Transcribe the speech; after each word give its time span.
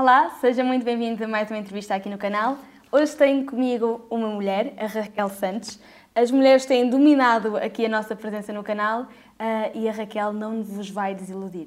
Olá, 0.00 0.30
seja 0.40 0.62
muito 0.62 0.84
bem-vindo 0.84 1.24
a 1.24 1.26
mais 1.26 1.50
uma 1.50 1.58
entrevista 1.58 1.92
aqui 1.92 2.08
no 2.08 2.16
canal. 2.16 2.56
Hoje 2.92 3.16
tenho 3.16 3.44
comigo 3.44 4.06
uma 4.08 4.28
mulher, 4.28 4.72
a 4.78 4.86
Raquel 4.86 5.28
Santos. 5.28 5.80
As 6.14 6.30
mulheres 6.30 6.64
têm 6.64 6.88
dominado 6.88 7.56
aqui 7.56 7.84
a 7.84 7.88
nossa 7.88 8.14
presença 8.14 8.52
no 8.52 8.62
canal 8.62 9.02
uh, 9.02 9.08
e 9.74 9.88
a 9.88 9.92
Raquel 9.92 10.32
não 10.32 10.62
vos 10.62 10.88
vai 10.88 11.16
desiludir. 11.16 11.66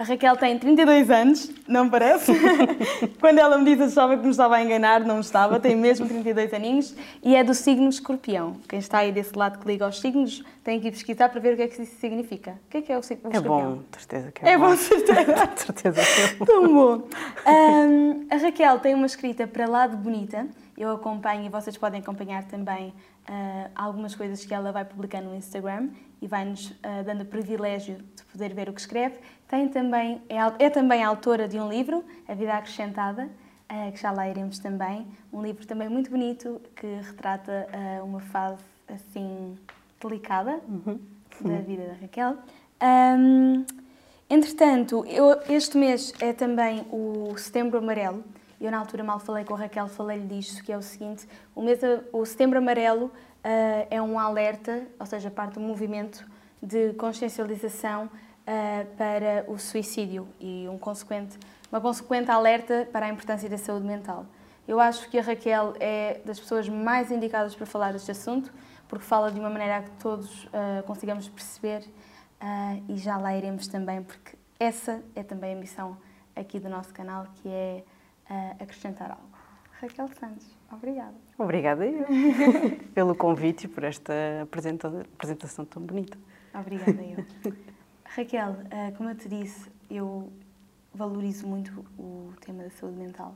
A 0.00 0.02
Raquel 0.02 0.34
tem 0.34 0.58
32 0.58 1.10
anos, 1.10 1.52
não 1.68 1.90
parece? 1.90 2.32
Quando 3.20 3.38
ela 3.38 3.58
me 3.58 3.66
disse, 3.66 3.82
achava 3.82 4.16
que 4.16 4.24
me 4.24 4.30
estava 4.30 4.56
a 4.56 4.64
enganar, 4.64 5.00
não 5.00 5.20
estava, 5.20 5.60
tem 5.60 5.76
mesmo 5.76 6.08
32 6.08 6.54
aninhos 6.54 6.96
e 7.22 7.36
é 7.36 7.44
do 7.44 7.52
signo 7.52 7.86
escorpião. 7.86 8.56
Quem 8.66 8.78
está 8.78 9.00
aí 9.00 9.12
desse 9.12 9.36
lado 9.36 9.58
que 9.58 9.68
liga 9.68 9.84
aos 9.84 10.00
signos 10.00 10.42
tem 10.64 10.80
que 10.80 10.88
ir 10.88 10.92
pesquisar 10.92 11.28
para 11.28 11.38
ver 11.38 11.52
o 11.52 11.56
que 11.58 11.62
é 11.64 11.68
que 11.68 11.82
isso 11.82 12.00
significa. 12.00 12.52
O 12.52 12.70
que 12.70 12.78
é 12.78 12.80
que 12.80 12.90
é 12.90 12.96
o 12.96 13.02
signo 13.02 13.30
escorpião? 13.30 13.60
É 13.60 13.74
bom, 13.74 13.82
certeza 13.92 14.32
que 14.32 14.46
é, 14.46 14.52
é 14.52 14.56
bom. 14.56 14.64
É 14.64 14.68
bom, 14.70 14.76
certeza. 14.78 15.50
certeza 15.56 16.00
que 16.00 16.20
é 16.22 16.34
bom. 16.36 16.44
Tão 16.46 16.72
bom. 16.72 17.08
Um, 17.46 18.26
a 18.30 18.36
Raquel 18.38 18.78
tem 18.78 18.94
uma 18.94 19.06
escrita 19.06 19.46
para 19.46 19.68
lá 19.68 19.86
de 19.86 19.96
bonita, 19.96 20.48
eu 20.78 20.90
acompanho 20.92 21.44
e 21.44 21.50
vocês 21.50 21.76
podem 21.76 22.00
acompanhar 22.00 22.44
também 22.44 22.94
uh, 23.28 23.70
algumas 23.74 24.14
coisas 24.14 24.46
que 24.46 24.54
ela 24.54 24.72
vai 24.72 24.82
publicando 24.82 25.28
no 25.28 25.36
Instagram 25.36 25.90
e 26.22 26.26
vai-nos 26.26 26.70
uh, 26.70 27.04
dando 27.04 27.20
o 27.20 27.26
privilégio 27.26 27.96
de 28.16 28.24
poder 28.24 28.54
ver 28.54 28.70
o 28.70 28.72
que 28.72 28.80
escreve. 28.80 29.18
Tem 29.50 29.68
também, 29.68 30.22
é, 30.28 30.64
é 30.64 30.70
também 30.70 31.02
autora 31.02 31.48
de 31.48 31.58
um 31.58 31.68
livro, 31.68 32.04
A 32.28 32.34
Vida 32.34 32.54
Acrescentada, 32.54 33.24
uh, 33.24 33.90
que 33.90 34.00
já 34.00 34.12
lá 34.12 34.28
iremos 34.28 34.60
também. 34.60 35.04
Um 35.32 35.42
livro 35.42 35.66
também 35.66 35.88
muito 35.88 36.08
bonito 36.08 36.60
que 36.76 36.86
retrata 36.86 37.66
uma 38.04 38.20
fase 38.20 38.62
assim 38.88 39.58
delicada 40.00 40.60
uhum. 40.68 41.00
da 41.40 41.58
vida 41.62 41.86
da 41.88 41.94
Raquel. 41.94 42.36
Um, 42.80 43.64
entretanto, 44.28 45.04
eu, 45.08 45.40
este 45.48 45.76
mês 45.76 46.14
é 46.20 46.32
também 46.32 46.86
o 46.92 47.36
Setembro 47.36 47.78
Amarelo 47.78 48.22
eu, 48.60 48.70
na 48.70 48.78
altura, 48.78 49.02
mal 49.02 49.18
falei 49.18 49.42
com 49.42 49.54
a 49.54 49.56
Raquel, 49.56 49.88
falei-lhe 49.88 50.26
disto, 50.26 50.62
que 50.62 50.70
é 50.70 50.76
o 50.76 50.82
seguinte, 50.82 51.26
o, 51.54 51.62
mês, 51.62 51.80
o 52.12 52.26
Setembro 52.26 52.58
Amarelo 52.58 53.06
uh, 53.06 53.12
é 53.90 54.02
um 54.02 54.18
alerta, 54.18 54.86
ou 54.98 55.06
seja, 55.06 55.30
parte 55.30 55.54
do 55.54 55.60
movimento 55.60 56.26
de 56.62 56.92
consciencialização 56.92 58.10
uh, 58.42 58.96
para 58.96 59.44
o 59.48 59.58
suicídio 59.58 60.28
e 60.38 60.66
um 60.68 60.78
consequente, 60.78 61.38
uma 61.70 61.80
consequente 61.80 62.30
alerta 62.30 62.88
para 62.92 63.06
a 63.06 63.08
importância 63.08 63.48
da 63.48 63.58
saúde 63.58 63.86
mental. 63.86 64.26
Eu 64.66 64.78
acho 64.78 65.08
que 65.10 65.18
a 65.18 65.22
Raquel 65.22 65.74
é 65.80 66.20
das 66.24 66.38
pessoas 66.38 66.68
mais 66.68 67.10
indicadas 67.10 67.54
para 67.54 67.66
falar 67.66 67.92
deste 67.92 68.10
assunto, 68.10 68.52
porque 68.88 69.04
fala 69.04 69.30
de 69.30 69.38
uma 69.40 69.50
maneira 69.50 69.78
a 69.78 69.82
que 69.82 69.90
todos 69.92 70.44
uh, 70.44 70.82
consigamos 70.86 71.28
perceber 71.28 71.84
e 72.88 72.96
já 72.96 73.18
lá 73.18 73.36
iremos 73.36 73.68
também, 73.68 74.02
porque 74.02 74.34
essa 74.58 75.02
é 75.14 75.22
também 75.22 75.54
a 75.54 75.56
missão 75.56 75.96
aqui 76.36 76.58
do 76.58 76.68
nosso 76.68 76.92
canal, 76.92 77.26
que 77.36 77.48
é 77.48 77.82
uh, 78.30 78.62
acrescentar 78.62 79.10
algo. 79.10 79.30
Raquel 79.80 80.08
Santos, 80.08 80.46
obrigada. 80.70 81.14
Obrigada 81.38 81.86
eu 81.86 82.04
pelo 82.94 83.14
convite 83.14 83.64
e 83.64 83.68
por 83.68 83.84
esta 83.84 84.12
apresentação 84.42 85.64
tão 85.64 85.82
bonita. 85.82 86.18
Obrigada 86.54 87.02
eu. 87.02 87.24
Raquel, 88.14 88.50
uh, 88.50 88.96
como 88.96 89.10
eu 89.10 89.14
te 89.14 89.28
disse, 89.28 89.70
eu 89.90 90.32
valorizo 90.92 91.46
muito 91.46 91.84
o 91.98 92.32
tema 92.40 92.64
da 92.64 92.70
saúde 92.70 92.96
mental. 92.96 93.34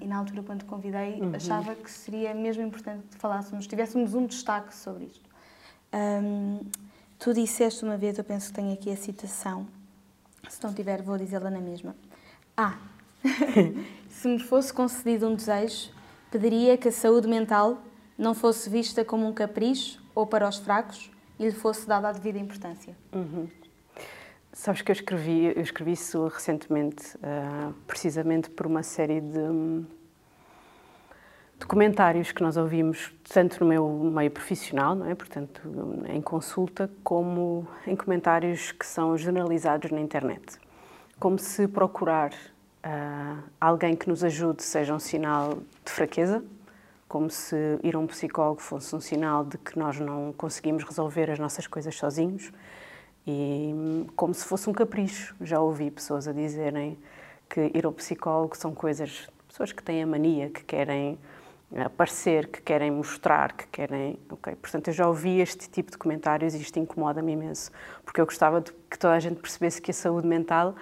E 0.00 0.06
na 0.06 0.16
altura, 0.16 0.42
quando 0.42 0.60
te 0.60 0.64
convidei, 0.64 1.20
uhum. 1.20 1.32
achava 1.36 1.74
que 1.74 1.88
seria 1.88 2.34
mesmo 2.34 2.62
importante 2.62 3.06
que 3.08 3.16
falássemos, 3.16 3.66
tivéssemos 3.66 4.14
um 4.14 4.26
destaque 4.26 4.74
sobre 4.74 5.04
isto. 5.04 5.28
Tu 7.18 7.34
disseste 7.34 7.84
uma 7.84 7.96
vez, 7.96 8.16
eu 8.18 8.24
penso 8.24 8.48
que 8.48 8.54
tenho 8.54 8.72
aqui 8.72 8.90
a 8.90 8.96
citação, 8.96 9.66
se 10.48 10.64
não 10.64 10.72
tiver, 10.72 11.02
vou 11.02 11.18
dizê-la 11.18 11.50
na 11.50 11.60
mesma. 11.60 11.94
Ah, 12.56 12.78
Se 14.08 14.28
me 14.28 14.38
fosse 14.38 14.72
concedido 14.72 15.28
um 15.28 15.34
desejo, 15.34 15.90
pediria 16.30 16.76
que 16.76 16.88
a 16.88 16.92
saúde 16.92 17.28
mental 17.28 17.82
não 18.16 18.34
fosse 18.34 18.68
vista 18.70 19.04
como 19.04 19.26
um 19.26 19.32
capricho 19.32 20.02
ou 20.14 20.26
para 20.26 20.48
os 20.48 20.58
fracos 20.58 21.10
e 21.38 21.44
lhe 21.44 21.52
fosse 21.52 21.86
dada 21.86 22.08
a 22.08 22.12
devida 22.12 22.38
importância. 22.38 22.96
Uhum. 23.12 23.48
Sabes 24.52 24.82
que 24.82 24.90
eu 24.90 24.94
escrevi, 24.94 25.46
eu 25.46 25.62
escrevi 25.62 25.92
isso 25.92 26.28
recentemente, 26.28 27.16
uh, 27.16 27.72
precisamente 27.86 28.48
por 28.50 28.66
uma 28.66 28.84
série 28.84 29.20
de, 29.20 29.38
um, 29.38 29.84
comentários 31.66 32.30
que 32.30 32.42
nós 32.42 32.56
ouvimos, 32.56 33.12
tanto 33.28 33.64
no 33.64 33.66
meu 33.68 33.88
meio 33.88 34.30
profissional, 34.30 34.94
não 34.94 35.08
é? 35.08 35.14
portanto, 35.14 35.60
em 36.08 36.20
consulta, 36.20 36.90
como 37.02 37.66
em 37.86 37.96
comentários 37.96 38.72
que 38.72 38.86
são 38.86 39.16
generalizados 39.16 39.90
na 39.90 40.00
internet. 40.00 40.58
Como 41.18 41.38
se 41.38 41.66
procurar 41.66 42.32
uh, 42.32 43.42
alguém 43.60 43.96
que 43.96 44.08
nos 44.08 44.22
ajude 44.22 44.62
seja 44.62 44.94
um 44.94 44.98
sinal 44.98 45.58
de 45.84 45.90
fraqueza, 45.90 46.44
como 47.08 47.30
se 47.30 47.56
ir 47.82 47.94
a 47.94 47.98
um 47.98 48.06
psicólogo 48.06 48.60
fosse 48.60 48.94
um 48.94 49.00
sinal 49.00 49.44
de 49.44 49.58
que 49.58 49.78
nós 49.78 49.98
não 50.00 50.32
conseguimos 50.32 50.84
resolver 50.84 51.30
as 51.30 51.38
nossas 51.38 51.66
coisas 51.66 51.94
sozinhos 51.96 52.52
e 53.26 54.06
como 54.16 54.34
se 54.34 54.44
fosse 54.44 54.68
um 54.68 54.72
capricho. 54.72 55.34
Já 55.40 55.60
ouvi 55.60 55.90
pessoas 55.90 56.28
a 56.28 56.32
dizerem 56.32 56.98
que 57.48 57.70
ir 57.74 57.86
ao 57.86 57.92
psicólogo 57.92 58.56
são 58.56 58.74
coisas, 58.74 59.28
pessoas 59.48 59.72
que 59.72 59.82
têm 59.82 60.02
a 60.02 60.06
mania, 60.06 60.50
que 60.50 60.64
querem 60.64 61.18
aparecer, 61.84 62.48
que 62.48 62.60
querem 62.62 62.90
mostrar, 62.90 63.52
que 63.52 63.66
querem. 63.68 64.18
Ok, 64.30 64.54
portanto, 64.56 64.88
eu 64.88 64.94
já 64.94 65.08
ouvi 65.08 65.40
este 65.40 65.68
tipo 65.68 65.90
de 65.90 65.98
comentários 65.98 66.54
e 66.54 66.60
isto 66.60 66.78
incomoda-me 66.78 67.32
imenso, 67.32 67.70
porque 68.04 68.20
eu 68.20 68.26
gostava 68.26 68.60
de 68.60 68.72
que 68.90 68.98
toda 68.98 69.14
a 69.14 69.20
gente 69.20 69.40
percebesse 69.40 69.80
que 69.80 69.90
a 69.90 69.94
saúde 69.94 70.26
mental 70.26 70.74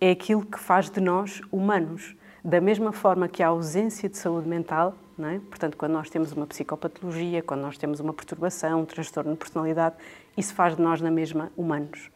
é 0.00 0.10
aquilo 0.10 0.44
que 0.44 0.58
faz 0.58 0.90
de 0.90 1.00
nós 1.00 1.40
humanos. 1.50 2.14
Da 2.44 2.60
mesma 2.60 2.92
forma 2.92 3.28
que 3.28 3.42
a 3.42 3.48
ausência 3.48 4.08
de 4.08 4.16
saúde 4.16 4.48
mental, 4.48 4.94
é? 5.24 5.38
portanto, 5.38 5.76
quando 5.76 5.92
nós 5.92 6.10
temos 6.10 6.32
uma 6.32 6.46
psicopatologia, 6.46 7.42
quando 7.42 7.62
nós 7.62 7.78
temos 7.78 8.00
uma 8.00 8.12
perturbação, 8.12 8.82
um 8.82 8.84
transtorno 8.84 9.32
de 9.32 9.38
personalidade, 9.38 9.96
isso 10.36 10.54
faz 10.54 10.76
de 10.76 10.82
nós 10.82 11.00
na 11.00 11.10
mesma 11.10 11.50
humanos. 11.56 12.10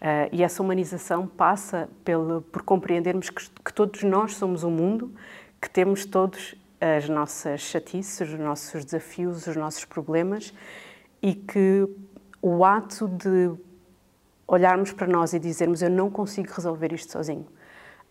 Uh, 0.00 0.26
e 0.32 0.42
essa 0.42 0.60
humanização 0.60 1.28
passa 1.28 1.88
pelo, 2.04 2.42
por 2.42 2.62
compreendermos 2.62 3.30
que, 3.30 3.48
que, 3.64 3.72
todos 3.72 4.02
nós 4.02 4.34
somos 4.34 4.64
um 4.64 4.70
mundo, 4.70 5.14
que 5.60 5.70
temos 5.70 6.04
todos 6.04 6.56
as 6.80 7.08
nossas 7.08 7.60
chatices, 7.60 8.28
os 8.28 8.38
nossos 8.40 8.84
desafios, 8.84 9.46
os 9.46 9.54
nossos 9.54 9.84
problemas 9.84 10.52
e 11.22 11.32
que 11.32 11.88
o 12.42 12.64
ato 12.64 13.06
de 13.06 13.52
olharmos 14.48 14.92
para 14.92 15.06
nós 15.06 15.32
e 15.32 15.38
dizermos 15.38 15.80
eu 15.80 15.88
não 15.88 16.10
consigo 16.10 16.52
resolver 16.52 16.92
isto 16.92 17.12
sozinho. 17.12 17.46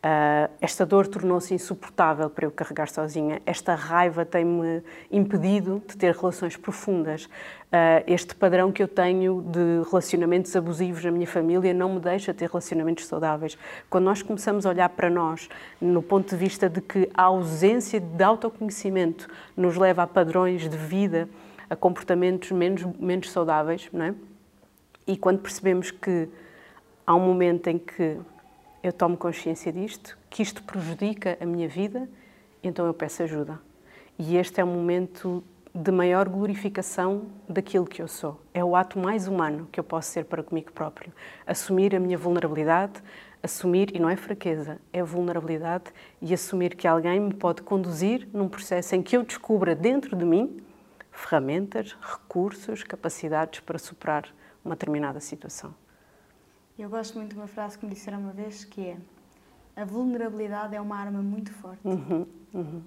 Uh, 0.04 0.50
esta 0.60 0.84
dor 0.84 1.06
tornou-se 1.06 1.54
insuportável 1.54 2.28
para 2.28 2.48
eu 2.48 2.52
carregar 2.52 2.90
sozinha. 2.90 3.40
Esta 3.46 3.76
raiva 3.76 4.26
tem-me 4.26 4.82
impedido 5.12 5.80
de 5.88 5.96
ter 5.96 6.16
relações 6.16 6.58
profundas. 6.58 7.26
Uh, 7.26 8.02
este 8.08 8.34
padrão 8.34 8.72
que 8.72 8.82
eu 8.82 8.88
tenho 8.88 9.44
de 9.44 9.88
relacionamentos 9.88 10.56
abusivos 10.56 11.06
na 11.06 11.12
minha 11.12 11.28
família 11.28 11.72
não 11.72 11.94
me 11.94 12.00
deixa 12.00 12.34
ter 12.34 12.50
relacionamentos 12.50 13.06
saudáveis. 13.06 13.56
Quando 13.92 14.06
nós 14.06 14.24
começamos 14.24 14.66
a 14.66 14.70
olhar 14.70 14.90
para 14.90 15.08
nós 15.08 15.48
no 15.80 16.02
ponto 16.02 16.32
de 16.32 16.36
vista 16.36 16.68
de 16.68 16.82
que 16.82 17.08
a 17.14 17.22
ausência 17.22 18.00
de 18.00 18.24
autoconhecimento 18.24 19.30
nos 19.56 19.78
leva 19.78 20.02
a 20.02 20.08
padrões 20.08 20.68
de 20.68 20.78
vida, 20.78 21.30
a 21.70 21.76
comportamentos 21.76 22.50
menos, 22.52 22.84
menos 23.00 23.30
saudáveis, 23.30 23.88
não 23.94 24.06
é? 24.06 24.16
E 25.06 25.16
quando 25.16 25.42
percebemos 25.42 25.92
que 25.92 26.28
há 27.06 27.14
um 27.14 27.20
momento 27.20 27.68
em 27.68 27.78
que 27.78 28.18
eu 28.84 28.92
tomo 28.92 29.18
consciência 29.18 29.72
disto, 29.72 30.18
que 30.30 30.42
isto 30.42 30.64
prejudica 30.64 31.38
a 31.40 31.46
minha 31.46 31.68
vida, 31.68 32.10
então 32.64 32.86
eu 32.86 32.94
peço 32.94 33.24
ajuda. 33.24 33.60
E 34.18 34.38
este 34.38 34.60
é 34.60 34.64
um 34.64 34.74
momento 34.74 35.44
de 35.74 35.92
maior 35.92 36.28
glorificação 36.28 37.28
daquilo 37.48 37.86
que 37.86 38.02
eu 38.02 38.08
sou. 38.08 38.42
É 38.54 38.64
o 38.64 38.76
ato 38.76 39.00
mais 39.00 39.28
humano 39.28 39.68
que 39.72 39.80
eu 39.80 39.84
posso 39.84 40.12
ser 40.12 40.26
para 40.26 40.44
comigo 40.44 40.72
próprio. 40.72 41.14
Assumir 41.48 41.96
a 41.96 42.00
minha 42.00 42.18
vulnerabilidade, 42.18 43.02
assumir, 43.42 43.96
e 43.96 44.00
não 44.00 44.10
é 44.10 44.16
fraqueza, 44.16 44.80
é 44.92 45.02
vulnerabilidade, 45.02 45.86
e 46.22 46.34
assumir 46.34 46.76
que 46.76 46.88
alguém 46.88 47.20
me 47.20 47.34
pode 47.34 47.62
conduzir 47.62 48.28
num 48.34 48.50
processo 48.50 48.96
em 48.96 49.02
que 49.02 49.16
eu 49.16 49.24
descubra 49.24 49.74
dentro 49.74 50.16
de 50.16 50.26
mim 50.26 50.62
ferramentas, 51.12 51.96
recursos, 52.02 52.84
capacidades 52.84 53.60
para 53.60 53.78
superar 53.78 54.28
uma 54.64 54.76
determinada 54.76 55.20
situação. 55.20 55.74
Eu 56.82 56.90
gosto 56.90 57.16
muito 57.16 57.30
de 57.30 57.36
uma 57.36 57.46
frase 57.46 57.78
que 57.78 57.86
me 57.86 57.94
disseram 57.94 58.18
uma 58.18 58.32
vez 58.32 58.66
que 58.66 58.82
é 58.88 58.98
a 59.76 59.86
vulnerabilidade 59.86 60.76
é 60.76 60.82
uma 60.82 60.98
arma 60.98 61.22
muito 61.22 61.54
forte. 61.54 61.80
Uhum, 61.86 62.26
uhum. 62.52 62.82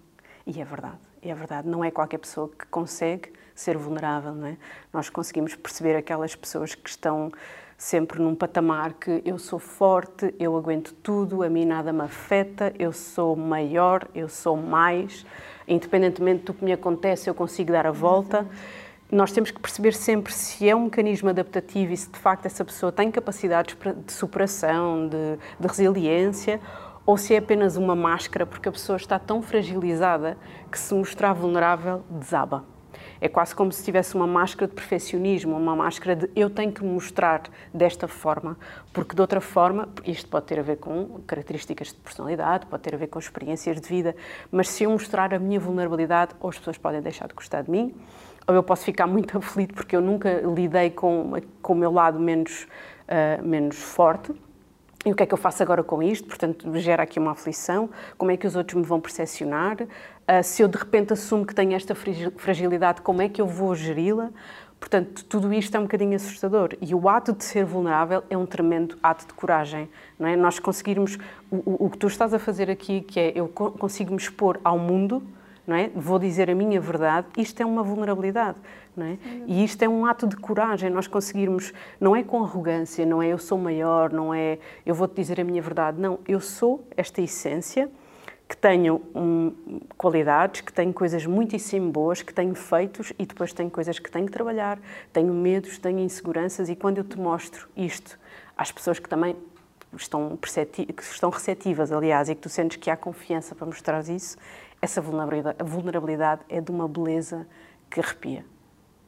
E 0.44 0.60
é 0.60 0.64
verdade, 0.64 0.98
é 1.22 1.32
verdade. 1.32 1.68
Não 1.68 1.84
é 1.84 1.92
qualquer 1.92 2.18
pessoa 2.18 2.48
que 2.48 2.66
consegue 2.66 3.32
ser 3.54 3.78
vulnerável, 3.78 4.34
não 4.34 4.48
é? 4.48 4.56
Nós 4.92 5.08
conseguimos 5.08 5.54
perceber 5.54 5.94
aquelas 5.94 6.34
pessoas 6.34 6.74
que 6.74 6.90
estão 6.90 7.30
sempre 7.78 8.20
num 8.20 8.34
patamar 8.34 8.94
que 8.94 9.22
eu 9.24 9.38
sou 9.38 9.60
forte, 9.60 10.34
eu 10.40 10.56
aguento 10.56 10.92
tudo, 10.94 11.44
a 11.44 11.48
mim 11.48 11.64
nada 11.64 11.92
me 11.92 12.02
afeta, 12.02 12.74
eu 12.76 12.92
sou 12.92 13.36
maior, 13.36 14.08
eu 14.12 14.28
sou 14.28 14.56
mais, 14.56 15.24
independentemente 15.68 16.42
do 16.46 16.52
que 16.52 16.64
me 16.64 16.72
acontece, 16.72 17.30
eu 17.30 17.34
consigo 17.34 17.70
dar 17.70 17.86
a 17.86 17.92
volta. 17.92 18.38
Exatamente 18.38 18.83
nós 19.14 19.30
temos 19.30 19.52
que 19.52 19.60
perceber 19.60 19.94
sempre 19.94 20.32
se 20.32 20.68
é 20.68 20.74
um 20.74 20.84
mecanismo 20.84 21.28
adaptativo 21.28 21.92
e 21.92 21.96
se 21.96 22.10
de 22.10 22.18
facto 22.18 22.46
essa 22.46 22.64
pessoa 22.64 22.90
tem 22.90 23.12
capacidades 23.12 23.76
de 24.04 24.12
superação, 24.12 25.08
de, 25.08 25.38
de 25.58 25.68
resiliência, 25.68 26.60
ou 27.06 27.16
se 27.16 27.32
é 27.32 27.38
apenas 27.38 27.76
uma 27.76 27.94
máscara 27.94 28.44
porque 28.44 28.68
a 28.68 28.72
pessoa 28.72 28.96
está 28.96 29.16
tão 29.18 29.40
fragilizada 29.40 30.36
que 30.70 30.76
se 30.76 30.92
mostrar 30.92 31.32
vulnerável 31.32 32.02
desaba. 32.10 32.64
É 33.20 33.28
quase 33.28 33.54
como 33.54 33.70
se 33.70 33.84
tivesse 33.84 34.14
uma 34.16 34.26
máscara 34.26 34.66
de 34.66 34.74
perfeccionismo, 34.74 35.56
uma 35.56 35.76
máscara 35.76 36.16
de 36.16 36.30
eu 36.34 36.50
tenho 36.50 36.72
que 36.72 36.82
mostrar 36.84 37.42
desta 37.72 38.08
forma, 38.08 38.56
porque 38.92 39.14
de 39.14 39.20
outra 39.20 39.40
forma, 39.40 39.88
isto 40.04 40.28
pode 40.28 40.46
ter 40.46 40.58
a 40.58 40.62
ver 40.62 40.76
com 40.76 41.20
características 41.26 41.88
de 41.88 41.94
personalidade, 41.94 42.66
pode 42.66 42.82
ter 42.82 42.94
a 42.94 42.98
ver 42.98 43.06
com 43.06 43.18
experiências 43.18 43.80
de 43.80 43.88
vida, 43.88 44.16
mas 44.50 44.68
se 44.68 44.84
eu 44.84 44.90
mostrar 44.90 45.32
a 45.32 45.38
minha 45.38 45.60
vulnerabilidade, 45.60 46.34
ou 46.40 46.50
as 46.50 46.58
pessoas 46.58 46.78
podem 46.78 47.00
deixar 47.00 47.28
de 47.28 47.34
gostar 47.34 47.62
de 47.62 47.70
mim, 47.70 47.94
ou 48.46 48.54
eu 48.54 48.62
posso 48.62 48.84
ficar 48.84 49.06
muito 49.06 49.36
aflito 49.38 49.74
porque 49.74 49.96
eu 49.96 50.00
nunca 50.00 50.40
lidei 50.40 50.90
com, 50.90 51.32
com 51.62 51.72
o 51.72 51.76
meu 51.76 51.92
lado 51.92 52.18
menos, 52.18 52.66
uh, 53.08 53.46
menos 53.46 53.76
forte. 53.76 54.32
E 55.04 55.12
o 55.12 55.14
que 55.14 55.22
é 55.22 55.26
que 55.26 55.34
eu 55.34 55.38
faço 55.38 55.62
agora 55.62 55.82
com 55.82 56.02
isto? 56.02 56.26
Portanto, 56.26 56.74
gera 56.78 57.02
aqui 57.02 57.18
uma 57.18 57.32
aflição. 57.32 57.90
Como 58.16 58.30
é 58.30 58.38
que 58.38 58.46
os 58.46 58.56
outros 58.56 58.74
me 58.74 58.86
vão 58.86 58.98
percepcionar? 58.98 59.82
Uh, 59.82 60.42
se 60.42 60.62
eu 60.62 60.68
de 60.68 60.78
repente 60.78 61.12
assumo 61.12 61.44
que 61.44 61.54
tenho 61.54 61.74
esta 61.74 61.94
fragilidade, 61.94 63.02
como 63.02 63.20
é 63.20 63.28
que 63.28 63.40
eu 63.40 63.46
vou 63.46 63.74
geri-la? 63.74 64.30
Portanto, 64.80 65.24
tudo 65.24 65.52
isto 65.52 65.74
é 65.74 65.80
um 65.80 65.84
bocadinho 65.84 66.14
assustador. 66.14 66.76
E 66.80 66.94
o 66.94 67.08
ato 67.08 67.32
de 67.32 67.42
ser 67.42 67.64
vulnerável 67.64 68.22
é 68.28 68.36
um 68.36 68.44
tremendo 68.44 68.98
ato 69.02 69.26
de 69.26 69.32
coragem. 69.32 69.88
Não 70.18 70.28
é? 70.28 70.36
Nós 70.36 70.58
conseguirmos. 70.58 71.18
O, 71.50 71.86
o, 71.86 71.90
que 71.90 71.96
tu 71.96 72.06
estás 72.06 72.34
a 72.34 72.38
fazer 72.38 72.70
aqui, 72.70 73.00
que 73.00 73.18
é 73.18 73.32
eu 73.34 73.48
consigo 73.48 74.10
me 74.10 74.18
expor 74.18 74.60
ao 74.62 74.78
mundo, 74.78 75.22
não 75.66 75.74
é? 75.76 75.90
Vou 75.94 76.18
dizer 76.18 76.50
a 76.50 76.54
minha 76.54 76.80
verdade, 76.80 77.26
isto 77.36 77.60
é 77.60 77.66
uma 77.66 77.82
vulnerabilidade, 77.82 78.58
não 78.96 79.06
é? 79.06 79.18
E 79.46 79.64
isto 79.64 79.82
é 79.82 79.88
um 79.88 80.04
ato 80.06 80.26
de 80.26 80.36
coragem, 80.36 80.90
nós 80.90 81.06
conseguirmos, 81.06 81.72
não 82.00 82.14
é 82.14 82.22
com 82.22 82.42
arrogância, 82.42 83.04
não 83.06 83.22
é 83.22 83.28
eu 83.28 83.38
sou 83.38 83.58
maior, 83.58 84.12
não 84.12 84.32
é 84.32 84.58
eu 84.84 84.94
vou-te 84.94 85.14
dizer 85.14 85.40
a 85.40 85.44
minha 85.44 85.62
verdade, 85.62 86.00
não, 86.00 86.18
eu 86.28 86.40
sou 86.40 86.86
esta 86.96 87.20
essência 87.20 87.90
que 88.46 88.56
tenho 88.56 89.00
um, 89.14 89.80
qualidades, 89.96 90.60
que 90.60 90.72
tenho 90.72 90.92
coisas 90.92 91.24
muitíssimo 91.24 91.90
boas, 91.90 92.20
que 92.20 92.32
tenho 92.32 92.54
feitos 92.54 93.12
e 93.18 93.24
depois 93.24 93.52
tenho 93.52 93.70
coisas 93.70 93.98
que 93.98 94.10
tenho 94.10 94.26
que 94.26 94.32
trabalhar, 94.32 94.78
tenho 95.12 95.32
medos, 95.32 95.78
tenho 95.78 95.98
inseguranças 95.98 96.68
e 96.68 96.76
quando 96.76 96.98
eu 96.98 97.04
te 97.04 97.18
mostro 97.18 97.68
isto 97.74 98.18
às 98.56 98.70
pessoas 98.70 98.98
que 98.98 99.08
também 99.08 99.34
estão, 99.96 100.36
que 100.36 101.02
estão 101.02 101.30
receptivas, 101.30 101.90
aliás, 101.90 102.28
e 102.28 102.34
que 102.34 102.40
tu 102.40 102.48
sentes 102.48 102.76
que 102.76 102.90
há 102.90 102.96
confiança 102.96 103.54
para 103.54 103.66
mostrar 103.66 104.06
isso, 104.08 104.36
essa 104.84 105.00
vulnerabilidade, 105.00 105.58
vulnerabilidade 105.62 106.42
é 106.48 106.60
de 106.60 106.70
uma 106.70 106.86
beleza 106.88 107.46
que 107.90 108.00
arrepia. 108.00 108.44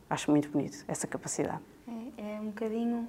Acho 0.08 0.30
muito 0.30 0.48
bonito 0.48 0.84
essa 0.88 1.06
capacidade. 1.06 1.62
É, 1.88 2.36
é 2.36 2.40
um 2.40 2.46
bocadinho, 2.46 3.08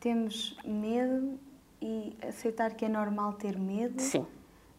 temos 0.00 0.56
medo 0.64 1.38
e 1.80 2.16
aceitar 2.26 2.74
que 2.74 2.84
é 2.84 2.88
normal 2.88 3.34
ter 3.34 3.58
medo. 3.58 4.00
Sim 4.00 4.26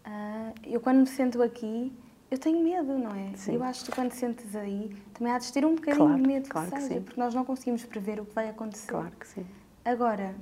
Uh, 0.10 0.54
eu 0.66 0.80
quando 0.80 1.00
me 1.00 1.08
sento 1.08 1.42
aqui, 1.42 1.94
eu 2.32 2.38
tenho 2.38 2.64
medo, 2.64 2.98
não 2.98 3.12
é? 3.12 3.32
Sim. 3.36 3.56
Eu 3.56 3.64
acho 3.64 3.86
que 3.86 3.92
quando 3.92 4.12
sentes 4.12 4.56
aí, 4.56 4.96
também 5.14 5.32
há 5.34 5.38
de 5.38 5.52
ter 5.52 5.66
um 5.66 5.76
bocadinho 5.76 6.06
claro, 6.06 6.22
de 6.22 6.28
medo 6.28 6.50
claro 6.50 6.72
que 6.72 6.82
seja, 6.82 6.96
que 6.96 7.02
porque 7.02 7.20
nós 7.20 7.34
não 7.34 7.46
conseguimos 7.46 7.86
prever 7.86 8.20
o 8.20 8.26
que 8.26 8.34
vai 8.34 8.50
acontecer. 8.50 8.88
Claro 8.88 9.12
que 9.20 9.28
sim. 9.28 9.46
Agora, 9.84 10.36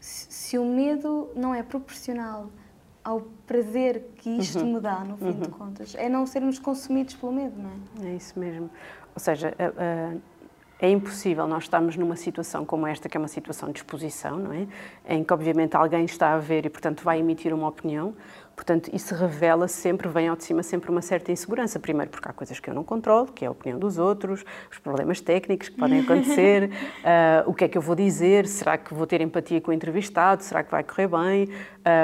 se, 0.00 0.32
se 0.32 0.58
o 0.58 0.64
medo 0.64 1.30
não 1.36 1.54
é 1.54 1.62
proporcional 1.62 2.50
ao 3.04 3.20
prazer 3.46 4.02
que 4.16 4.30
isto 4.30 4.60
uhum. 4.60 4.74
me 4.74 4.80
dá, 4.80 5.00
no 5.00 5.16
fim 5.18 5.26
uhum. 5.26 5.40
de 5.40 5.48
contas, 5.48 5.94
é 5.94 6.08
não 6.08 6.26
sermos 6.26 6.58
consumidos 6.58 7.14
pelo 7.14 7.32
medo, 7.32 7.54
não 7.60 7.70
é? 7.70 8.10
É 8.10 8.16
isso 8.16 8.38
mesmo. 8.38 8.70
Ou 9.14 9.20
seja, 9.20 9.54
é 10.80 10.90
impossível 10.90 11.46
nós 11.46 11.64
estarmos 11.64 11.96
numa 11.96 12.16
situação 12.16 12.64
como 12.64 12.86
esta, 12.86 13.08
que 13.08 13.16
é 13.16 13.20
uma 13.20 13.28
situação 13.28 13.70
de 13.70 13.78
exposição, 13.78 14.38
não 14.38 14.52
é? 14.52 14.66
Em 15.08 15.22
que, 15.22 15.32
obviamente, 15.32 15.76
alguém 15.76 16.04
está 16.04 16.32
a 16.34 16.38
ver 16.38 16.66
e, 16.66 16.70
portanto, 16.70 17.04
vai 17.04 17.20
emitir 17.20 17.52
uma 17.54 17.68
opinião. 17.68 18.14
Portanto, 18.54 18.90
isso 18.92 19.14
revela 19.14 19.66
sempre, 19.66 20.08
vem 20.08 20.28
ao 20.28 20.36
de 20.36 20.44
cima 20.44 20.62
sempre 20.62 20.90
uma 20.90 21.02
certa 21.02 21.32
insegurança. 21.32 21.78
Primeiro, 21.78 22.10
porque 22.10 22.28
há 22.28 22.32
coisas 22.32 22.60
que 22.60 22.70
eu 22.70 22.74
não 22.74 22.84
controlo, 22.84 23.26
que 23.26 23.44
é 23.44 23.48
a 23.48 23.50
opinião 23.50 23.78
dos 23.78 23.98
outros, 23.98 24.44
os 24.70 24.78
problemas 24.78 25.20
técnicos 25.20 25.68
que 25.68 25.76
podem 25.76 26.00
acontecer, 26.00 26.70
uh, 26.70 27.48
o 27.50 27.54
que 27.54 27.64
é 27.64 27.68
que 27.68 27.76
eu 27.76 27.82
vou 27.82 27.96
dizer, 27.96 28.46
será 28.46 28.78
que 28.78 28.94
vou 28.94 29.06
ter 29.06 29.20
empatia 29.20 29.60
com 29.60 29.70
o 29.70 29.74
entrevistado, 29.74 30.42
será 30.42 30.62
que 30.62 30.70
vai 30.70 30.84
correr 30.84 31.08
bem? 31.08 31.48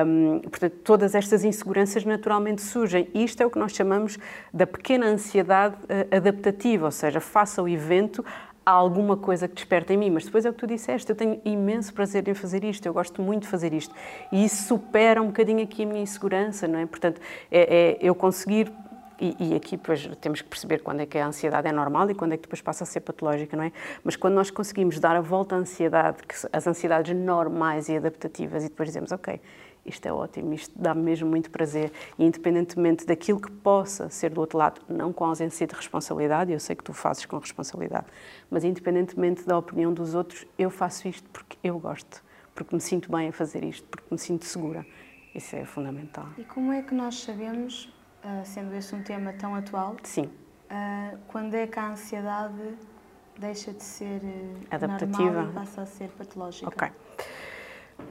Um, 0.06 0.40
portanto, 0.40 0.74
todas 0.84 1.14
estas 1.14 1.44
inseguranças 1.44 2.04
naturalmente 2.04 2.62
surgem. 2.62 3.08
E 3.14 3.24
isto 3.24 3.42
é 3.42 3.46
o 3.46 3.50
que 3.50 3.58
nós 3.58 3.72
chamamos 3.72 4.18
da 4.52 4.66
pequena 4.66 5.06
ansiedade 5.06 5.76
uh, 5.84 6.16
adaptativa, 6.16 6.86
ou 6.86 6.90
seja, 6.90 7.20
faça 7.20 7.62
o 7.62 7.68
evento 7.68 8.24
há 8.64 8.70
alguma 8.70 9.16
coisa 9.16 9.48
que 9.48 9.54
desperta 9.54 9.92
em 9.92 9.96
mim, 9.96 10.10
mas 10.10 10.24
depois 10.24 10.44
é 10.44 10.50
o 10.50 10.52
que 10.52 10.58
tu 10.58 10.66
disseste, 10.66 11.10
eu 11.10 11.16
tenho 11.16 11.40
imenso 11.44 11.92
prazer 11.92 12.26
em 12.28 12.34
fazer 12.34 12.62
isto, 12.64 12.86
eu 12.86 12.92
gosto 12.92 13.22
muito 13.22 13.42
de 13.42 13.48
fazer 13.48 13.72
isto. 13.72 13.94
E 14.30 14.44
isso 14.44 14.68
supera 14.68 15.20
um 15.22 15.26
bocadinho 15.26 15.62
aqui 15.62 15.82
a 15.82 15.86
minha 15.86 16.02
insegurança, 16.02 16.68
não 16.68 16.78
é? 16.78 16.86
Portanto, 16.86 17.20
é, 17.50 17.92
é 17.92 17.98
eu 18.00 18.14
conseguir 18.14 18.72
e, 19.20 19.36
e, 19.38 19.54
aqui 19.54 19.76
depois 19.76 20.08
temos 20.18 20.40
que 20.40 20.48
perceber 20.48 20.78
quando 20.78 21.00
é 21.00 21.06
que 21.06 21.18
a 21.18 21.26
ansiedade 21.26 21.68
é 21.68 21.72
normal 21.72 22.10
e 22.10 22.14
quando 22.14 22.32
é 22.32 22.36
que 22.38 22.44
depois 22.44 22.62
passa 22.62 22.84
a 22.84 22.86
ser 22.86 23.00
patológica, 23.00 23.54
não 23.54 23.64
é? 23.64 23.72
Mas 24.02 24.16
quando 24.16 24.32
nós 24.32 24.50
conseguimos 24.50 24.98
dar 24.98 25.14
a 25.14 25.20
volta 25.20 25.56
à 25.56 25.58
ansiedade, 25.58 26.16
as 26.50 26.66
ansiedades 26.66 27.14
normais 27.14 27.90
e 27.90 27.96
adaptativas, 27.98 28.64
e 28.64 28.70
depois 28.70 28.88
dizemos, 28.88 29.12
ok, 29.12 29.38
isto 29.84 30.06
é 30.06 30.12
ótimo, 30.12 30.52
isto 30.54 30.72
dá-me 30.76 31.02
mesmo 31.02 31.28
muito 31.28 31.50
prazer. 31.50 31.92
E 32.18 32.24
independentemente 32.24 33.06
daquilo 33.06 33.40
que 33.40 33.50
possa 33.50 34.08
ser 34.08 34.30
do 34.30 34.40
outro 34.40 34.58
lado, 34.58 34.80
não 34.88 35.12
com 35.12 35.24
ausência 35.24 35.66
de 35.66 35.74
responsabilidade, 35.74 36.52
eu 36.52 36.60
sei 36.60 36.76
que 36.76 36.84
tu 36.84 36.92
fazes 36.92 37.24
com 37.26 37.38
responsabilidade, 37.38 38.06
mas 38.50 38.64
independentemente 38.64 39.46
da 39.46 39.56
opinião 39.56 39.92
dos 39.92 40.14
outros, 40.14 40.46
eu 40.58 40.70
faço 40.70 41.08
isto 41.08 41.28
porque 41.30 41.56
eu 41.62 41.78
gosto, 41.78 42.22
porque 42.54 42.74
me 42.74 42.80
sinto 42.80 43.10
bem 43.10 43.28
a 43.28 43.32
fazer 43.32 43.64
isto, 43.64 43.86
porque 43.88 44.06
me 44.10 44.18
sinto 44.18 44.44
segura. 44.44 44.86
Isso 45.34 45.54
é 45.54 45.64
fundamental. 45.64 46.26
E 46.36 46.44
como 46.44 46.72
é 46.72 46.82
que 46.82 46.92
nós 46.92 47.20
sabemos, 47.20 47.92
ah, 48.22 48.42
sendo 48.44 48.74
este 48.74 48.94
um 48.94 49.02
tema 49.02 49.32
tão 49.32 49.54
atual, 49.54 49.96
Sim. 50.02 50.28
Ah, 50.68 51.14
quando 51.26 51.54
é 51.54 51.66
que 51.66 51.78
a 51.78 51.90
ansiedade 51.90 52.76
deixa 53.38 53.72
de 53.72 53.82
ser 53.82 54.20
eh, 54.22 54.54
adaptativa 54.70 55.24
normal 55.24 55.50
e 55.50 55.52
passa 55.52 55.82
a 55.82 55.86
ser 55.86 56.10
patológica? 56.10 56.68
Ok. 56.68 56.92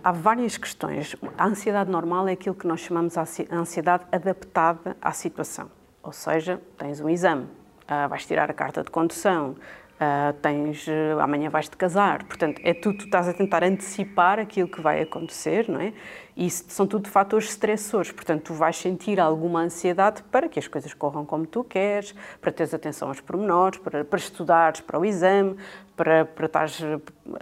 Há 0.04 0.12
várias 0.12 0.58
questões. 0.58 1.16
A 1.38 1.46
ansiedade 1.46 1.90
normal 1.90 2.28
é 2.28 2.34
aquilo 2.34 2.56
que 2.56 2.66
nós 2.66 2.80
chamamos 2.80 3.14
de 3.14 3.48
ansiedade 3.52 4.06
adaptada 4.12 4.96
à 5.02 5.12
situação. 5.12 5.70
Ou 6.02 6.12
seja, 6.12 6.62
tens 6.78 7.02
um 7.02 7.10
exame, 7.10 7.44
uh, 7.44 8.08
vais 8.10 8.26
tirar 8.26 8.50
a 8.50 8.54
carta 8.54 8.84
de 8.84 8.90
condução, 8.90 9.56
uh, 10.00 10.34
tens, 10.42 10.88
uh, 10.88 11.19
amanhã 11.19 11.50
vais-te 11.50 11.75
casar. 11.75 12.24
Portanto, 12.24 12.62
é 12.63 12.74
tu, 12.74 12.94
tu 12.94 13.06
estás 13.06 13.28
a 13.28 13.34
tentar 13.34 13.63
antecipar 13.63 14.40
aquilo 14.40 14.68
que 14.68 14.81
vai 14.81 15.01
acontecer, 15.01 15.69
não 15.69 15.80
é? 15.80 15.94
Isso 16.36 16.63
são 16.69 16.88
tudo 16.88 17.10
fatores 17.10 17.50
estressores. 17.50 18.12
Portanto, 18.12 18.44
tu 18.44 18.54
vais 18.54 18.78
sentir 18.78 19.19
alguma 19.19 19.62
ansiedade 19.62 20.24
para 20.24 20.48
que 20.48 20.57
as 20.57 20.68
coisas 20.68 20.94
corram 20.94 21.25
como 21.25 21.45
tu 21.45 21.64
queres, 21.64 22.16
para 22.40 22.52
teres 22.52 22.74
atenção 22.74 23.09
aos 23.09 23.19
pormenores, 23.19 23.80
para, 23.80 24.06
para 24.06 24.19
estudares 24.19 24.80
para 24.80 24.97
o 24.97 25.06
exame, 25.06 25.57
para, 25.97 26.24
para 26.24 26.45
estares 26.45 26.81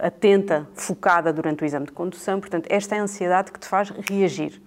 atenta, 0.00 0.68
focada 0.74 1.32
durante 1.32 1.62
o 1.62 1.64
exame 1.64 1.86
de 1.86 1.92
condução. 1.92 2.40
Portanto, 2.40 2.66
esta 2.68 2.96
é 2.96 2.98
a 2.98 3.02
ansiedade 3.02 3.52
que 3.52 3.60
te 3.60 3.68
faz 3.68 3.90
reagir. 3.90 4.60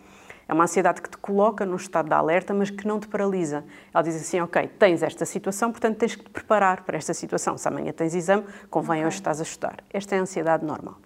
É 0.51 0.53
uma 0.53 0.65
ansiedade 0.65 1.01
que 1.01 1.09
te 1.09 1.17
coloca 1.17 1.65
num 1.65 1.77
estado 1.77 2.09
de 2.09 2.13
alerta, 2.13 2.53
mas 2.53 2.69
que 2.69 2.85
não 2.85 2.99
te 2.99 3.07
paralisa. 3.07 3.63
Ela 3.93 4.03
diz 4.03 4.17
assim: 4.17 4.41
Ok, 4.41 4.67
tens 4.77 5.01
esta 5.01 5.25
situação, 5.25 5.71
portanto 5.71 5.95
tens 5.95 6.13
que 6.13 6.25
te 6.25 6.29
preparar 6.29 6.83
para 6.83 6.97
esta 6.97 7.13
situação. 7.13 7.57
Se 7.57 7.65
amanhã 7.69 7.93
tens 7.93 8.13
exame, 8.13 8.43
convém 8.69 8.97
okay. 8.97 9.07
hoje 9.07 9.15
estás 9.15 9.39
a 9.39 9.43
estudar. 9.43 9.77
Esta 9.89 10.15
é 10.15 10.19
a 10.19 10.23
ansiedade 10.23 10.65
normal. 10.65 10.97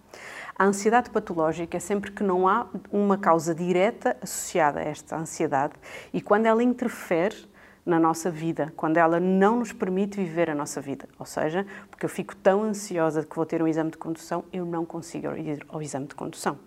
A 0.58 0.66
ansiedade 0.66 1.12
patológica 1.12 1.78
é 1.78 1.80
sempre 1.80 2.12
que 2.12 2.24
não 2.24 2.48
há 2.48 2.66
uma 2.92 3.20
causa 3.20 3.54
direta 3.54 4.18
associada 4.20 4.80
a 4.80 4.84
esta 4.84 5.16
ansiedade 5.16 5.74
e 6.12 6.22
quando 6.22 6.48
ela 6.48 6.64
interfere 6.64 7.48
na 7.86 8.00
nossa 8.00 8.32
vida, 8.32 8.74
quando 8.76 8.98
ela 8.98 9.20
não 9.20 9.60
nos 9.60 9.72
permite 9.72 10.18
viver 10.18 10.50
a 10.50 10.56
nossa 10.56 10.82
vida. 10.82 11.08
Ou 11.20 11.26
seja, 11.28 11.68
porque 11.92 12.04
eu 12.04 12.10
fico 12.10 12.36
tão 12.36 12.64
ansiosa 12.64 13.22
de 13.22 13.28
que 13.28 13.36
vou 13.36 13.46
ter 13.46 13.62
um 13.62 13.68
exame 13.68 13.92
de 13.92 13.98
condução, 13.98 14.44
eu 14.52 14.66
não 14.66 14.84
consigo 14.84 15.36
ir 15.36 15.64
ao 15.70 15.84
exame 15.84 16.08
de 16.08 16.16
condução. 16.16 16.58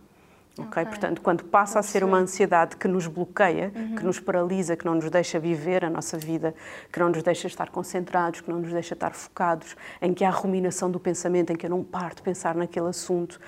Okay? 0.58 0.84
Portanto, 0.84 1.20
quando 1.20 1.44
passa 1.44 1.78
a 1.78 1.82
ser 1.82 2.02
uma 2.02 2.18
ansiedade 2.18 2.76
que 2.76 2.88
nos 2.88 3.06
bloqueia, 3.06 3.72
uhum. 3.74 3.94
que 3.94 4.04
nos 4.04 4.18
paralisa, 4.18 4.76
que 4.76 4.84
não 4.84 4.94
nos 4.96 5.08
deixa 5.10 5.38
viver 5.38 5.84
a 5.84 5.90
nossa 5.90 6.18
vida, 6.18 6.54
que 6.92 6.98
não 6.98 7.08
nos 7.08 7.22
deixa 7.22 7.46
estar 7.46 7.70
concentrados, 7.70 8.40
que 8.40 8.50
não 8.50 8.58
nos 8.58 8.72
deixa 8.72 8.94
estar 8.94 9.14
focados, 9.14 9.76
em 10.02 10.12
que 10.12 10.24
há 10.24 10.30
ruminação 10.30 10.90
do 10.90 10.98
pensamento, 10.98 11.52
em 11.52 11.56
que 11.56 11.66
eu 11.66 11.70
não 11.70 11.84
paro 11.84 12.16
de 12.16 12.22
pensar 12.22 12.54
naquele 12.54 12.88
assunto 12.88 13.40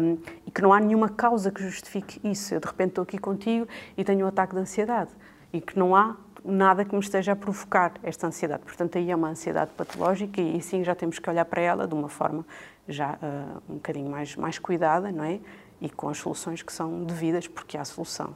um, 0.00 0.18
e 0.46 0.50
que 0.50 0.60
não 0.60 0.72
há 0.72 0.80
nenhuma 0.80 1.08
causa 1.08 1.50
que 1.50 1.62
justifique 1.62 2.20
isso. 2.22 2.54
Eu 2.54 2.60
de 2.60 2.66
repente 2.66 2.90
estou 2.90 3.02
aqui 3.02 3.18
contigo 3.18 3.66
e 3.96 4.04
tenho 4.04 4.24
um 4.24 4.28
ataque 4.28 4.54
de 4.54 4.60
ansiedade 4.60 5.10
e 5.52 5.60
que 5.60 5.78
não 5.78 5.94
há 5.94 6.16
nada 6.44 6.84
que 6.84 6.94
me 6.94 7.00
esteja 7.00 7.32
a 7.32 7.36
provocar 7.36 7.92
esta 8.02 8.26
ansiedade. 8.26 8.62
Portanto, 8.64 8.98
aí 8.98 9.10
é 9.10 9.16
uma 9.16 9.28
ansiedade 9.28 9.70
patológica 9.76 10.40
e 10.40 10.60
sim 10.60 10.84
já 10.84 10.94
temos 10.94 11.18
que 11.18 11.30
olhar 11.30 11.44
para 11.46 11.62
ela 11.62 11.88
de 11.88 11.94
uma 11.94 12.08
forma 12.08 12.44
já 12.86 13.12
uh, 13.14 13.62
um 13.72 13.74
bocadinho 13.76 14.10
mais, 14.10 14.36
mais 14.36 14.58
cuidada, 14.58 15.10
não 15.10 15.24
é? 15.24 15.40
E 15.84 15.90
com 15.90 16.08
as 16.08 16.16
soluções 16.16 16.62
que 16.62 16.72
são 16.72 17.04
devidas, 17.04 17.46
porque 17.46 17.76
há 17.76 17.84
solução. 17.84 18.34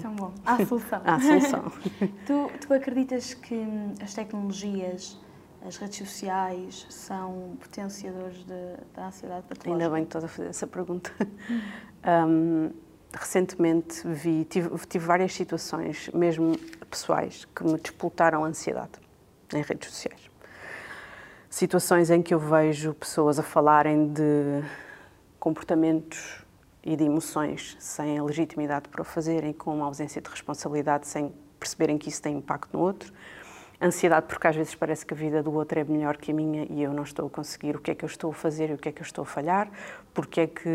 Tão 0.00 0.16
bom. 0.16 0.34
Há 0.44 0.66
solução. 0.66 1.00
há 1.04 1.20
solução. 1.20 1.72
tu, 2.26 2.50
tu 2.60 2.74
acreditas 2.74 3.34
que 3.34 3.64
as 4.02 4.12
tecnologias, 4.12 5.16
as 5.64 5.76
redes 5.76 5.98
sociais, 5.98 6.84
são 6.90 7.56
potenciadores 7.60 8.38
de, 8.38 8.76
da 8.94 9.06
ansiedade 9.06 9.46
patológica? 9.46 9.70
Ainda 9.70 9.90
bem 9.94 10.02
que 10.02 10.08
estás 10.08 10.24
a 10.24 10.28
fazer 10.28 10.48
essa 10.48 10.66
pergunta. 10.66 11.12
um, 12.28 12.72
recentemente 13.16 14.02
vi, 14.04 14.44
tive, 14.44 14.68
tive 14.88 15.06
várias 15.06 15.32
situações, 15.34 16.10
mesmo 16.12 16.58
pessoais, 16.90 17.44
que 17.44 17.62
me 17.62 17.78
disputaram 17.78 18.44
a 18.44 18.48
ansiedade 18.48 18.98
em 19.54 19.62
redes 19.62 19.88
sociais. 19.88 20.28
Situações 21.48 22.10
em 22.10 22.20
que 22.20 22.34
eu 22.34 22.40
vejo 22.40 22.92
pessoas 22.92 23.38
a 23.38 23.42
falarem 23.44 24.12
de 24.12 24.64
comportamentos 25.38 26.44
e 26.86 26.94
de 26.94 27.02
emoções 27.02 27.76
sem 27.80 28.16
a 28.16 28.22
legitimidade 28.22 28.88
para 28.88 29.02
o 29.02 29.04
fazerem, 29.04 29.52
com 29.52 29.74
uma 29.74 29.86
ausência 29.86 30.22
de 30.22 30.30
responsabilidade, 30.30 31.08
sem 31.08 31.34
perceberem 31.58 31.98
que 31.98 32.08
isso 32.08 32.22
tem 32.22 32.36
impacto 32.36 32.72
no 32.72 32.78
outro. 32.80 33.12
Ansiedade 33.82 34.26
porque 34.26 34.46
às 34.46 34.54
vezes 34.54 34.74
parece 34.74 35.04
que 35.04 35.12
a 35.12 35.16
vida 35.16 35.42
do 35.42 35.52
outro 35.52 35.80
é 35.80 35.84
melhor 35.84 36.16
que 36.16 36.30
a 36.30 36.34
minha 36.34 36.64
e 36.70 36.80
eu 36.80 36.94
não 36.94 37.02
estou 37.02 37.26
a 37.26 37.30
conseguir 37.30 37.74
o 37.74 37.80
que 37.80 37.90
é 37.90 37.94
que 37.94 38.04
eu 38.04 38.06
estou 38.06 38.30
a 38.30 38.34
fazer 38.34 38.70
e 38.70 38.74
o 38.74 38.78
que 38.78 38.88
é 38.88 38.92
que 38.92 39.02
eu 39.02 39.04
estou 39.04 39.22
a 39.22 39.26
falhar, 39.26 39.68
porque 40.14 40.42
é 40.42 40.46
que 40.46 40.68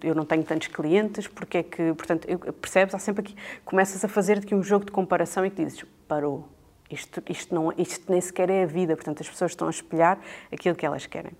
eu 0.00 0.14
não 0.14 0.24
tenho 0.24 0.44
tantos 0.44 0.68
clientes, 0.68 1.26
porque 1.26 1.58
é 1.58 1.62
que, 1.64 1.92
portanto, 1.92 2.26
eu, 2.28 2.38
percebes, 2.38 2.94
há 2.94 2.98
sempre 3.00 3.22
aqui, 3.22 3.36
começas 3.64 4.02
a 4.04 4.08
fazer 4.08 4.38
aqui 4.38 4.54
um 4.54 4.62
jogo 4.62 4.84
de 4.84 4.92
comparação 4.92 5.44
e 5.44 5.50
que 5.50 5.62
dizes, 5.62 5.84
parou, 6.06 6.48
isto, 6.88 7.20
isto, 7.28 7.52
não, 7.52 7.72
isto 7.76 8.10
nem 8.10 8.20
sequer 8.20 8.48
é 8.48 8.62
a 8.62 8.66
vida, 8.66 8.94
portanto 8.94 9.20
as 9.20 9.28
pessoas 9.28 9.50
estão 9.50 9.66
a 9.66 9.70
espelhar 9.70 10.18
aquilo 10.52 10.76
que 10.76 10.86
elas 10.86 11.04
querem. 11.04 11.32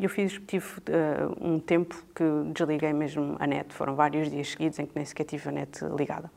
Eu 0.00 0.08
fiz, 0.08 0.40
tive 0.46 0.64
uh, 0.66 1.36
um 1.46 1.58
tempo 1.58 1.94
que 2.14 2.24
desliguei 2.54 2.90
mesmo 2.94 3.36
a 3.38 3.46
net, 3.46 3.70
foram 3.74 3.94
vários 3.94 4.30
dias 4.30 4.52
seguidos 4.52 4.78
em 4.78 4.86
que 4.86 4.92
nem 4.94 5.04
sequer 5.04 5.24
tive 5.24 5.46
a 5.50 5.52
net 5.52 5.84
ligada. 5.94 6.30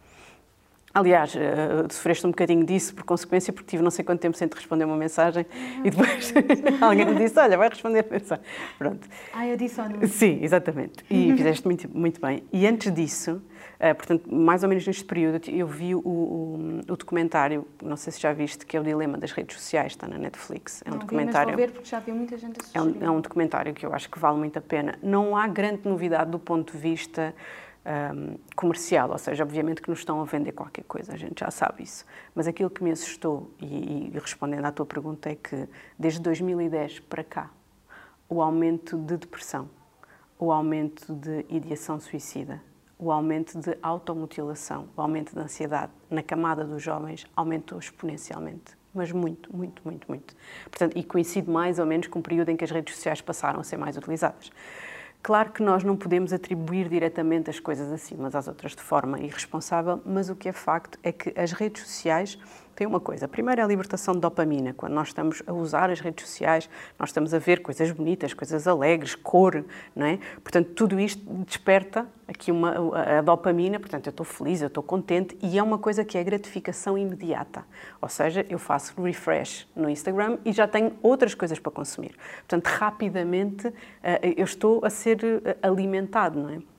Aliás, 0.93 1.33
uh, 1.33 1.91
sofreste 1.91 2.27
um 2.27 2.29
bocadinho 2.29 2.63
disso 2.63 2.93
por 2.93 3.03
consequência, 3.03 3.51
porque 3.51 3.67
tive 3.67 3.81
não 3.81 3.89
sei 3.89 4.05
quanto 4.05 4.19
tempo 4.19 4.37
sem 4.37 4.47
te 4.47 4.53
responder 4.53 4.85
uma 4.85 4.95
mensagem 4.95 5.43
e 5.83 5.89
depois 5.89 6.31
alguém 6.79 7.05
me 7.05 7.15
disse: 7.15 7.39
Olha, 7.39 7.57
vai 7.57 7.67
responder 7.67 8.05
a 8.07 8.13
mensagem. 8.13 8.45
Pronto. 8.77 9.07
Ah, 9.33 9.47
eu 9.47 9.57
disse 9.57 9.81
ou 9.81 9.89
não? 9.89 10.07
Sim, 10.07 10.37
exatamente. 10.43 11.03
E 11.09 11.33
fizeste 11.35 11.65
muito, 11.65 11.89
muito 11.89 12.21
bem. 12.21 12.43
E 12.53 12.67
antes 12.67 12.93
disso, 12.93 13.41
uh, 13.79 13.95
portanto, 13.95 14.31
mais 14.31 14.61
ou 14.61 14.69
menos 14.69 14.85
neste 14.85 15.03
período, 15.03 15.49
eu 15.49 15.65
vi 15.65 15.95
o, 15.95 15.99
o, 15.99 16.81
o, 16.87 16.95
documentário, 16.95 17.65
não 17.81 17.97
sei 17.97 18.13
se 18.13 18.21
já 18.21 18.31
viste, 18.31 18.63
que 18.63 18.77
é 18.77 18.79
o 18.79 18.83
Dilema 18.83 19.17
das 19.17 19.31
Redes 19.31 19.57
Sociais, 19.57 19.93
está 19.93 20.07
na 20.07 20.19
Netflix. 20.19 20.83
É 20.85 20.89
um 20.89 20.91
não 20.91 20.99
documentário. 20.99 21.55
Vi, 21.55 21.61
mas 21.63 21.65
vou 21.65 21.67
ver 21.67 21.71
porque 21.73 21.89
já 21.89 21.99
vi 22.01 22.11
muita 22.11 22.37
gente 22.37 22.59
a 22.61 22.77
é 22.77 22.81
um, 22.83 22.95
é 23.01 23.09
um 23.09 23.19
documentário 23.19 23.73
que 23.73 23.83
eu 23.83 23.91
acho 23.95 24.07
que 24.11 24.19
vale 24.19 24.37
muito 24.37 24.59
a 24.59 24.61
pena. 24.61 24.99
Não 25.01 25.35
há 25.35 25.47
grande 25.47 25.89
novidade 25.89 26.29
do 26.29 26.37
ponto 26.37 26.73
de 26.73 26.77
vista 26.77 27.33
um, 27.85 28.37
comercial, 28.55 29.11
ou 29.11 29.17
seja, 29.17 29.43
obviamente 29.43 29.81
que 29.81 29.89
nos 29.89 29.99
estão 29.99 30.21
a 30.21 30.25
vender 30.25 30.51
qualquer 30.53 30.83
coisa, 30.83 31.13
a 31.13 31.17
gente 31.17 31.39
já 31.39 31.51
sabe 31.51 31.83
isso. 31.83 32.05
Mas 32.33 32.47
aquilo 32.47 32.69
que 32.69 32.83
me 32.83 32.91
assustou, 32.91 33.51
e, 33.59 34.11
e 34.13 34.19
respondendo 34.19 34.65
à 34.65 34.71
tua 34.71 34.85
pergunta, 34.85 35.29
é 35.29 35.35
que 35.35 35.67
desde 35.97 36.21
2010 36.21 37.01
para 37.01 37.23
cá, 37.23 37.49
o 38.29 38.41
aumento 38.41 38.97
de 38.97 39.17
depressão, 39.17 39.69
o 40.39 40.51
aumento 40.51 41.13
de 41.13 41.45
ideação 41.49 41.99
suicida, 41.99 42.61
o 42.97 43.11
aumento 43.11 43.59
de 43.59 43.77
automutilação, 43.81 44.87
o 44.95 45.01
aumento 45.01 45.33
de 45.33 45.39
ansiedade 45.39 45.91
na 46.09 46.23
camada 46.23 46.63
dos 46.63 46.81
jovens 46.81 47.25
aumentou 47.35 47.77
exponencialmente. 47.77 48.77
Mas 48.93 49.11
muito, 49.11 49.55
muito, 49.55 49.81
muito, 49.83 50.07
muito. 50.07 50.35
Portanto, 50.65 50.97
e 50.97 51.03
coincide 51.03 51.49
mais 51.49 51.79
ou 51.79 51.85
menos 51.85 52.07
com 52.07 52.19
o 52.19 52.21
período 52.21 52.49
em 52.49 52.55
que 52.55 52.63
as 52.63 52.71
redes 52.71 52.95
sociais 52.95 53.21
passaram 53.21 53.59
a 53.59 53.63
ser 53.63 53.75
mais 53.75 53.97
utilizadas. 53.97 54.51
Claro 55.23 55.53
que 55.53 55.63
nós 55.63 55.85
não 55.85 55.95
podemos 55.95 56.33
atribuir 56.33 56.89
diretamente 56.89 57.49
as 57.49 57.57
coisas 57.57 57.89
assim 57.93 58.13
umas 58.13 58.35
às 58.35 58.45
outras 58.49 58.75
de 58.75 58.81
forma 58.81 59.17
irresponsável, 59.21 60.01
mas 60.05 60.29
o 60.29 60.35
que 60.35 60.49
é 60.49 60.51
facto 60.51 60.99
é 61.01 61.13
que 61.13 61.33
as 61.39 61.53
redes 61.53 61.83
sociais 61.83 62.37
tem 62.75 62.87
uma 62.87 62.99
coisa. 62.99 63.27
Primeiro 63.27 63.61
é 63.61 63.63
a 63.63 63.67
libertação 63.67 64.13
de 64.13 64.19
dopamina. 64.19 64.73
Quando 64.73 64.93
nós 64.93 65.09
estamos 65.09 65.43
a 65.45 65.53
usar 65.53 65.89
as 65.89 65.99
redes 65.99 66.27
sociais, 66.27 66.69
nós 66.97 67.09
estamos 67.09 67.33
a 67.33 67.39
ver 67.39 67.61
coisas 67.61 67.91
bonitas, 67.91 68.33
coisas 68.33 68.67
alegres, 68.67 69.15
cor, 69.15 69.63
não 69.95 70.05
é? 70.05 70.19
Portanto, 70.43 70.71
tudo 70.73 70.99
isto 70.99 71.21
desperta 71.45 72.07
aqui 72.27 72.51
uma, 72.51 73.17
a 73.17 73.21
dopamina, 73.21 73.79
portanto, 73.79 74.07
eu 74.07 74.11
estou 74.11 74.25
feliz, 74.25 74.61
eu 74.61 74.67
estou 74.67 74.81
contente 74.81 75.37
e 75.41 75.57
é 75.57 75.63
uma 75.63 75.77
coisa 75.77 76.03
que 76.03 76.17
é 76.17 76.23
gratificação 76.23 76.97
imediata. 76.97 77.65
Ou 78.01 78.09
seja, 78.09 78.45
eu 78.49 78.57
faço 78.57 78.99
refresh 79.01 79.67
no 79.75 79.89
Instagram 79.89 80.37
e 80.43 80.51
já 80.51 80.67
tenho 80.67 80.93
outras 81.01 81.35
coisas 81.35 81.59
para 81.59 81.71
consumir. 81.71 82.15
Portanto, 82.37 82.67
rapidamente 82.67 83.73
eh, 84.01 84.33
eu 84.37 84.45
estou 84.45 84.83
a 84.83 84.89
ser 84.89 85.19
eh, 85.23 85.57
alimentado, 85.61 86.39
não 86.39 86.49
é? 86.49 86.72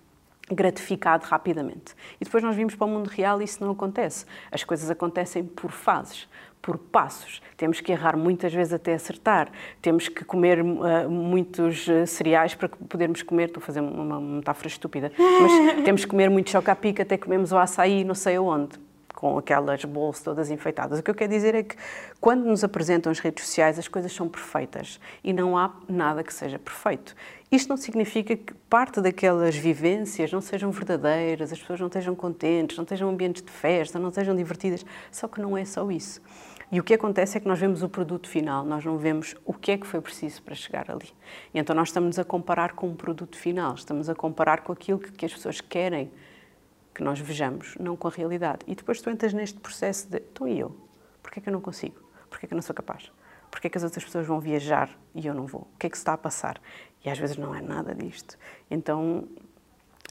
Gratificado 0.50 1.24
rapidamente. 1.26 1.94
E 2.20 2.24
depois 2.24 2.42
nós 2.42 2.54
vimos 2.54 2.74
para 2.74 2.86
o 2.86 2.90
mundo 2.90 3.08
real 3.08 3.40
e 3.40 3.44
isso 3.44 3.64
não 3.64 3.72
acontece. 3.72 4.26
As 4.50 4.62
coisas 4.62 4.90
acontecem 4.90 5.44
por 5.44 5.70
fases, 5.70 6.28
por 6.60 6.78
passos. 6.78 7.40
Temos 7.56 7.80
que 7.80 7.92
errar 7.92 8.16
muitas 8.16 8.52
vezes 8.52 8.72
até 8.72 8.94
acertar. 8.94 9.50
Temos 9.80 10.08
que 10.08 10.24
comer 10.24 10.60
uh, 10.60 11.10
muitos 11.10 11.86
uh, 11.88 12.06
cereais 12.06 12.54
para 12.54 12.68
podermos 12.68 13.22
comer. 13.22 13.48
Estou 13.48 13.62
a 13.62 13.64
fazer 13.64 13.80
uma 13.80 14.20
metáfora 14.20 14.68
estúpida, 14.68 15.12
mas 15.18 15.84
temos 15.84 16.04
que 16.04 16.10
comer 16.10 16.28
muito 16.28 16.50
choca-pica 16.50 17.02
até 17.02 17.16
comemos 17.16 17.52
o 17.52 17.58
açaí 17.58 18.04
não 18.04 18.14
sei 18.14 18.36
aonde 18.36 18.83
com 19.14 19.38
aquelas 19.38 19.84
bolsas 19.84 20.22
todas 20.22 20.50
enfeitadas. 20.50 20.98
O 20.98 21.02
que 21.02 21.10
eu 21.10 21.14
quero 21.14 21.32
dizer 21.32 21.54
é 21.54 21.62
que 21.62 21.76
quando 22.20 22.44
nos 22.44 22.64
apresentam 22.64 23.10
as 23.10 23.18
redes 23.18 23.44
sociais 23.46 23.78
as 23.78 23.88
coisas 23.88 24.12
são 24.12 24.28
perfeitas 24.28 25.00
e 25.22 25.32
não 25.32 25.56
há 25.56 25.72
nada 25.88 26.22
que 26.22 26.34
seja 26.34 26.58
perfeito. 26.58 27.14
Isto 27.50 27.68
não 27.68 27.76
significa 27.76 28.36
que 28.36 28.52
parte 28.68 29.00
daquelas 29.00 29.54
vivências 29.54 30.32
não 30.32 30.40
sejam 30.40 30.70
verdadeiras, 30.72 31.52
as 31.52 31.58
pessoas 31.58 31.78
não 31.78 31.86
estejam 31.86 32.14
contentes, 32.14 32.76
não 32.76 32.82
estejam 32.82 33.08
ambientes 33.08 33.42
de 33.42 33.50
festa, 33.50 33.98
não 33.98 34.08
estejam 34.08 34.34
divertidas, 34.34 34.84
só 35.12 35.28
que 35.28 35.40
não 35.40 35.56
é 35.56 35.64
só 35.64 35.88
isso. 35.90 36.20
E 36.72 36.80
o 36.80 36.82
que 36.82 36.94
acontece 36.94 37.36
é 37.36 37.40
que 37.40 37.46
nós 37.46 37.58
vemos 37.58 37.84
o 37.84 37.88
produto 37.88 38.28
final, 38.28 38.64
nós 38.64 38.84
não 38.84 38.98
vemos 38.98 39.36
o 39.44 39.52
que 39.52 39.70
é 39.70 39.78
que 39.78 39.86
foi 39.86 40.00
preciso 40.00 40.42
para 40.42 40.56
chegar 40.56 40.90
ali. 40.90 41.08
E 41.52 41.58
então 41.60 41.76
nós 41.76 41.88
estamos 41.88 42.18
a 42.18 42.24
comparar 42.24 42.72
com 42.72 42.90
o 42.90 42.94
produto 42.96 43.36
final, 43.36 43.74
estamos 43.74 44.08
a 44.08 44.14
comparar 44.14 44.62
com 44.62 44.72
aquilo 44.72 44.98
que, 44.98 45.12
que 45.12 45.24
as 45.24 45.32
pessoas 45.32 45.60
querem 45.60 46.10
que 46.94 47.02
nós 47.02 47.18
vejamos, 47.18 47.74
não 47.78 47.96
com 47.96 48.08
a 48.08 48.10
realidade. 48.10 48.60
E 48.66 48.74
depois 48.74 49.00
tu 49.00 49.10
entras 49.10 49.32
neste 49.34 49.58
processo 49.58 50.08
de, 50.08 50.18
então 50.18 50.46
e 50.46 50.58
eu? 50.60 50.76
Porquê 51.22 51.40
é 51.40 51.42
que 51.42 51.48
eu 51.48 51.52
não 51.52 51.60
consigo? 51.60 52.00
Porquê 52.30 52.46
é 52.46 52.48
que 52.48 52.54
eu 52.54 52.56
não 52.56 52.62
sou 52.62 52.74
capaz? 52.74 53.10
Porquê 53.50 53.66
é 53.66 53.70
que 53.70 53.78
as 53.78 53.84
outras 53.84 54.04
pessoas 54.04 54.26
vão 54.26 54.40
viajar 54.40 54.90
e 55.14 55.26
eu 55.26 55.34
não 55.34 55.46
vou? 55.46 55.62
O 55.74 55.78
que 55.78 55.86
é 55.86 55.90
que 55.90 55.96
se 55.96 56.02
está 56.02 56.12
a 56.12 56.18
passar? 56.18 56.60
E 57.04 57.10
às 57.10 57.18
vezes 57.18 57.36
não 57.36 57.54
é 57.54 57.60
nada 57.60 57.94
disto. 57.94 58.38
Então, 58.70 59.28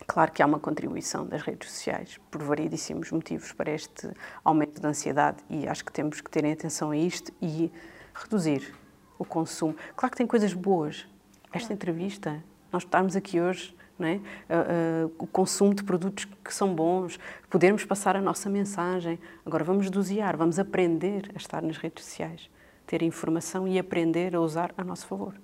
claro 0.08 0.32
que 0.32 0.42
há 0.42 0.46
uma 0.46 0.60
contribuição 0.60 1.26
das 1.26 1.42
redes 1.42 1.72
sociais 1.72 2.20
por 2.30 2.42
variedíssimos 2.44 3.12
motivos 3.12 3.52
para 3.52 3.72
este 3.72 4.10
aumento 4.44 4.82
da 4.82 4.90
ansiedade 4.90 5.44
e 5.50 5.68
acho 5.68 5.84
que 5.84 5.92
temos 5.92 6.22
que 6.22 6.30
terem 6.30 6.52
atenção 6.52 6.92
a 6.92 6.98
isto 6.98 7.34
e 7.42 7.72
reduzir 8.14 8.74
o 9.18 9.26
consumo. 9.26 9.76
Claro 9.96 10.12
que 10.12 10.18
tem 10.18 10.28
coisas 10.28 10.54
boas. 10.54 11.08
Esta 11.52 11.74
entrevista, 11.74 12.44
nós 12.72 12.84
estarmos 12.84 13.16
aqui 13.16 13.40
hoje 13.40 13.76
é? 14.08 14.16
Uh, 14.16 15.08
uh, 15.08 15.14
o 15.20 15.28
consumo 15.28 15.74
de 15.74 15.84
produtos 15.84 16.26
que 16.44 16.54
são 16.54 16.74
bons, 16.74 17.20
podermos 17.50 17.86
passar 17.86 18.16
a 18.16 18.22
nossa 18.22 18.50
mensagem. 18.50 19.20
Agora 19.46 19.64
vamos 19.64 19.90
dosear, 19.90 20.38
vamos 20.38 20.60
aprender 20.60 21.32
a 21.34 21.38
estar 21.38 21.62
nas 21.62 21.78
redes 21.78 22.04
sociais, 22.06 22.50
ter 22.86 23.02
informação 23.02 23.68
e 23.68 23.80
aprender 23.80 24.36
a 24.36 24.42
usar 24.42 24.74
a 24.78 24.84
nosso 24.84 25.08
favor. 25.08 25.36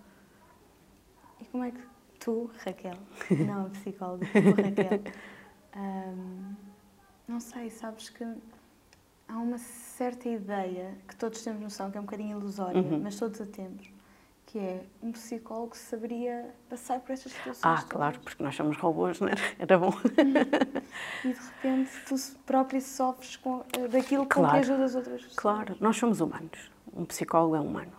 E 1.39 1.45
como 1.45 1.63
é 1.63 1.71
que 1.71 1.81
tu, 2.19 2.49
Raquel, 2.65 2.97
não 3.45 3.67
a 3.67 3.69
psicóloga, 3.69 4.25
tu, 4.25 4.61
Raquel, 4.61 5.01
não 7.27 7.39
sei, 7.39 7.69
sabes 7.69 8.09
que 8.09 8.23
há 9.27 9.37
uma 9.37 9.57
certa 9.57 10.27
ideia 10.27 10.97
que 11.07 11.15
todos 11.15 11.41
temos 11.43 11.61
noção 11.61 11.91
que 11.91 11.97
é 11.97 12.01
um 12.01 12.05
bocadinho 12.05 12.37
ilusória, 12.37 12.81
uhum. 12.81 12.99
mas 12.99 13.17
todos 13.17 13.39
a 13.39 13.45
temos 13.45 13.98
que 14.51 14.57
é 14.57 14.81
um 15.03 15.11
psicólogo 15.11 15.77
saberia 15.77 16.49
passar 16.67 16.99
por 17.01 17.11
estas 17.11 17.31
situações. 17.31 17.61
Ah, 17.63 17.85
claro, 17.87 18.19
porque 18.19 18.41
nós 18.41 18.55
somos 18.55 18.77
robôs, 18.77 19.19
não 19.19 19.27
é? 19.27 19.33
Era 19.59 19.77
bom. 19.77 19.93
e 21.23 21.27
de 21.27 21.39
repente 21.39 21.91
tu 22.07 22.15
próprio 22.47 22.81
sofres 22.81 23.35
com, 23.35 23.63
eh, 23.77 23.87
daquilo 23.87 24.23
com 24.23 24.41
claro, 24.41 24.53
que 24.53 24.59
ajudas 24.59 24.95
outras 24.95 25.21
pessoas. 25.21 25.35
Claro, 25.35 25.77
nós 25.79 25.97
somos 25.97 26.19
humanos. 26.19 26.71
Um 26.95 27.05
psicólogo 27.05 27.55
é 27.55 27.59
humano. 27.59 27.91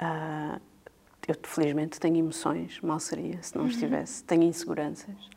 Uh, 0.00 0.60
eu, 1.26 1.34
felizmente, 1.42 1.98
tenho 1.98 2.16
emoções, 2.18 2.80
mal 2.80 3.00
seria 3.00 3.42
se 3.42 3.56
não 3.56 3.64
uhum. 3.64 3.70
estivesse. 3.70 4.22
Tenho 4.22 4.44
inseguranças, 4.44 5.28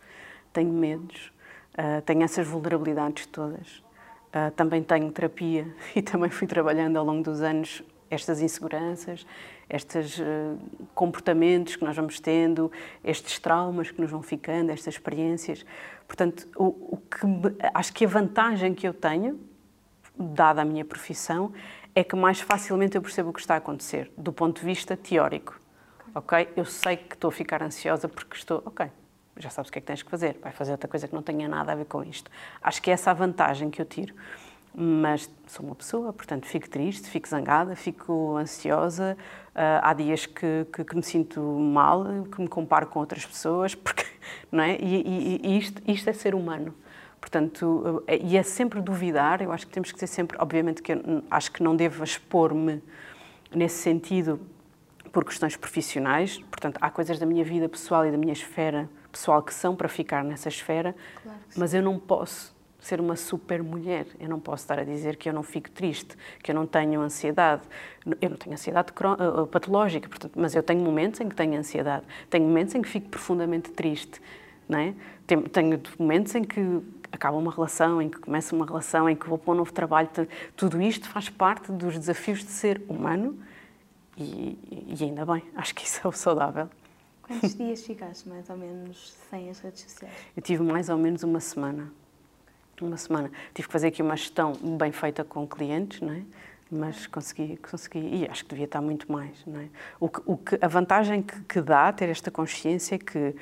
tenho 0.53 0.71
medos, 0.71 1.33
uh, 1.73 1.99
tenho 2.03 2.21
essas 2.21 2.45
vulnerabilidades 2.47 3.25
todas. 3.25 3.79
Uh, 4.27 4.51
também 4.55 4.83
tenho 4.83 5.11
terapia 5.11 5.73
e 5.95 6.03
também 6.03 6.29
fui 6.29 6.45
trabalhando 6.45 6.97
ao 6.97 7.03
longo 7.03 7.23
dos 7.23 7.41
anos 7.41 7.81
estas 8.09 8.41
inseguranças, 8.41 9.25
estes 9.69 10.19
uh, 10.19 10.57
comportamentos 10.95 11.75
que 11.75 11.83
nós 11.83 11.95
vamos 11.95 12.19
tendo, 12.19 12.71
estes 13.03 13.39
traumas 13.39 13.91
que 13.91 14.01
nos 14.01 14.09
vão 14.09 14.21
ficando, 14.21 14.71
estas 14.71 14.95
experiências. 14.95 15.65
Portanto, 16.07 16.47
o, 16.55 16.95
o 16.95 16.97
que 16.97 17.25
acho 17.73 17.93
que 17.93 18.05
a 18.05 18.07
vantagem 18.07 18.73
que 18.73 18.87
eu 18.87 18.93
tenho, 18.93 19.39
dada 20.17 20.61
a 20.61 20.65
minha 20.65 20.83
profissão, 20.83 21.53
é 21.93 22.03
que 22.03 22.15
mais 22.15 22.39
facilmente 22.39 22.95
eu 22.95 23.01
percebo 23.01 23.29
o 23.29 23.33
que 23.33 23.39
está 23.39 23.55
a 23.55 23.57
acontecer, 23.57 24.11
do 24.17 24.33
ponto 24.33 24.59
de 24.59 24.65
vista 24.65 24.97
teórico. 24.97 25.59
Ok? 26.13 26.49
Eu 26.55 26.65
sei 26.65 26.97
que 26.97 27.13
estou 27.13 27.29
a 27.29 27.31
ficar 27.31 27.61
ansiosa 27.61 28.07
porque 28.07 28.35
estou. 28.35 28.63
Ok, 28.65 28.87
já 29.37 29.49
sabes 29.49 29.69
o 29.69 29.71
que 29.71 29.79
é 29.79 29.81
que 29.81 29.87
tens 29.87 30.03
que 30.03 30.09
fazer, 30.09 30.37
vai 30.41 30.51
fazer 30.51 30.71
outra 30.71 30.87
coisa 30.87 31.07
que 31.07 31.13
não 31.13 31.21
tenha 31.21 31.47
nada 31.47 31.71
a 31.71 31.75
ver 31.75 31.85
com 31.85 32.03
isto. 32.03 32.29
Acho 32.61 32.81
que 32.81 32.89
é 32.89 32.93
essa 32.93 33.11
a 33.11 33.13
vantagem 33.13 33.69
que 33.69 33.81
eu 33.81 33.85
tiro 33.85 34.13
mas 34.73 35.29
sou 35.47 35.65
uma 35.65 35.75
pessoa, 35.75 36.13
portanto 36.13 36.45
fico 36.45 36.69
triste, 36.69 37.09
fico 37.09 37.27
zangada, 37.27 37.75
fico 37.75 38.37
ansiosa. 38.37 39.17
Uh, 39.49 39.81
há 39.81 39.93
dias 39.93 40.25
que, 40.25 40.65
que, 40.71 40.83
que, 40.83 40.95
me 40.95 41.03
sinto 41.03 41.41
mal, 41.41 42.05
que 42.31 42.41
me 42.41 42.47
comparo 42.47 42.87
com 42.87 42.99
outras 42.99 43.25
pessoas, 43.25 43.75
porque, 43.75 44.05
não 44.51 44.63
é? 44.63 44.77
E, 44.79 45.01
e, 45.05 45.41
e 45.43 45.57
isto, 45.57 45.81
isto, 45.87 46.09
é 46.09 46.13
ser 46.13 46.35
humano. 46.35 46.73
Portanto, 47.19 48.03
eh, 48.07 48.19
e 48.23 48.37
é 48.37 48.43
sempre 48.43 48.79
duvidar, 48.79 49.41
eu 49.41 49.51
acho 49.51 49.67
que 49.67 49.73
temos 49.73 49.91
que 49.91 49.99
ter 49.99 50.07
sempre, 50.07 50.37
obviamente 50.39 50.81
que 50.81 50.93
eu 50.93 51.23
acho 51.29 51.51
que 51.51 51.61
não 51.61 51.75
devo 51.75 52.03
expor-me 52.03 52.81
nesse 53.53 53.79
sentido 53.81 54.39
por 55.11 55.25
questões 55.25 55.57
profissionais, 55.57 56.37
portanto, 56.49 56.77
há 56.79 56.89
coisas 56.89 57.19
da 57.19 57.25
minha 57.25 57.43
vida 57.43 57.67
pessoal 57.67 58.05
e 58.05 58.11
da 58.11 58.17
minha 58.17 58.31
esfera 58.31 58.89
pessoal 59.11 59.41
que 59.41 59.53
são 59.53 59.75
para 59.75 59.89
ficar 59.89 60.23
nessa 60.23 60.47
esfera, 60.47 60.95
claro 61.21 61.39
mas 61.57 61.73
eu 61.73 61.81
não 61.81 61.97
posso 61.99 62.55
ser 62.79 62.99
uma 62.99 63.15
super 63.15 63.61
mulher. 63.61 64.05
Eu 64.19 64.29
não 64.29 64.39
posso 64.39 64.63
estar 64.63 64.79
a 64.79 64.83
dizer 64.83 65.15
que 65.17 65.27
eu 65.27 65.33
não 65.33 65.43
fico 65.43 65.69
triste, 65.69 66.15
que 66.41 66.51
eu 66.51 66.55
não 66.55 66.65
tenho 66.65 67.01
ansiedade. 67.01 67.63
Eu 68.21 68.29
não 68.29 68.37
tenho 68.37 68.53
ansiedade 68.53 68.91
eh, 68.91 69.45
patológica, 69.51 70.07
portanto, 70.07 70.33
mas 70.35 70.55
eu 70.55 70.63
tenho 70.63 70.81
momentos 70.81 71.19
em 71.19 71.29
que 71.29 71.35
tenho 71.35 71.57
ansiedade. 71.57 72.05
Tenho 72.29 72.45
momentos 72.45 72.75
em 72.75 72.81
que 72.81 72.89
fico 72.89 73.09
profundamente 73.09 73.71
triste, 73.71 74.21
não 74.67 74.79
é? 74.79 74.93
Tenho, 75.27 75.43
tenho 75.49 75.81
momentos 75.97 76.33
em 76.35 76.43
que 76.43 76.81
acaba 77.11 77.37
uma 77.37 77.51
relação, 77.51 78.01
em 78.01 78.09
que 78.09 78.19
começa 78.19 78.55
uma 78.55 78.65
relação, 78.65 79.09
em 79.09 79.15
que 79.15 79.27
vou 79.27 79.37
para 79.37 79.53
um 79.53 79.57
novo 79.57 79.73
trabalho. 79.73 80.09
Tudo 80.55 80.81
isto 80.81 81.09
faz 81.09 81.29
parte 81.29 81.71
dos 81.71 81.97
desafios 81.97 82.39
de 82.39 82.51
ser 82.51 82.81
humano 82.87 83.37
e, 84.17 84.57
e 84.99 85.03
ainda 85.03 85.25
bem, 85.25 85.43
acho 85.55 85.73
que 85.73 85.85
isso 85.85 86.01
é 86.03 86.07
o 86.07 86.11
saudável. 86.11 86.69
Quantos 87.23 87.55
dias 87.55 87.83
ficaste 87.83 88.27
mais 88.27 88.49
ou 88.49 88.57
menos 88.57 89.13
sem 89.29 89.49
as 89.49 89.59
redes 89.59 89.83
sociais? 89.83 90.13
Eu 90.35 90.41
tive 90.41 90.63
mais 90.63 90.89
ou 90.89 90.97
menos 90.97 91.21
uma 91.23 91.39
semana. 91.39 91.91
Uma 92.81 92.97
semana. 92.97 93.31
Tive 93.53 93.67
que 93.67 93.71
fazer 93.71 93.87
aqui 93.87 94.01
uma 94.01 94.15
gestão 94.15 94.53
bem 94.77 94.91
feita 94.91 95.23
com 95.23 95.47
clientes, 95.47 96.01
não 96.01 96.13
é? 96.13 96.23
mas 96.71 97.07
consegui, 97.07 97.57
consegui, 97.57 97.99
e 97.99 98.27
acho 98.29 98.43
que 98.43 98.51
devia 98.51 98.65
estar 98.65 98.79
muito 98.79 99.11
mais. 99.11 99.43
Não 99.45 99.59
é? 99.59 99.67
o, 99.99 100.07
que, 100.07 100.21
o 100.23 100.37
que, 100.37 100.57
a 100.61 100.67
vantagem 100.67 101.23
que, 101.23 101.41
que 101.41 101.61
dá 101.61 101.91
ter 101.91 102.09
esta 102.09 102.29
consciência 102.29 102.93
é 102.93 102.97
que 102.99 103.35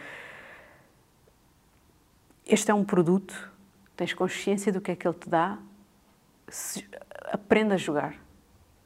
este 2.45 2.71
é 2.71 2.73
um 2.73 2.85
produto 2.85 3.51
tens 3.97 4.13
consciência 4.13 4.71
do 4.71 4.79
que 4.79 4.91
é 4.91 4.95
que 4.95 5.07
ele 5.07 5.15
te 5.15 5.27
dá, 5.27 5.57
se, 6.47 6.87
a 7.33 7.77
jogar. 7.77 8.15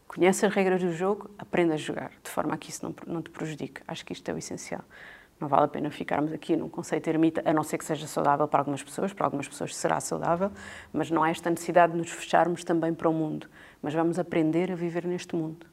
Conhece 0.08 0.46
as 0.46 0.54
regras 0.54 0.82
do 0.82 0.92
jogo, 0.94 1.30
aprenda 1.38 1.74
a 1.74 1.78
jogar, 1.78 2.12
de 2.24 2.30
forma 2.30 2.54
a 2.54 2.58
que 2.58 2.70
isso 2.70 2.84
não, 2.84 2.96
não 3.06 3.22
te 3.22 3.30
prejudique. 3.30 3.82
Acho 3.88 4.06
que 4.06 4.14
isto 4.14 4.28
é 4.30 4.34
o 4.34 4.38
essencial. 4.38 4.84
Não 5.42 5.48
vale 5.48 5.66
a 5.66 5.68
pena 5.68 5.90
ficarmos 5.90 6.32
aqui 6.32 6.56
num 6.56 6.70
conceito 6.70 7.08
ermita, 7.08 7.42
a 7.44 7.52
não 7.52 7.64
ser 7.64 7.80
que 7.80 7.84
seja 7.84 8.06
saudável 8.06 8.48
para 8.48 8.60
algumas 8.60 8.84
pessoas, 8.84 9.12
para 9.12 9.26
algumas 9.26 9.48
pessoas 9.48 9.76
será 9.76 10.00
saudável, 10.00 10.52
mas 10.94 11.10
não 11.10 11.24
há 11.24 11.32
esta 11.32 11.50
necessidade 11.50 11.94
de 11.94 11.98
nos 11.98 12.12
fecharmos 12.12 12.64
também 12.64 12.94
para 12.94 13.10
o 13.10 13.14
mundo. 13.14 13.48
Mas 13.82 13.92
vamos 13.96 14.20
aprender 14.20 14.72
a 14.72 14.76
viver 14.76 15.04
neste 15.04 15.36
mundo. 15.36 15.66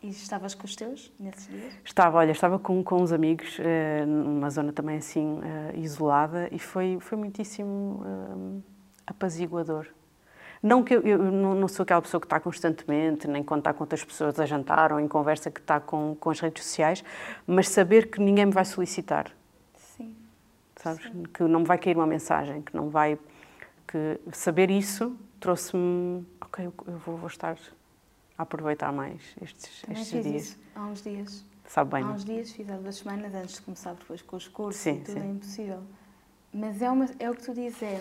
E 0.00 0.08
estavas 0.08 0.54
com 0.54 0.64
os 0.64 0.76
teus 0.76 1.12
nesses 1.18 1.48
dias? 1.48 1.74
Estava, 1.84 2.18
olha, 2.18 2.30
estava 2.30 2.60
com, 2.60 2.82
com 2.84 3.02
uns 3.02 3.10
amigos, 3.10 3.58
uh, 3.58 4.06
numa 4.06 4.50
zona 4.50 4.72
também 4.72 4.98
assim 4.98 5.38
uh, 5.38 5.76
isolada, 5.76 6.48
e 6.52 6.58
foi, 6.60 6.98
foi 7.00 7.18
muitíssimo 7.18 8.04
uh, 8.04 8.62
apaziguador. 9.04 9.88
Não 10.62 10.84
que 10.84 10.94
eu, 10.94 11.00
eu 11.02 11.18
não, 11.18 11.66
sou 11.66 11.82
aquela 11.82 12.00
pessoa 12.00 12.20
que 12.20 12.26
está 12.26 12.38
constantemente, 12.38 13.26
nem 13.26 13.42
quando 13.42 13.60
está 13.60 13.74
com 13.74 13.82
outras 13.82 14.04
pessoas 14.04 14.38
a 14.38 14.46
jantar 14.46 14.92
ou 14.92 15.00
em 15.00 15.08
conversa 15.08 15.50
que 15.50 15.60
está 15.60 15.80
com, 15.80 16.16
com 16.20 16.30
as 16.30 16.38
redes 16.38 16.64
sociais, 16.64 17.02
mas 17.46 17.68
saber 17.68 18.10
que 18.10 18.20
ninguém 18.20 18.46
me 18.46 18.52
vai 18.52 18.64
solicitar. 18.64 19.32
Sim. 19.76 20.16
Sabes? 20.76 21.04
Sim. 21.04 21.24
Que 21.34 21.42
não 21.42 21.60
me 21.60 21.66
vai 21.66 21.78
cair 21.78 21.96
uma 21.96 22.06
mensagem, 22.06 22.62
que 22.62 22.76
não 22.76 22.90
vai. 22.90 23.18
que 23.88 24.20
Saber 24.32 24.70
isso 24.70 25.16
trouxe-me. 25.40 26.24
Ok, 26.40 26.64
eu 26.64 26.98
vou, 26.98 27.16
vou 27.16 27.26
estar 27.26 27.56
aproveitar 28.38 28.92
mais 28.92 29.20
estes, 29.40 29.82
Também 29.82 30.02
estes 30.02 30.22
dias. 30.22 30.42
Isso 30.42 30.58
há 30.74 30.86
uns 30.86 31.02
dias. 31.02 31.44
Sabe 31.66 31.90
bem, 31.92 32.02
há 32.02 32.06
não? 32.06 32.14
uns 32.14 32.24
dias, 32.24 32.52
fiz 32.52 32.70
há 32.70 32.76
duas 32.76 32.96
semanas 32.96 33.34
antes 33.34 33.54
de 33.56 33.62
começar 33.62 33.94
depois 33.94 34.20
com 34.20 34.36
os 34.36 34.48
cursos 34.48 34.82
sim, 34.82 35.00
tudo 35.00 35.18
sim. 35.18 35.20
é 35.20 35.30
impossível. 35.30 35.82
Mas 36.52 36.82
é, 36.82 36.90
uma, 36.90 37.06
é 37.18 37.30
o 37.30 37.34
que 37.34 37.42
tu 37.42 37.54
dizes, 37.54 37.82
é, 37.82 38.00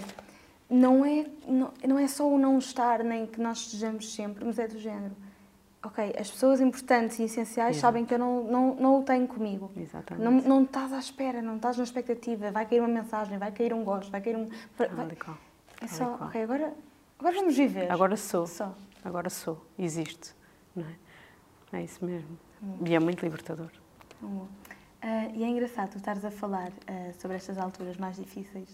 não, 0.71 1.05
é, 1.05 1.25
não, 1.47 1.71
não 1.87 1.99
é 1.99 2.07
só 2.07 2.27
o 2.27 2.37
não 2.37 2.57
estar, 2.57 3.03
nem 3.03 3.27
que 3.27 3.39
nós 3.41 3.59
estejamos 3.59 4.13
sempre, 4.13 4.45
mas 4.45 4.57
é 4.57 4.67
do 4.67 4.79
género. 4.79 5.15
Ok, 5.83 6.13
as 6.17 6.29
pessoas 6.29 6.61
importantes 6.61 7.17
e 7.19 7.23
essenciais 7.23 7.75
Exato. 7.75 7.81
sabem 7.81 8.05
que 8.05 8.13
eu 8.13 8.19
não, 8.19 8.43
não, 8.43 8.75
não 8.75 8.99
o 8.99 9.03
tenho 9.03 9.27
comigo. 9.27 9.71
Exatamente. 9.75 10.23
Não, 10.23 10.31
não 10.41 10.63
estás 10.63 10.93
à 10.93 10.99
espera, 10.99 11.41
não 11.41 11.55
estás 11.55 11.75
na 11.75 11.83
expectativa, 11.83 12.51
vai 12.51 12.65
cair 12.67 12.79
uma 12.79 12.87
mensagem, 12.87 13.37
vai 13.37 13.51
cair 13.51 13.73
um 13.73 13.83
gosto, 13.83 14.11
vai 14.11 14.21
cair 14.21 14.37
um... 14.37 14.47
Vai, 14.77 14.87
é 15.81 15.87
só, 15.87 16.13
ok, 16.21 16.43
agora, 16.43 16.73
agora 17.17 17.35
vamos 17.35 17.57
viver. 17.57 17.91
Agora 17.91 18.15
sou. 18.15 18.45
Só. 18.45 18.75
Agora 19.03 19.29
sou. 19.31 19.65
Existe. 19.77 20.35
Não 20.75 20.85
é? 20.85 21.79
é 21.79 21.83
isso 21.83 22.05
mesmo. 22.05 22.37
Hum. 22.61 22.77
E 22.85 22.93
é 22.93 22.99
muito 22.99 23.23
libertador. 23.23 23.71
Hum. 24.21 24.45
Uh, 25.03 25.31
e 25.33 25.43
é 25.43 25.47
engraçado 25.47 25.89
tu 25.89 25.97
estares 25.97 26.23
a 26.23 26.29
falar 26.29 26.69
uh, 26.69 27.19
sobre 27.19 27.35
estas 27.35 27.57
alturas 27.57 27.97
mais 27.97 28.17
difíceis 28.17 28.69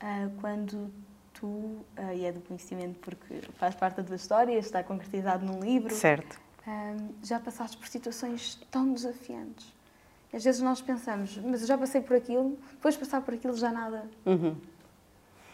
uh, 0.00 0.30
quando 0.40 0.92
tu, 1.34 1.84
e 2.14 2.24
é 2.24 2.32
do 2.32 2.40
conhecimento 2.40 2.98
porque 3.00 3.42
faz 3.58 3.74
parte 3.74 3.96
da 3.96 4.04
tua 4.04 4.16
história, 4.16 4.58
está 4.58 4.82
concretizado 4.82 5.44
num 5.44 5.60
livro. 5.60 5.94
Certo. 5.94 6.40
já 7.22 7.38
passaste 7.38 7.76
por 7.76 7.86
situações 7.86 8.56
tão 8.70 8.92
desafiantes. 8.92 9.72
Às 10.32 10.42
vezes 10.42 10.60
nós 10.60 10.80
pensamos, 10.80 11.36
mas 11.38 11.60
eu 11.60 11.68
já 11.68 11.78
passei 11.78 12.00
por 12.00 12.16
aquilo, 12.16 12.58
depois 12.72 12.94
de 12.94 13.00
passar 13.00 13.20
por 13.20 13.34
aquilo 13.34 13.56
já 13.56 13.70
nada. 13.70 14.04
Uhum. 14.26 14.56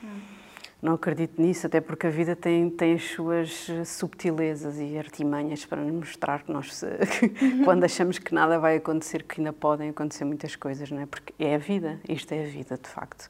Hum 0.03 0.41
não 0.83 0.95
acredito 0.95 1.41
nisso, 1.41 1.67
até 1.67 1.81
porque 1.81 2.07
a 2.07 2.11
vida 2.11 2.35
tem, 2.35 2.71
tem 2.71 2.95
as 2.95 3.05
suas 3.05 3.69
subtilezas 3.85 4.79
e 4.79 4.97
artimanhas 4.97 5.67
para 5.67 5.83
nos 5.83 5.93
mostrar 5.93 6.43
que 6.43 6.51
nós, 6.51 6.83
quando 7.65 7.85
achamos 7.85 8.19
que 8.19 8.35
nada 8.35 8.59
vai 8.59 8.77
acontecer, 8.77 9.25
que 9.25 9.41
ainda 9.41 9.53
podem 9.53 9.91
acontecer 9.91 10.25
muitas 10.25 10.57
coisas, 10.57 10.91
não 10.91 11.01
é? 11.01 11.07
Porque 11.07 11.35
é 11.39 11.55
a 11.55 11.59
vida, 11.59 12.01
isto 12.09 12.33
é 12.33 12.45
a 12.45 12.49
vida, 12.49 12.79
de 12.83 12.89
facto. 12.89 13.29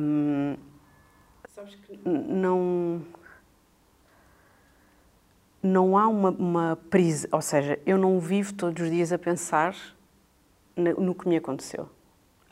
Hum, 0.00 0.56
Sabes 1.56 1.74
que 1.74 1.98
não. 2.06 3.00
Não 5.62 5.96
há 5.96 6.06
uma, 6.06 6.28
uma 6.28 6.78
prisão, 6.90 7.30
ou 7.32 7.40
seja, 7.40 7.80
eu 7.86 7.96
não 7.96 8.20
vivo 8.20 8.52
todos 8.52 8.82
os 8.82 8.90
dias 8.90 9.10
a 9.10 9.18
pensar 9.18 9.74
no, 10.76 11.14
que 11.14 11.26
me 11.26 11.34
aconteceu. 11.34 11.88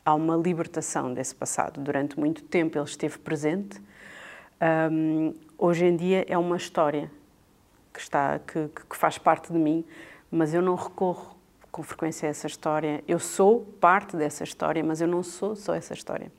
Há 0.02 0.14
uma 0.14 0.34
libertação 0.36 1.12
desse 1.12 1.34
passado. 1.34 1.82
Durante 1.82 2.18
muito 2.18 2.42
tempo 2.44 2.78
ele 2.78 2.86
esteve 2.86 3.18
presente, 3.18 3.78
um, 4.90 5.34
hoje 5.58 5.84
em 5.84 5.96
dia 5.96 6.24
é 6.26 6.38
uma 6.38 6.56
história 6.56 7.10
que, 7.92 8.00
está, 8.00 8.38
que, 8.38 8.68
que 8.68 8.96
faz 8.96 9.18
parte 9.18 9.52
de 9.52 9.58
mim, 9.58 9.84
mas 10.30 10.54
eu 10.54 10.62
não 10.62 10.76
recorro 10.76 11.36
com 11.70 11.82
frequência 11.82 12.26
a 12.26 12.30
essa 12.30 12.46
história. 12.46 13.04
Eu 13.06 13.18
sou 13.18 13.60
parte 13.78 14.16
dessa 14.16 14.44
história, 14.44 14.82
mas 14.82 15.02
eu 15.02 15.06
não 15.06 15.22
sou 15.22 15.54
só 15.54 15.74
essa 15.74 15.92
história. 15.92 16.32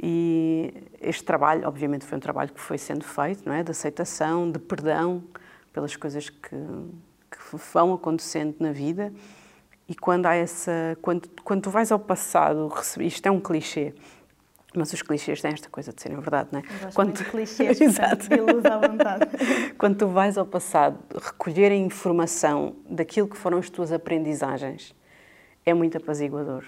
E 0.00 0.72
este 1.00 1.24
trabalho, 1.24 1.66
obviamente, 1.66 2.04
foi 2.04 2.18
um 2.18 2.20
trabalho 2.20 2.50
que 2.52 2.60
foi 2.60 2.78
sendo 2.78 3.04
feito, 3.04 3.42
não 3.44 3.52
é, 3.52 3.62
de 3.62 3.70
aceitação, 3.70 4.50
de 4.50 4.58
perdão 4.58 5.22
pelas 5.72 5.96
coisas 5.96 6.28
que, 6.28 6.56
que 7.30 7.56
vão 7.72 7.92
acontecendo 7.92 8.56
na 8.60 8.72
vida. 8.72 9.12
E 9.88 9.94
quando 9.94 10.26
há 10.26 10.34
essa, 10.34 10.96
quando, 11.00 11.28
quando 11.42 11.62
tu 11.62 11.70
vais 11.70 11.90
ao 11.90 11.98
passado, 11.98 12.72
isto 13.00 13.26
é 13.26 13.30
um 13.30 13.40
clichê, 13.40 13.94
mas 14.74 14.92
os 14.92 15.02
clichês 15.02 15.40
têm 15.40 15.52
esta 15.52 15.68
coisa 15.70 15.92
de 15.92 16.02
serem 16.02 16.18
verdade, 16.18 16.50
não 16.52 16.60
é? 16.60 16.62
Eu 16.62 16.92
Quando 16.92 17.14
tu... 17.14 17.24
clichês, 17.24 17.80
Exato. 17.80 18.26
à 18.70 18.88
vontade. 18.88 19.26
Quando 19.78 19.96
tu 19.96 20.08
vais 20.08 20.36
ao 20.36 20.44
passado 20.44 20.98
recolher 21.14 21.72
a 21.72 21.76
informação 21.76 22.76
daquilo 22.88 23.26
que 23.26 23.36
foram 23.36 23.58
as 23.58 23.70
tuas 23.70 23.90
aprendizagens, 23.90 24.94
é 25.64 25.72
muito 25.72 25.96
apaziguador. 25.96 26.64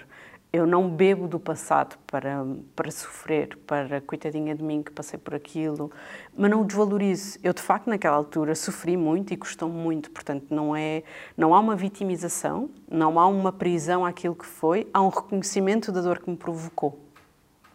Eu 0.53 0.67
não 0.67 0.89
bebo 0.89 1.27
do 1.27 1.39
passado 1.39 1.97
para, 2.05 2.45
para 2.75 2.91
sofrer, 2.91 3.57
para 3.65 4.01
coitadinha 4.01 4.53
de 4.53 4.61
mim 4.61 4.83
que 4.83 4.91
passei 4.91 5.17
por 5.17 5.33
aquilo, 5.33 5.89
mas 6.35 6.51
não 6.51 6.61
o 6.61 6.65
desvalorizo. 6.65 7.39
Eu, 7.41 7.53
de 7.53 7.61
facto, 7.61 7.89
naquela 7.89 8.17
altura 8.17 8.53
sofri 8.53 8.97
muito 8.97 9.33
e 9.33 9.37
custou 9.37 9.69
muito, 9.69 10.11
portanto, 10.11 10.47
não, 10.49 10.75
é, 10.75 11.03
não 11.37 11.55
há 11.55 11.59
uma 11.59 11.75
vitimização, 11.75 12.69
não 12.89 13.17
há 13.17 13.27
uma 13.27 13.53
prisão 13.53 14.05
àquilo 14.05 14.35
que 14.35 14.45
foi, 14.45 14.89
há 14.93 15.01
um 15.01 15.09
reconhecimento 15.09 15.89
da 15.91 16.01
dor 16.01 16.19
que 16.19 16.29
me 16.29 16.35
provocou 16.35 16.99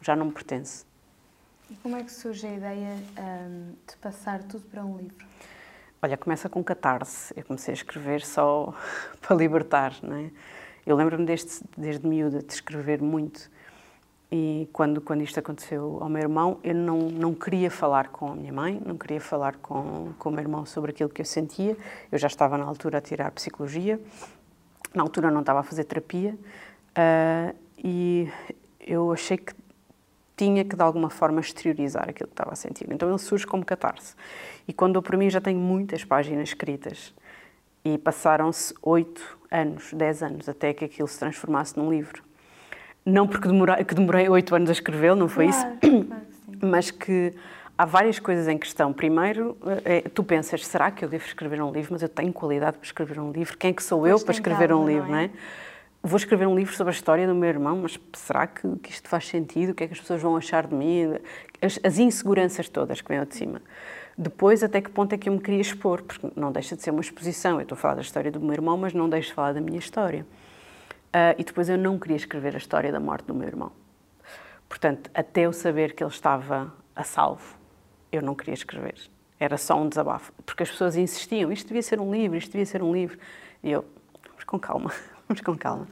já 0.07 0.15
não 0.15 0.27
me 0.27 0.33
pertence. 0.33 0.85
E 1.69 1.75
como 1.77 1.97
é 1.97 2.05
que 2.05 2.13
surge 2.13 2.47
a 2.47 2.53
ideia 2.53 2.97
um, 3.19 3.73
de 3.89 3.97
passar 3.97 4.43
tudo 4.45 4.65
para 4.69 4.85
um 4.85 4.97
livro? 4.97 5.27
Olha, 6.01 6.17
começa 6.17 6.49
com 6.49 6.63
catarse. 6.63 7.35
Eu 7.37 7.45
comecei 7.45 7.73
a 7.73 7.75
escrever 7.75 8.25
só 8.25 8.73
para 9.21 9.35
libertar, 9.35 9.95
não 10.03 10.17
é? 10.17 10.31
Eu 10.87 10.95
lembro-me 10.97 11.27
desde, 11.27 11.63
desde 11.77 12.07
miúda 12.07 12.41
de 12.43 12.53
escrever 12.53 13.03
muito. 13.03 13.51
E 14.31 14.69
quando, 14.73 15.01
quando 15.01 15.23
isto 15.23 15.39
aconteceu 15.39 15.99
ao 16.01 16.09
meu 16.09 16.23
irmão, 16.23 16.59
eu 16.63 16.75
não, 16.75 16.99
não 16.99 17.35
queria 17.35 17.71
falar 17.71 18.09
com 18.09 18.33
a 18.33 18.35
minha 18.35 18.53
mãe, 18.53 18.81
não 18.85 18.97
queria 18.97 19.21
falar 19.21 19.57
com, 19.57 20.13
com 20.19 20.29
o 20.29 20.33
meu 20.33 20.43
irmão 20.43 20.67
sobre 20.67 20.91
aquilo 20.91 21.09
que 21.09 21.21
eu 21.21 21.25
sentia. 21.25 21.77
Eu 22.11 22.19
já 22.19 22.27
estava 22.27 22.57
na 22.57 22.65
altura 22.65 22.99
a 22.99 23.01
tirar 23.01 23.31
psicologia, 23.33 24.01
na 24.95 25.03
altura 25.03 25.31
não 25.31 25.41
estava 25.41 25.61
a 25.61 25.63
fazer 25.63 25.85
terapia. 25.85 26.37
Uh, 26.91 27.55
e 27.83 28.29
eu 28.81 29.13
achei 29.13 29.37
que 29.37 29.53
tinha 30.37 30.65
que 30.65 30.77
de 30.77 30.83
alguma 30.83 31.09
forma 31.09 31.41
exteriorizar 31.41 32.09
aquilo 32.09 32.29
que 32.29 32.35
estava 32.35 32.53
a 32.53 32.57
sentir. 32.57 32.87
Então 32.91 33.09
ele 33.09 33.19
surge 33.19 33.47
como 33.47 33.65
catarse. 33.65 34.15
E 34.69 34.73
quando 34.73 34.97
eu 34.97 35.03
por 35.03 35.17
mim 35.17 35.31
já 35.31 35.41
tenho 35.41 35.59
muitas 35.59 36.05
páginas 36.05 36.49
escritas 36.49 37.15
e 37.87 37.99
passaram-se 37.99 38.75
oito 38.83 39.39
anos, 39.49 39.93
dez 39.93 40.21
anos 40.21 40.49
até 40.49 40.75
que 40.75 40.85
aquilo 40.85 41.07
se 41.07 41.21
transformasse 41.21 41.79
num 41.79 41.89
livro. 41.89 42.21
Não 43.05 43.29
porque 43.29 43.47
demorei, 43.47 43.85
que 43.85 43.95
demorei 43.95 44.29
oito 44.29 44.57
anos 44.57 44.69
a 44.69 44.73
escrevê-lo, 44.73 45.15
não 45.15 45.29
foi 45.29 45.47
claro, 45.47 45.79
isso? 45.81 46.07
Claro 46.07 46.27
que 46.59 46.67
mas 46.67 46.91
que 46.91 47.33
há 47.79 47.85
várias 47.85 48.19
coisas 48.19 48.49
em 48.49 48.59
questão. 48.59 48.93
Primeiro, 48.93 49.57
é, 49.85 50.01
tu 50.01 50.25
pensas, 50.25 50.67
será 50.67 50.91
que 50.91 51.05
eu 51.05 51.09
devo 51.09 51.25
escrever 51.27 51.63
um 51.63 51.71
livro? 51.71 51.93
Mas 51.93 52.03
eu 52.03 52.09
tenho 52.09 52.33
qualidade 52.33 52.77
para 52.79 52.87
escrever 52.87 53.21
um 53.21 53.31
livro? 53.31 53.57
Quem 53.57 53.71
é 53.71 53.73
que 53.73 53.85
sou 53.85 54.01
pois 54.01 54.11
eu 54.11 54.21
para 54.21 54.33
escrever 54.35 54.69
calma, 54.71 54.83
um 54.83 54.89
livro, 54.89 55.09
não 55.09 55.19
é? 55.19 55.29
Não 55.29 55.35
é? 55.35 55.39
Vou 56.03 56.17
escrever 56.17 56.47
um 56.47 56.57
livro 56.57 56.75
sobre 56.75 56.93
a 56.93 56.95
história 56.95 57.27
do 57.27 57.35
meu 57.35 57.49
irmão, 57.49 57.81
mas 57.83 58.01
será 58.15 58.49
que, 58.49 58.69
que 58.79 58.91
isto 58.91 59.09
faz 59.09 59.29
sentido? 59.29 59.71
O 59.71 59.75
que 59.75 59.85
é 59.85 59.87
que 59.87 59.93
as 59.93 60.01
pessoas 60.01 60.21
vão 60.21 60.37
achar 60.37 60.67
de 60.67 60.75
mim? 60.75 61.19
As, 61.63 61.79
as 61.85 61.99
inseguranças 61.99 62.69
todas 62.69 63.01
que 63.01 63.09
vêm 63.09 63.19
ao 63.19 63.27
de 63.27 63.37
cima. 63.37 63.61
Depois, 64.19 64.63
até 64.63 64.81
que 64.81 64.91
ponto 64.91 65.13
é 65.13 65.19
que 65.19 65.29
eu 65.29 65.33
me 65.35 65.41
queria 65.41 65.61
expor? 65.61 66.03
Porque 66.03 66.29
não 66.35 66.51
deixa 66.51 66.75
de 66.75 66.83
ser 66.83 66.91
uma 66.91 67.01
exposição. 67.01 67.57
Eu 67.57 67.63
estou 67.63 67.77
a 67.77 67.79
falar 67.79 67.97
da 67.97 68.01
história 68.01 68.31
do 68.31 68.41
meu 68.41 68.53
irmão, 68.53 68.77
mas 68.77 68.95
não 68.95 69.09
deixo 69.09 69.29
de 69.29 69.35
falar 69.35 69.53
da 69.53 69.61
minha 69.61 69.79
história. 69.79 70.27
Uh, 71.09 71.37
e 71.39 71.45
depois 71.45 71.69
eu 71.69 71.77
não 71.77 71.99
queria 71.99 72.17
escrever 72.17 72.55
a 72.55 72.59
história 72.59 72.91
da 72.91 73.01
morte 73.01 73.27
do 73.27 73.35
meu 73.35 73.47
irmão. 73.47 73.73
Portanto, 74.69 75.11
até 75.15 75.43
eu 75.43 75.53
saber 75.53 75.95
que 75.95 76.03
ele 76.03 76.11
estava 76.11 76.73
a 76.95 77.05
salvo, 77.05 77.57
eu 78.11 78.23
não 78.23 78.35
queria 78.35 78.55
escrever. 78.55 78.95
Era 79.39 79.59
só 79.59 79.81
um 79.81 79.89
desabafo. 79.89 80.33
Porque 80.45 80.63
as 80.63 80.71
pessoas 80.71 80.97
insistiam, 80.97 81.53
isto 81.53 81.69
devia 81.69 81.83
ser 81.83 82.01
um 82.01 82.11
livro, 82.11 82.39
isto 82.39 82.51
devia 82.51 82.67
ser 82.67 82.83
um 82.83 82.93
livro. 82.93 83.19
E 83.63 83.71
eu, 83.71 83.85
vamos 84.29 84.45
com 84.45 84.59
calma, 84.59 84.93
vamos 85.29 85.43
com 85.43 85.57
calma. 85.57 85.87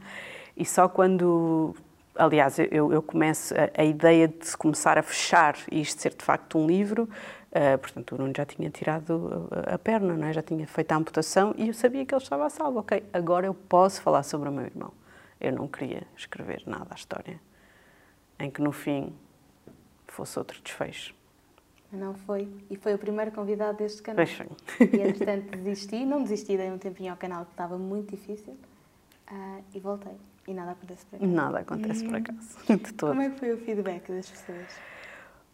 E 0.57 0.65
só 0.65 0.87
quando, 0.87 1.75
aliás, 2.15 2.57
eu, 2.59 2.91
eu 2.91 3.01
começo, 3.01 3.53
a, 3.53 3.81
a, 3.81 3.83
ideia 3.83 4.27
de 4.27 4.47
se 4.47 4.57
começar 4.57 4.97
a 4.97 5.03
fechar 5.03 5.55
e 5.71 5.81
isto 5.81 6.01
ser 6.01 6.13
de 6.15 6.23
facto 6.23 6.57
um 6.57 6.65
livro, 6.65 7.09
uh, 7.55 7.77
portanto, 7.77 8.15
o 8.15 8.17
Nuno 8.17 8.33
já 8.35 8.45
tinha 8.45 8.69
tirado 8.69 9.49
a, 9.51 9.75
a 9.75 9.77
perna, 9.77 10.15
não 10.15 10.27
é? 10.27 10.33
já 10.33 10.41
tinha 10.41 10.67
feito 10.67 10.91
a 10.91 10.95
amputação 10.95 11.53
e 11.57 11.67
eu 11.67 11.73
sabia 11.73 12.05
que 12.05 12.13
ele 12.13 12.21
estava 12.21 12.45
a 12.45 12.49
salvo. 12.49 12.79
Ok, 12.79 13.03
agora 13.13 13.47
eu 13.47 13.53
posso 13.53 14.01
falar 14.01 14.23
sobre 14.23 14.49
o 14.49 14.51
meu 14.51 14.65
irmão. 14.65 14.91
Eu 15.39 15.51
não 15.51 15.67
queria 15.67 16.03
escrever 16.15 16.63
nada 16.65 16.87
à 16.91 16.95
história 16.95 17.39
em 18.39 18.49
que 18.49 18.61
no 18.61 18.71
fim 18.71 19.13
fosse 20.07 20.37
outro 20.37 20.61
desfecho. 20.61 21.13
Não 21.91 22.13
foi. 22.13 22.49
E 22.69 22.75
foi 22.75 22.93
o 22.93 22.97
primeiro 22.97 23.31
convidado 23.31 23.77
deste 23.77 24.01
canal. 24.01 24.25
Pois 24.25 24.89
E 24.93 25.01
entretanto 25.01 25.57
desisti, 25.57 26.05
não 26.05 26.23
desisti, 26.23 26.57
dei 26.57 26.69
um 26.71 26.77
tempinho 26.77 27.11
ao 27.11 27.17
canal 27.17 27.45
que 27.45 27.51
estava 27.51 27.77
muito 27.77 28.15
difícil 28.15 28.57
uh, 29.31 29.63
e 29.73 29.79
voltei. 29.79 30.15
E 30.47 30.53
nada 30.53 30.71
acontece 30.71 31.05
por 31.05 31.15
acaso. 31.15 31.31
Nada 31.31 31.59
acontece 31.59 32.05
por 32.05 32.15
acaso, 32.15 32.57
de 32.67 32.93
todo. 32.93 33.09
Como 33.09 33.21
é 33.21 33.29
que 33.29 33.39
foi 33.39 33.53
o 33.53 33.57
feedback 33.57 34.11
das 34.11 34.29
pessoas? 34.29 34.67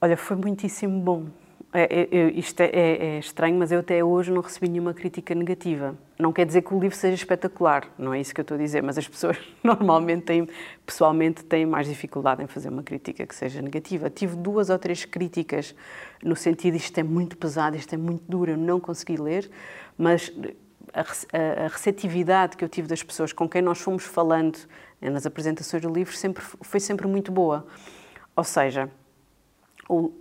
Olha, 0.02 0.18
foi 0.18 0.36
muitíssimo 0.36 1.00
bom. 1.00 1.28
É, 1.74 1.84
é, 1.84 2.18
é, 2.18 2.32
isto 2.32 2.60
é, 2.60 2.70
é, 2.70 3.20
estranho, 3.20 3.58
mas 3.58 3.72
eu 3.72 3.80
até 3.80 4.04
hoje 4.04 4.30
não 4.30 4.42
recebi 4.42 4.68
nenhuma 4.68 4.94
crítica 4.94 5.34
negativa. 5.34 5.96
Não 6.20 6.34
quer 6.34 6.46
dizer 6.46 6.64
que 6.64 6.74
o 6.74 6.80
livro 6.80 6.98
seja 6.98 7.16
espetacular, 7.16 7.88
não 7.98 8.14
é 8.14 8.20
isso 8.20 8.34
que 8.34 8.42
eu 8.42 8.44
estou 8.44 8.56
a 8.56 8.58
dizer, 8.58 8.84
mas 8.84 8.98
as 8.98 9.08
pessoas 9.08 9.38
normalmente 9.64 10.24
têm, 10.24 10.50
pessoalmente, 10.86 11.46
têm 11.46 11.66
mais 11.66 11.88
dificuldade 11.88 12.44
em 12.44 12.48
fazer 12.48 12.68
uma 12.68 12.84
crítica 12.84 13.26
que 13.26 13.34
seja 13.34 13.62
negativa. 13.62 14.10
Tive 14.10 14.36
duas 14.36 14.70
ou 14.70 14.78
três 14.78 15.06
críticas 15.06 15.74
no 16.22 16.36
sentido 16.36 16.76
isto 16.76 16.98
é 16.98 17.04
muito 17.04 17.38
pesado, 17.38 17.78
isto 17.78 17.94
é 17.94 17.98
muito 17.98 18.24
duro, 18.28 18.52
eu 18.52 18.58
não 18.58 18.80
consegui 18.80 19.16
ler, 19.16 19.50
mas 19.98 20.32
a 20.94 21.68
receptividade 21.70 22.58
que 22.58 22.66
eu 22.66 22.70
tive 22.70 22.90
das 22.90 23.02
pessoas 23.02 23.32
com 23.32 23.48
quem 23.48 23.62
nós 23.62 23.80
fomos 23.80 24.04
falando 24.04 24.60
né, 25.00 25.10
nas 25.10 25.26
apresentações 25.26 25.82
do 25.82 25.90
livro 25.90 26.14
sempre, 26.14 26.44
foi 26.44 26.82
sempre 26.82 27.08
muito 27.08 27.32
boa. 27.32 27.66
Ou 28.36 28.44
seja, 28.44 28.90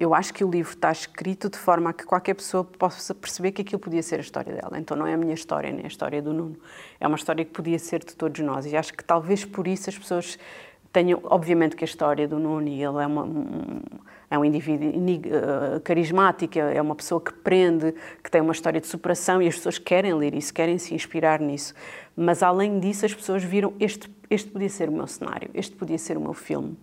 eu 0.00 0.14
acho 0.14 0.34
que 0.34 0.44
o 0.44 0.50
livro 0.50 0.72
está 0.72 0.90
escrito 0.90 1.48
de 1.48 1.56
forma 1.56 1.90
a 1.90 1.92
que 1.92 2.04
qualquer 2.04 2.34
pessoa 2.34 2.64
possa 2.64 3.14
perceber 3.14 3.52
que 3.52 3.62
aquilo 3.62 3.78
podia 3.78 4.02
ser 4.02 4.16
a 4.16 4.20
história 4.20 4.52
dela. 4.52 4.78
Então 4.78 4.96
não 4.96 5.06
é 5.06 5.14
a 5.14 5.16
minha 5.16 5.34
história, 5.34 5.70
nem 5.70 5.84
a 5.84 5.88
história 5.88 6.20
do 6.20 6.32
Nuno. 6.32 6.56
É 6.98 7.06
uma 7.06 7.16
história 7.16 7.44
que 7.44 7.52
podia 7.52 7.78
ser 7.78 8.04
de 8.04 8.16
todos 8.16 8.40
nós. 8.40 8.66
E 8.66 8.76
acho 8.76 8.92
que 8.92 9.04
talvez 9.04 9.44
por 9.44 9.68
isso 9.68 9.88
as 9.88 9.96
pessoas 9.96 10.38
tenham. 10.92 11.20
Obviamente 11.22 11.76
que 11.76 11.84
a 11.84 11.86
história 11.86 12.26
do 12.26 12.38
Nuno, 12.38 12.66
ele 12.66 12.82
é, 12.82 13.06
uma, 13.06 13.22
um, 13.22 13.80
é 14.28 14.36
um 14.36 14.44
indivíduo 14.44 14.88
uh, 14.88 15.80
carismático, 15.84 16.58
é 16.58 16.82
uma 16.82 16.96
pessoa 16.96 17.20
que 17.20 17.32
prende, 17.32 17.94
que 18.24 18.30
tem 18.30 18.40
uma 18.40 18.52
história 18.52 18.80
de 18.80 18.88
superação 18.88 19.40
e 19.40 19.46
as 19.46 19.54
pessoas 19.54 19.78
querem 19.78 20.12
ler 20.14 20.34
isso, 20.34 20.52
querem 20.52 20.78
se 20.78 20.94
inspirar 20.94 21.38
nisso. 21.38 21.74
Mas 22.16 22.42
além 22.42 22.80
disso, 22.80 23.06
as 23.06 23.14
pessoas 23.14 23.44
viram 23.44 23.72
este, 23.78 24.10
este 24.28 24.50
podia 24.50 24.68
ser 24.68 24.88
o 24.88 24.92
meu 24.92 25.06
cenário, 25.06 25.48
este 25.54 25.76
podia 25.76 25.98
ser 25.98 26.16
o 26.16 26.20
meu 26.20 26.34
filme. 26.34 26.76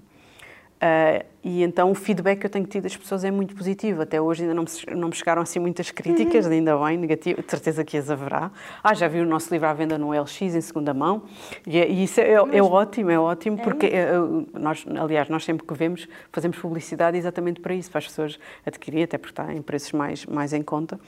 Uh, 0.78 1.26
e 1.44 1.63
então 1.63 1.90
o 1.90 1.96
feedback 1.96 2.40
que 2.40 2.46
eu 2.46 2.50
tenho 2.50 2.66
tido 2.66 2.84
das 2.84 2.96
pessoas 2.96 3.24
é 3.24 3.32
muito 3.32 3.56
positivo. 3.56 4.02
Até 4.02 4.22
hoje 4.22 4.44
ainda 4.44 4.54
não 4.54 4.63
me, 4.63 4.96
não 4.96 5.08
me 5.08 5.16
chegaram 5.16 5.42
assim 5.42 5.60
muitas 5.60 5.90
críticas, 5.90 6.46
uhum. 6.46 6.52
ainda 6.52 6.78
bem, 6.78 6.98
negativo, 6.98 7.42
de 7.42 7.50
certeza 7.50 7.84
que 7.84 7.98
as 7.98 8.12
haverá. 8.12 8.52
Ah, 8.84 8.94
já 8.94 9.08
vi 9.08 9.20
o 9.20 9.26
nosso 9.26 9.52
livro 9.52 9.68
à 9.68 9.74
venda 9.74 9.98
no 9.98 10.12
LX 10.12 10.42
em 10.42 10.62
segunda 10.62 10.94
mão, 10.94 11.24
e, 11.66 11.80
é, 11.80 11.90
e 11.90 12.04
isso 12.04 12.20
é, 12.20 12.34
é, 12.34 12.62
ótimo, 12.62 13.10
é 13.10 13.18
ótimo, 13.18 13.60
é 13.60 13.63
porque 13.63 13.88
é, 13.88 14.12
nós, 14.54 14.86
aliás, 15.00 15.30
nós 15.30 15.46
sempre 15.46 15.66
que 15.66 15.74
vemos, 15.74 16.08
fazemos 16.32 16.58
publicidade 16.58 17.18
exatamente 17.18 17.60
para 17.60 17.74
isso, 17.74 17.90
para 17.90 18.00
as 18.00 18.08
pessoas 18.08 18.40
adquirirem, 18.66 19.06
até 19.06 19.18
porque 19.18 19.32
está 19.32 19.54
em 19.54 19.62
preços 19.62 19.94
mais, 19.94 20.26
mais 20.26 20.54
em 20.54 20.62
conta. 20.62 21.00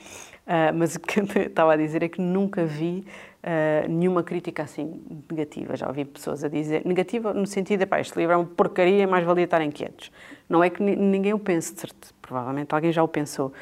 Uh, 0.50 0.74
mas 0.74 0.96
o 0.96 1.00
que 1.00 1.20
eu 1.20 1.24
estava 1.46 1.74
a 1.74 1.76
dizer 1.76 2.02
é 2.02 2.08
que 2.08 2.20
nunca 2.20 2.64
vi 2.64 3.04
uh, 3.42 3.88
nenhuma 3.88 4.22
crítica 4.22 4.62
assim 4.62 5.02
negativa. 5.30 5.76
Já 5.76 5.88
ouvi 5.88 6.04
pessoas 6.04 6.44
a 6.44 6.48
dizer, 6.48 6.84
negativa 6.84 7.32
no 7.32 7.46
sentido 7.46 7.80
de, 7.80 7.86
pá, 7.86 8.00
este 8.00 8.16
livro 8.18 8.34
é 8.34 8.36
uma 8.36 8.46
porcaria, 8.46 9.06
mais 9.06 9.24
valia 9.24 9.44
estarem 9.44 9.70
quietos. 9.70 10.10
Não 10.48 10.62
é 10.62 10.70
que 10.70 10.82
ninguém 10.82 11.32
o 11.32 11.38
pense, 11.38 11.74
de 11.74 11.86
provavelmente 12.20 12.74
alguém 12.74 12.92
já 12.92 13.02
o 13.02 13.08
pensou. 13.08 13.52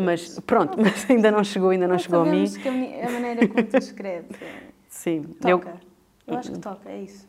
Mas 0.00 0.38
pronto, 0.40 0.78
mas 0.80 1.08
ainda 1.10 1.30
não 1.30 1.44
chegou, 1.44 1.70
ainda 1.70 1.86
não 1.86 1.94
Nós 1.94 2.02
chegou 2.02 2.22
a 2.22 2.24
mim. 2.24 2.50
que 2.50 2.68
a 2.68 3.10
maneira 3.10 3.48
como 3.48 3.62
tu 3.64 3.76
escreves 3.76 4.36
Sim, 4.88 5.22
toca. 5.40 5.80
Eu... 6.26 6.34
eu 6.34 6.38
acho 6.38 6.52
que 6.52 6.58
toca, 6.58 6.88
é 6.88 7.02
isso. 7.02 7.28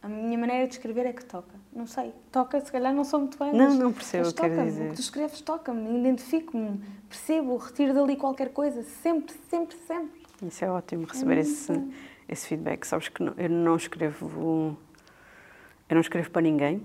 A 0.00 0.08
minha 0.08 0.38
maneira 0.38 0.66
de 0.68 0.74
escrever 0.74 1.06
é 1.06 1.12
que 1.12 1.24
toca. 1.24 1.58
Não 1.72 1.86
sei. 1.86 2.12
Toca, 2.30 2.60
se 2.60 2.70
calhar 2.70 2.94
não 2.94 3.02
sou 3.04 3.18
muito 3.18 3.36
bem. 3.36 3.52
Não, 3.52 3.74
não 3.74 3.92
percebo 3.92 4.28
o 4.28 4.32
que 4.32 4.40
quer 4.40 4.64
dizer. 4.64 4.86
O 4.86 4.88
que 4.90 4.94
tu 4.94 5.00
escreves 5.00 5.40
toca-me, 5.40 5.98
identifico-me, 5.98 6.80
percebo, 7.08 7.56
retiro 7.56 7.92
dali 7.92 8.16
qualquer 8.16 8.50
coisa. 8.50 8.82
Sempre, 8.84 9.34
sempre, 9.50 9.76
sempre. 9.86 10.27
Isso 10.42 10.64
é 10.64 10.70
ótimo 10.70 11.04
receber 11.04 11.36
é 11.36 11.40
esse, 11.40 11.72
esse 12.28 12.46
feedback. 12.46 12.84
Sabes 12.84 13.08
que 13.08 13.22
não, 13.22 13.34
eu 13.36 13.48
não 13.48 13.76
escrevo. 13.76 14.76
Eu 15.88 15.94
não 15.94 16.00
escrevo 16.00 16.30
para 16.30 16.42
ninguém, 16.42 16.80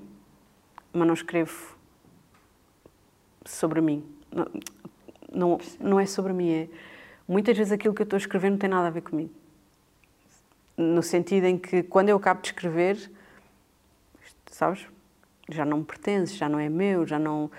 mas 0.91 1.07
não 1.07 1.13
escrevo 1.13 1.77
sobre 3.45 3.79
mim. 3.79 4.03
Não, 4.31 4.47
não, 5.31 5.57
não 5.79 5.99
é 5.99 6.05
sobre 6.05 6.33
mim. 6.33 6.51
É, 6.51 6.67
muitas 7.27 7.55
vezes 7.55 7.71
aquilo 7.71 7.93
que 7.93 8.01
eu 8.01 8.05
estou 8.05 8.17
a 8.17 8.19
escrever 8.19 8.49
não 8.49 8.57
tem 8.57 8.69
nada 8.69 8.87
a 8.87 8.91
ver 8.91 9.01
comigo. 9.01 9.31
No 10.75 11.03
sentido 11.03 11.45
em 11.45 11.57
que, 11.57 11.83
quando 11.83 12.09
eu 12.09 12.17
acabo 12.17 12.41
de 12.41 12.47
escrever, 12.47 13.11
sabes? 14.47 14.87
Já 15.47 15.63
não 15.63 15.79
me 15.79 15.83
pertence, 15.83 16.35
já 16.35 16.49
não 16.49 16.57
é 16.57 16.69
meu, 16.69 17.05
já 17.05 17.19
não. 17.19 17.51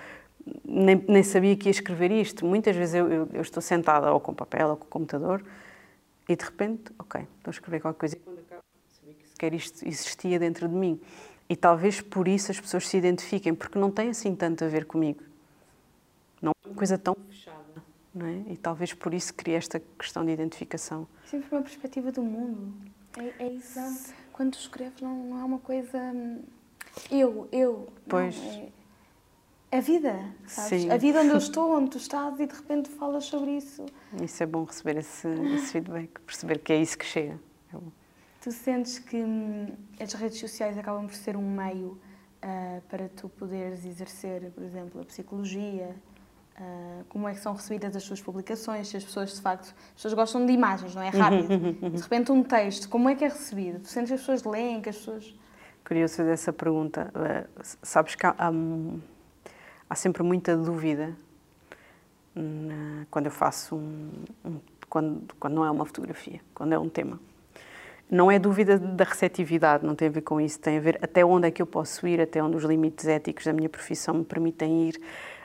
Nem, 0.65 1.01
nem 1.07 1.23
sabia 1.23 1.55
que 1.55 1.69
ia 1.69 1.71
escrever 1.71 2.11
isto. 2.11 2.45
Muitas 2.45 2.75
vezes 2.75 2.95
eu, 2.95 3.09
eu, 3.09 3.29
eu 3.31 3.41
estou 3.41 3.61
sentada 3.61 4.11
ou 4.11 4.19
com 4.19 4.33
papel 4.33 4.71
ou 4.71 4.75
com 4.75 4.85
o 4.85 4.89
computador 4.89 5.41
e 6.27 6.35
de 6.35 6.43
repente, 6.43 6.91
ok, 6.97 7.21
estou 7.21 7.49
a 7.49 7.51
escrever 7.51 7.81
qualquer 7.81 7.99
coisa. 7.99 8.15
E 8.15 8.19
quando 8.19 8.39
acabo, 8.39 8.63
sabia 8.89 9.13
que 9.13 9.29
sequer 9.29 9.53
isto 9.53 9.87
existia 9.87 10.39
dentro 10.39 10.67
de 10.67 10.75
mim. 10.75 10.99
E 11.47 11.55
talvez 11.55 12.01
por 12.01 12.27
isso 12.27 12.51
as 12.51 12.59
pessoas 12.59 12.87
se 12.87 12.97
identifiquem, 12.97 13.53
porque 13.53 13.77
não 13.77 13.91
tem 13.91 14.09
assim 14.09 14.35
tanto 14.35 14.63
a 14.63 14.67
ver 14.67 14.85
comigo. 14.85 15.23
Não 16.41 16.51
é 16.51 16.67
uma 16.67 16.75
coisa 16.75 16.97
tão 16.97 17.15
fechada. 17.29 17.83
Não 18.13 18.25
é? 18.25 18.43
E 18.47 18.57
talvez 18.57 18.93
por 18.93 19.13
isso 19.13 19.33
crie 19.33 19.53
esta 19.53 19.79
questão 19.99 20.25
de 20.25 20.31
identificação. 20.31 21.07
Sempre 21.25 21.47
uma 21.51 21.61
perspectiva 21.61 22.11
do 22.11 22.23
mundo. 22.23 22.73
É, 23.17 23.43
é 23.45 23.49
isso. 23.49 23.79
Quando 24.33 24.55
escreves, 24.55 25.01
não, 25.01 25.15
não 25.25 25.39
é 25.39 25.43
uma 25.43 25.59
coisa. 25.59 25.97
Hum, 25.97 26.41
eu, 27.11 27.47
eu. 27.51 27.93
Pois. 28.07 28.35
Não, 28.35 28.51
é 28.51 28.69
a 29.71 29.79
vida, 29.79 30.19
sabes? 30.47 30.83
Sim. 30.83 30.89
A 30.89 30.97
vida 30.97 31.19
onde 31.19 31.29
eu 31.29 31.37
estou, 31.37 31.75
onde 31.75 31.91
tu 31.91 31.97
estás 31.97 32.39
e 32.39 32.45
de 32.45 32.55
repente 32.55 32.89
falas 32.89 33.25
sobre 33.25 33.51
isso. 33.51 33.85
Isso 34.21 34.43
é 34.43 34.45
bom 34.45 34.63
receber 34.63 34.97
esse, 34.97 35.27
esse 35.27 35.73
feedback, 35.73 36.19
perceber 36.21 36.59
que 36.59 36.73
é 36.73 36.81
isso 36.81 36.97
que 36.97 37.05
chega. 37.05 37.39
É 37.73 37.77
tu 38.45 38.51
sentes 38.51 38.99
que 38.99 39.17
hum, 39.17 39.67
as 39.99 40.13
redes 40.13 40.39
sociais 40.39 40.77
acabam 40.77 41.07
por 41.07 41.15
ser 41.15 41.35
um 41.35 41.49
meio 41.49 41.99
uh, 42.43 42.81
para 42.87 43.09
tu 43.09 43.27
poderes 43.27 43.83
exercer, 43.85 44.51
por 44.51 44.63
exemplo, 44.63 45.01
a 45.01 45.05
psicologia? 45.05 45.95
Uh, 46.57 47.03
como 47.09 47.27
é 47.27 47.33
que 47.33 47.39
são 47.39 47.53
recebidas 47.53 47.95
as 47.95 48.03
tuas 48.03 48.21
publicações? 48.21 48.87
Se 48.87 48.97
as 48.97 49.03
pessoas, 49.03 49.33
de 49.33 49.41
facto, 49.41 49.73
as 49.87 49.93
pessoas 49.95 50.13
gostam 50.13 50.45
de 50.45 50.53
imagens, 50.53 50.93
não 50.93 51.01
é? 51.01 51.09
Rápido. 51.11 51.73
de 51.89 52.01
repente, 52.01 52.31
um 52.31 52.43
texto, 52.43 52.87
como 52.87 53.09
é 53.09 53.15
que 53.15 53.25
é 53.25 53.29
recebido? 53.29 53.79
Tu 53.79 53.87
sentes 53.87 54.09
que 54.09 54.13
as 54.13 54.19
pessoas 54.21 54.43
leem, 54.43 54.79
que 54.79 54.89
as 54.89 54.97
pessoas. 54.97 55.35
Curioso 55.83 56.15
fazer 56.15 56.31
essa 56.31 56.53
pergunta. 56.53 57.11
Uh, 57.15 57.61
sabes 57.81 58.13
que 58.13 58.27
há, 58.27 58.35
há 58.37 58.51
há 59.89 59.95
sempre 59.95 60.23
muita 60.23 60.55
dúvida 60.55 61.15
na, 62.33 63.05
quando 63.09 63.27
eu 63.27 63.31
faço 63.31 63.75
um, 63.75 64.11
um, 64.43 64.59
quando, 64.89 65.35
quando 65.39 65.53
não 65.53 65.65
é 65.65 65.71
uma 65.71 65.85
fotografia, 65.85 66.41
quando 66.53 66.73
é 66.73 66.79
um 66.79 66.89
tema. 66.89 67.19
Não 68.09 68.29
é 68.29 68.37
dúvida 68.37 68.77
da 68.77 69.03
receptividade, 69.03 69.85
não 69.85 69.95
tem 69.95 70.09
a 70.09 70.11
ver 70.11 70.21
com 70.21 70.39
isso, 70.39 70.59
tem 70.59 70.77
a 70.77 70.81
ver 70.81 70.99
até 71.01 71.25
onde 71.25 71.47
é 71.47 71.51
que 71.51 71.61
eu 71.61 71.65
posso 71.65 72.07
ir, 72.07 72.21
até 72.21 72.41
onde 72.43 72.55
os 72.55 72.63
limites 72.63 73.07
éticos 73.07 73.45
da 73.45 73.53
minha 73.53 73.69
profissão 73.69 74.13
me 74.13 74.23
permitem 74.23 74.89
ir, 74.89 75.01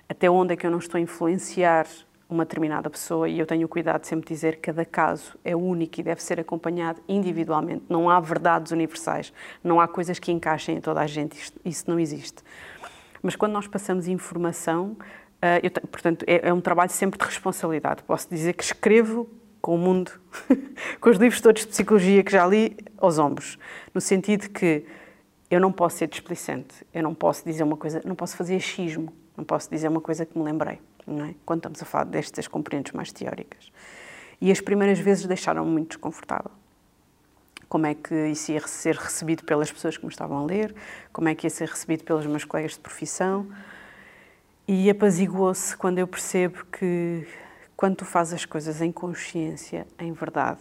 até 0.09 0.29
onde 0.29 0.53
é 0.53 0.57
que 0.57 0.67
eu 0.67 0.71
não 0.71 0.79
estou 0.79 0.99
a 0.99 1.01
influenciar 1.01 1.87
uma 2.29 2.45
determinada 2.45 2.89
pessoa 2.89 3.29
e 3.29 3.39
eu 3.39 3.47
tenho 3.47 3.67
o 3.67 3.69
cuidado 3.69 4.03
de 4.03 4.07
sempre 4.07 4.33
dizer 4.33 4.57
que 4.57 4.63
cada 4.63 4.85
caso 4.85 5.37
é 5.45 5.57
único 5.57 5.99
e 5.99 6.03
deve 6.03 6.23
ser 6.23 6.39
acompanhado 6.39 7.01
individualmente. 7.09 7.85
Não 7.89 8.09
há 8.09 8.21
verdades 8.21 8.71
universais, 8.71 9.33
não 9.65 9.81
há 9.81 9.89
coisas 9.89 10.19
que 10.19 10.31
encaixem 10.31 10.77
em 10.77 10.81
toda 10.81 11.01
a 11.01 11.07
gente, 11.07 11.53
isso 11.65 11.85
não 11.89 11.99
existe. 11.99 12.45
Mas 13.23 13.37
quando 13.37 13.53
nós 13.53 13.67
passamos 13.67 14.09
informação, 14.09 14.97
uh, 15.43 15.61
eu, 15.63 15.71
portanto, 15.71 16.25
é, 16.27 16.49
é 16.49 16.53
um 16.53 16.61
trabalho 16.61 16.91
sempre 16.91 17.19
de 17.19 17.25
responsabilidade. 17.25 18.03
Posso 18.03 18.29
dizer 18.29 18.55
que 18.55 18.65
escrevo 18.65 19.29
com 19.61 19.75
o 19.75 19.79
mundo, 19.79 20.13
com 21.01 21.11
os 21.11 21.19
livros 21.19 21.41
todos 21.41 21.63
de 21.63 21.69
psicologia 21.69 22.23
que 22.23 22.33
já 22.33 22.47
li 22.47 22.77
aos 22.99 23.19
ombros, 23.19 23.59
no 23.95 24.01
sentido 24.01 24.49
que 24.49 24.85
eu 25.51 25.61
não 25.61 25.73
posso 25.73 25.99
ser 25.99 26.07
displicente, 26.07 26.87
eu 26.95 27.03
não 27.03 27.15
posso 27.15 27.45
dizer 27.45 27.63
uma 27.63 27.77
coisa, 27.77 28.01
não 28.05 28.15
posso 28.15 28.37
fazer 28.37 28.57
achismo, 28.57 29.13
não 29.37 29.45
posso 29.45 29.69
dizer 29.71 29.89
uma 29.89 30.01
coisa 30.01 30.25
que 30.25 30.39
me 30.39 30.45
lembrei, 30.45 30.81
não 31.07 31.25
é? 31.25 31.35
Quando 31.45 31.59
estamos 31.59 31.83
a 31.83 31.85
falar 31.85 32.05
destas 32.05 32.47
componentes 32.47 32.93
mais 32.93 33.13
teóricas. 33.13 33.71
E 34.41 34.51
as 34.51 34.61
primeiras 34.61 34.99
vezes 34.99 35.27
deixaram-me 35.27 35.71
muito 35.71 35.89
desconfortável. 35.89 36.53
Como 37.71 37.87
é 37.87 37.95
que 37.95 38.15
isso 38.27 38.51
ia 38.51 38.61
ser 38.67 38.97
recebido 38.97 39.45
pelas 39.45 39.71
pessoas 39.71 39.97
que 39.97 40.05
me 40.05 40.11
estavam 40.11 40.39
a 40.39 40.45
ler, 40.45 40.75
como 41.13 41.29
é 41.29 41.35
que 41.37 41.47
ia 41.47 41.51
ser 41.51 41.69
recebido 41.69 42.03
pelos 42.03 42.27
meus 42.27 42.45
colegas 42.45 42.73
de 42.73 42.81
profissão. 42.81 43.47
E 44.67 44.91
apaziguou-se 44.91 45.77
quando 45.77 45.99
eu 45.99 46.07
percebo 46.09 46.67
que 46.67 47.27
quando 47.77 47.97
tu 47.97 48.05
fazes 48.05 48.35
as 48.35 48.45
coisas 48.45 48.83
em 48.83 48.91
consciência, 48.91 49.87
em 50.01 50.13
verdade, 50.13 50.59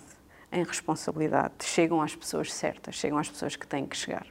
em 0.52 0.63
responsabilidade, 0.63 1.54
chegam 1.63 2.00
às 2.00 2.15
pessoas 2.15 2.54
certas, 2.54 2.93
chegam 2.93 3.17
às 3.17 3.28
pessoas 3.28 3.56
que 3.56 3.65
têm 3.65 3.88
que 3.88 3.98
chegar. 3.98 4.28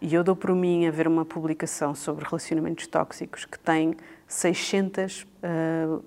E 0.00 0.12
eu 0.12 0.24
dou 0.24 0.34
por 0.34 0.52
mim 0.52 0.86
a 0.86 0.90
ver 0.90 1.06
uma 1.06 1.24
publicação 1.24 1.94
sobre 1.94 2.24
relacionamentos 2.24 2.88
tóxicos 2.88 3.44
que 3.44 3.58
tem 3.58 3.96
600. 4.26 5.22
Uh, 5.22 6.02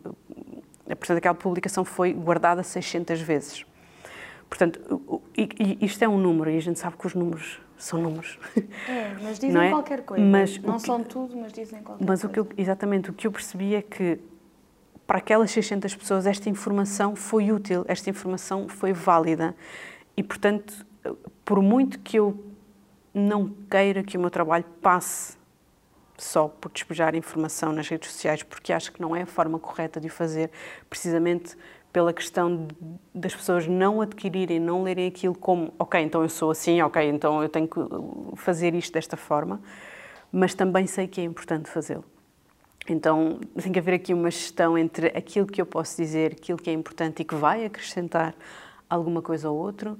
portanto, 0.86 1.18
aquela 1.18 1.36
publicação 1.36 1.86
foi 1.86 2.12
guardada 2.12 2.62
600 2.62 3.22
vezes. 3.22 3.66
Portanto, 4.50 5.22
isto 5.82 6.04
é 6.04 6.08
um 6.08 6.18
número 6.18 6.50
e 6.50 6.58
a 6.58 6.62
gente 6.62 6.80
sabe 6.80 6.98
que 6.98 7.08
os 7.08 7.16
números 7.16 7.60
são 7.78 8.02
números. 8.02 8.40
É, 8.88 9.16
mas 9.22 9.40
dizem 9.40 9.62
é? 9.62 9.70
qualquer 9.70 10.02
coisa. 10.04 10.24
Mas 10.24 10.58
não 10.60 10.78
que, 10.78 10.82
são 10.84 11.04
tudo, 11.04 11.36
mas 11.36 11.52
dizem 11.52 11.82
qualquer 11.82 12.06
mas 12.06 12.22
coisa. 12.22 12.28
O 12.28 12.30
que 12.30 12.40
eu, 12.40 12.48
exatamente, 12.58 13.10
o 13.10 13.14
que 13.14 13.28
eu 13.28 13.32
percebi 13.32 13.76
é 13.76 13.82
que 13.82 14.20
para 15.06 15.18
aquelas 15.18 15.52
600 15.52 15.96
pessoas 15.96 16.26
esta 16.26 16.50
informação 16.50 17.16
foi 17.16 17.52
útil, 17.52 17.84
esta 17.88 18.10
informação 18.10 18.70
foi 18.70 18.94
válida. 18.94 19.56
E, 20.16 20.24
portanto, 20.24 20.86
por 21.44 21.62
muito 21.62 22.00
que 22.00 22.18
eu 22.18 22.54
não 23.14 23.50
queira 23.70 24.04
que 24.04 24.18
o 24.18 24.20
meu 24.20 24.30
trabalho 24.30 24.66
passe 24.82 25.38
só 26.18 26.48
por 26.48 26.72
despejar 26.72 27.16
informação 27.16 27.72
nas 27.72 27.88
redes 27.88 28.12
sociais, 28.12 28.44
porque 28.44 28.72
acho 28.72 28.92
que 28.92 29.02
não 29.02 29.16
é 29.16 29.24
a 29.24 29.26
forma 29.26 29.60
correta 29.60 30.00
de 30.00 30.08
o 30.08 30.12
fazer, 30.12 30.52
precisamente 30.90 31.58
pela 31.94 32.12
questão 32.12 32.68
das 33.14 33.36
pessoas 33.36 33.68
não 33.68 34.02
adquirirem, 34.02 34.60
não 34.60 34.82
lerem 34.82 35.08
aquilo 35.08 35.36
como, 35.36 35.72
ok, 35.78 36.02
então 36.02 36.24
eu 36.24 36.30
sou 36.30 36.50
assim, 36.50 36.82
ok, 36.82 37.08
então 37.08 37.44
eu 37.44 37.48
tenho 37.48 37.68
que 37.68 37.80
fazer 38.36 38.74
isto 38.74 38.92
desta 38.92 39.16
forma, 39.16 39.62
mas 40.32 40.56
também 40.56 40.88
sei 40.88 41.08
que 41.08 41.22
é 41.22 41.24
importante 41.24 41.70
fazê-lo. 41.70 42.04
Então, 42.90 43.40
tem 43.62 43.72
que 43.72 43.80
haver 43.80 43.94
aqui 43.94 44.14
uma 44.14 44.30
gestão 44.30 44.76
entre 44.76 45.08
aquilo 45.16 45.46
que 45.46 45.62
eu 45.62 45.66
posso 45.66 45.96
dizer, 45.96 46.34
aquilo 46.34 46.58
que 46.58 46.70
é 46.70 46.74
importante 46.74 47.22
e 47.22 47.26
que 47.26 47.36
vai 47.36 47.64
acrescentar 47.64 48.36
alguma 48.90 49.22
coisa 49.22 49.50
ou 49.50 49.58
outro, 49.58 49.98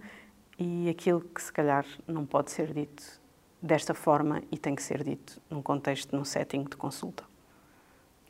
e 0.58 0.90
aquilo 0.90 1.22
que 1.22 1.42
se 1.42 1.54
calhar 1.54 1.86
não 2.08 2.26
pode 2.26 2.52
ser 2.52 2.74
dito 2.74 3.22
desta 3.62 3.94
forma 3.94 4.42
e 4.52 4.58
tem 4.58 4.76
que 4.76 4.84
ser 4.84 5.04
dito 5.04 5.40
num 5.50 5.62
contexto, 5.62 6.16
num 6.16 6.26
setting 6.26 6.64
de 6.64 6.76
consulta. 6.76 7.24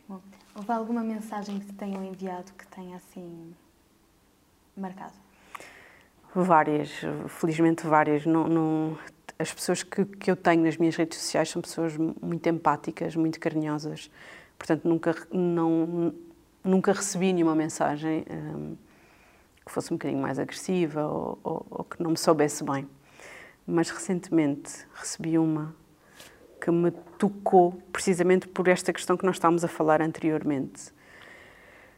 Bom, 0.07 0.19
houve 0.55 0.71
alguma 0.71 1.01
mensagem 1.01 1.59
que 1.59 1.65
te 1.67 1.73
tenham 1.73 2.03
enviado 2.03 2.51
que 2.53 2.67
tenha 2.67 2.97
assim 2.97 3.53
marcado? 4.75 5.13
Várias, 6.35 6.89
felizmente 7.27 7.85
várias. 7.85 8.25
Não, 8.25 8.47
não, 8.47 8.97
as 9.37 9.53
pessoas 9.53 9.83
que, 9.83 10.03
que 10.05 10.31
eu 10.31 10.35
tenho 10.35 10.63
nas 10.63 10.77
minhas 10.77 10.95
redes 10.95 11.19
sociais 11.19 11.49
são 11.49 11.61
pessoas 11.61 11.95
muito 11.97 12.47
empáticas, 12.49 13.15
muito 13.15 13.39
carinhosas 13.39 14.09
Portanto, 14.63 14.87
nunca, 14.87 15.13
não, 15.29 16.13
nunca 16.63 16.93
recebi 16.93 17.33
nenhuma 17.33 17.53
mensagem 17.53 18.25
um, 18.29 18.77
que 19.65 19.69
fosse 19.69 19.93
um 19.93 19.97
bocadinho 19.97 20.21
mais 20.21 20.39
agressiva 20.39 21.05
ou, 21.05 21.39
ou, 21.43 21.65
ou, 21.69 21.83
que 21.83 22.01
não 22.01 22.11
me 22.11 22.17
soubesse 22.17 22.63
bem. 22.63 22.87
Mas 23.67 23.89
recentemente 23.89 24.85
recebi 24.93 25.37
uma 25.37 25.75
que 26.63 26.71
me 26.71 26.91
tocou 27.17 27.73
precisamente 27.91 28.47
por 28.47 28.69
esta 28.69 28.93
questão 28.93 29.17
que 29.17 29.25
nós 29.25 29.35
estávamos 29.35 29.65
a 29.65 29.67
falar 29.67 30.01
anteriormente. 30.01 30.93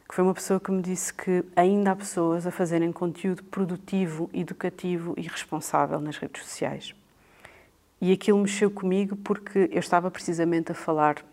Que 0.10 0.15
foi 0.15 0.23
uma 0.23 0.34
pessoa 0.34 0.60
que 0.60 0.71
me 0.71 0.82
disse 0.82 1.13
que 1.13 1.43
ainda 1.56 1.91
há 1.91 1.95
pessoas 1.95 2.47
a 2.47 2.51
fazerem 2.51 2.91
conteúdo 2.91 3.43
produtivo, 3.43 4.28
educativo 4.34 5.13
e 5.17 5.21
responsável 5.21 5.99
nas 6.01 6.17
redes 6.17 6.43
sociais. 6.43 6.95
E 8.01 8.12
aquilo 8.12 8.39
mexeu 8.39 8.71
comigo 8.71 9.15
porque 9.17 9.69
eu 9.71 9.80
estava 9.80 10.10
precisamente 10.10 10.71
a 10.71 10.75
falar 10.75 11.23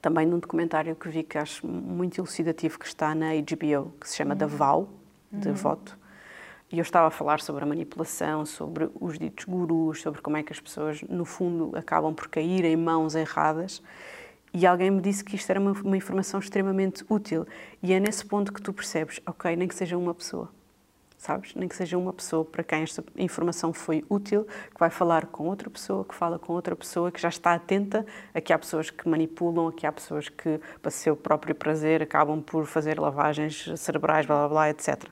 também 0.00 0.24
num 0.24 0.38
documentário 0.38 0.94
que 0.94 1.08
vi 1.08 1.24
que 1.24 1.38
acho 1.38 1.66
muito 1.66 2.20
elucidativo 2.20 2.78
que 2.78 2.86
está 2.86 3.12
na 3.12 3.30
HBO, 3.34 3.92
que 4.00 4.08
se 4.08 4.16
chama 4.16 4.34
uhum. 4.34 4.38
Da 4.38 4.46
Val, 4.46 4.88
de 5.32 5.48
uhum. 5.48 5.54
voto. 5.54 5.98
E 6.76 6.78
eu 6.78 6.82
estava 6.82 7.06
a 7.06 7.10
falar 7.10 7.40
sobre 7.40 7.64
a 7.64 7.66
manipulação, 7.66 8.44
sobre 8.44 8.90
os 9.00 9.18
ditos 9.18 9.46
gurus, 9.46 10.02
sobre 10.02 10.20
como 10.20 10.36
é 10.36 10.42
que 10.42 10.52
as 10.52 10.60
pessoas, 10.60 11.00
no 11.08 11.24
fundo, 11.24 11.74
acabam 11.74 12.12
por 12.12 12.28
cair 12.28 12.66
em 12.66 12.76
mãos 12.76 13.14
erradas. 13.14 13.82
E 14.52 14.66
alguém 14.66 14.90
me 14.90 15.00
disse 15.00 15.24
que 15.24 15.36
isto 15.36 15.48
era 15.48 15.58
uma, 15.58 15.72
uma 15.72 15.96
informação 15.96 16.38
extremamente 16.38 17.02
útil. 17.08 17.46
E 17.82 17.94
é 17.94 17.98
nesse 17.98 18.26
ponto 18.26 18.52
que 18.52 18.60
tu 18.60 18.74
percebes, 18.74 19.22
ok, 19.24 19.56
nem 19.56 19.66
que 19.66 19.74
seja 19.74 19.96
uma 19.96 20.12
pessoa 20.14 20.50
sabes? 21.18 21.54
Nem 21.54 21.66
que 21.66 21.74
seja 21.74 21.96
uma 21.98 22.12
pessoa 22.12 22.44
para 22.44 22.62
quem 22.62 22.82
esta 22.82 23.02
informação 23.16 23.72
foi 23.72 24.04
útil, 24.08 24.44
que 24.44 24.78
vai 24.78 24.90
falar 24.90 25.26
com 25.26 25.48
outra 25.48 25.68
pessoa, 25.68 26.04
que 26.04 26.14
fala 26.14 26.38
com 26.38 26.52
outra 26.52 26.76
pessoa, 26.76 27.10
que 27.10 27.20
já 27.20 27.28
está 27.28 27.54
atenta 27.54 28.06
a 28.34 28.40
que 28.40 28.52
há 28.52 28.58
pessoas 28.58 28.90
que 28.90 29.08
manipulam, 29.08 29.68
a 29.68 29.72
que 29.72 29.86
há 29.86 29.92
pessoas 29.92 30.28
que, 30.28 30.60
para 30.80 30.90
seu 30.90 31.16
próprio 31.16 31.54
prazer, 31.54 32.02
acabam 32.02 32.40
por 32.40 32.66
fazer 32.66 33.00
lavagens 33.00 33.72
cerebrais, 33.76 34.26
blá 34.26 34.36
blá 34.40 34.48
blá, 34.48 34.70
etc. 34.70 35.04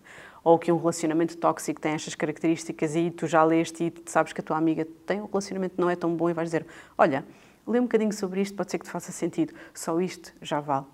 Ou 0.45 0.59
que 0.59 0.71
um 0.71 0.77
relacionamento 0.77 1.37
tóxico 1.39 1.81
tem 1.81 1.93
estas 1.93 2.15
características 2.15 2.95
e 2.95 3.11
tu 3.11 3.27
já 3.27 3.43
leste 3.43 3.85
e 3.85 4.11
sabes 4.11 4.33
que 4.33 4.41
a 4.41 4.45
tua 4.45 4.59
amiga 4.59 4.87
tem 5.07 5.21
um 5.21 5.27
relacionamento 5.27 5.75
que 5.75 5.81
não 5.81 5.89
é 5.89 5.97
tão 5.97 6.15
bom 6.15 6.29
e 6.29 6.35
vais 6.35 6.49
dizer: 6.49 6.67
Olha, 6.99 7.25
lê 7.67 7.81
um 7.81 7.85
bocadinho 7.85 8.13
sobre 8.13 8.43
isto, 8.43 8.55
pode 8.55 8.71
ser 8.71 8.79
que 8.79 8.85
te 8.85 8.91
faça 8.91 9.11
sentido. 9.11 9.55
Só 9.73 9.99
isto 10.01 10.35
já 10.43 10.61
vale. 10.61 10.87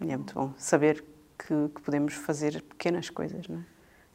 E 0.00 0.10
é 0.10 0.16
muito 0.16 0.34
bom 0.34 0.52
saber 0.56 1.04
que, 1.38 1.68
que 1.74 1.82
podemos 1.82 2.14
fazer 2.14 2.62
pequenas 2.62 3.10
coisas, 3.10 3.46
não 3.46 3.58
é? 3.58 3.72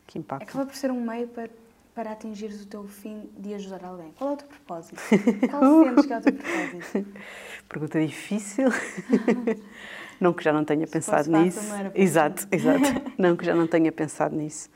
que 0.07 0.17
impacto. 0.17 0.43
Acaba 0.43 0.65
por 0.65 0.75
ser 0.75 0.89
um 0.89 1.01
meio 1.05 1.27
para, 1.27 1.49
para 1.93 2.11
atingires 2.11 2.61
o 2.63 2.65
teu 2.65 2.87
fim 2.87 3.29
de 3.37 3.53
ajudar 3.53 3.83
alguém. 3.83 4.13
Qual 4.17 4.31
é 4.31 4.33
o 4.33 4.37
teu 4.37 4.47
propósito? 4.47 5.01
Qual 5.49 5.83
sentes 5.83 6.05
que 6.05 6.13
é 6.13 6.17
o 6.17 6.21
teu 6.21 6.33
propósito? 6.33 7.19
Pergunta 7.67 8.05
difícil. 8.05 8.69
não 10.19 10.33
que 10.33 10.43
já 10.43 10.51
não 10.51 10.63
tenha 10.63 10.85
Se 10.85 10.93
pensado 10.93 11.31
nisso. 11.31 11.59
Exato, 11.93 12.47
exato. 12.51 12.85
não 13.17 13.35
que 13.35 13.45
já 13.45 13.55
não 13.55 13.67
tenha 13.67 13.91
pensado 13.91 14.35
nisso. 14.35 14.69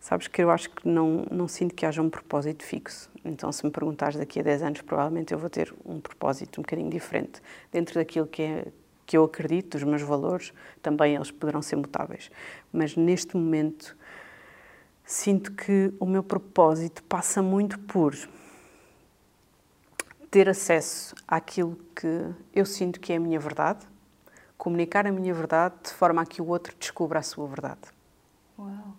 Sabes 0.00 0.28
que 0.28 0.42
eu 0.42 0.50
acho 0.50 0.70
que 0.70 0.86
não, 0.86 1.26
não 1.30 1.48
sinto 1.48 1.74
que 1.74 1.84
haja 1.84 2.00
um 2.00 2.10
propósito 2.10 2.62
fixo. 2.62 3.10
Então, 3.24 3.50
se 3.50 3.64
me 3.64 3.72
perguntares 3.72 4.16
daqui 4.16 4.38
a 4.38 4.42
10 4.42 4.62
anos, 4.62 4.80
provavelmente 4.82 5.32
eu 5.32 5.38
vou 5.38 5.50
ter 5.50 5.74
um 5.84 6.00
propósito 6.00 6.60
um 6.60 6.62
bocadinho 6.62 6.90
diferente. 6.90 7.42
Dentro 7.72 7.94
daquilo 7.94 8.26
que 8.26 8.42
é 8.42 8.66
que 9.06 9.16
eu 9.16 9.24
acredito, 9.24 9.78
dos 9.78 9.84
meus 9.84 10.02
valores, 10.02 10.52
também 10.82 11.14
eles 11.14 11.30
poderão 11.30 11.62
ser 11.62 11.76
mutáveis. 11.76 12.30
Mas 12.72 12.96
neste 12.96 13.36
momento, 13.36 13.96
sinto 15.04 15.52
que 15.52 15.94
o 16.00 16.06
meu 16.06 16.24
propósito 16.24 17.02
passa 17.04 17.40
muito 17.40 17.78
por 17.78 18.16
ter 20.28 20.48
acesso 20.48 21.14
àquilo 21.26 21.78
que 21.94 22.26
eu 22.52 22.66
sinto 22.66 22.98
que 22.98 23.12
é 23.12 23.16
a 23.16 23.20
minha 23.20 23.38
verdade, 23.38 23.86
comunicar 24.56 25.06
a 25.06 25.12
minha 25.12 25.32
verdade 25.32 25.74
de 25.84 25.90
forma 25.90 26.22
a 26.22 26.26
que 26.26 26.40
o 26.40 26.48
outro 26.48 26.74
descubra 26.78 27.18
a 27.18 27.22
sua 27.22 27.46
verdade. 27.46 27.80
Uau. 28.58 28.96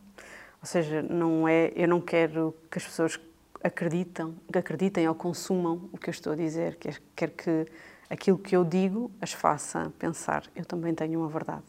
Ou 0.61 0.65
seja, 0.65 1.01
não 1.01 1.47
é, 1.47 1.71
eu 1.75 1.87
não 1.87 2.01
quero 2.01 2.53
que 2.69 2.77
as 2.77 2.85
pessoas 2.85 3.19
acreditam, 3.63 4.35
que 4.51 4.57
acreditem 4.57 5.07
ou 5.07 5.15
consumam 5.15 5.89
o 5.91 5.97
que 5.97 6.09
eu 6.09 6.11
estou 6.11 6.33
a 6.33 6.35
dizer, 6.35 6.77
quero 7.15 7.31
que 7.31 7.65
aquilo 8.09 8.37
que 8.37 8.55
eu 8.55 8.63
digo 8.63 9.11
as 9.21 9.33
faça 9.33 9.91
pensar, 9.99 10.43
eu 10.55 10.65
também 10.65 10.93
tenho 10.93 11.19
uma 11.19 11.29
verdade. 11.29 11.65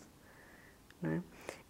É? 1.02 1.20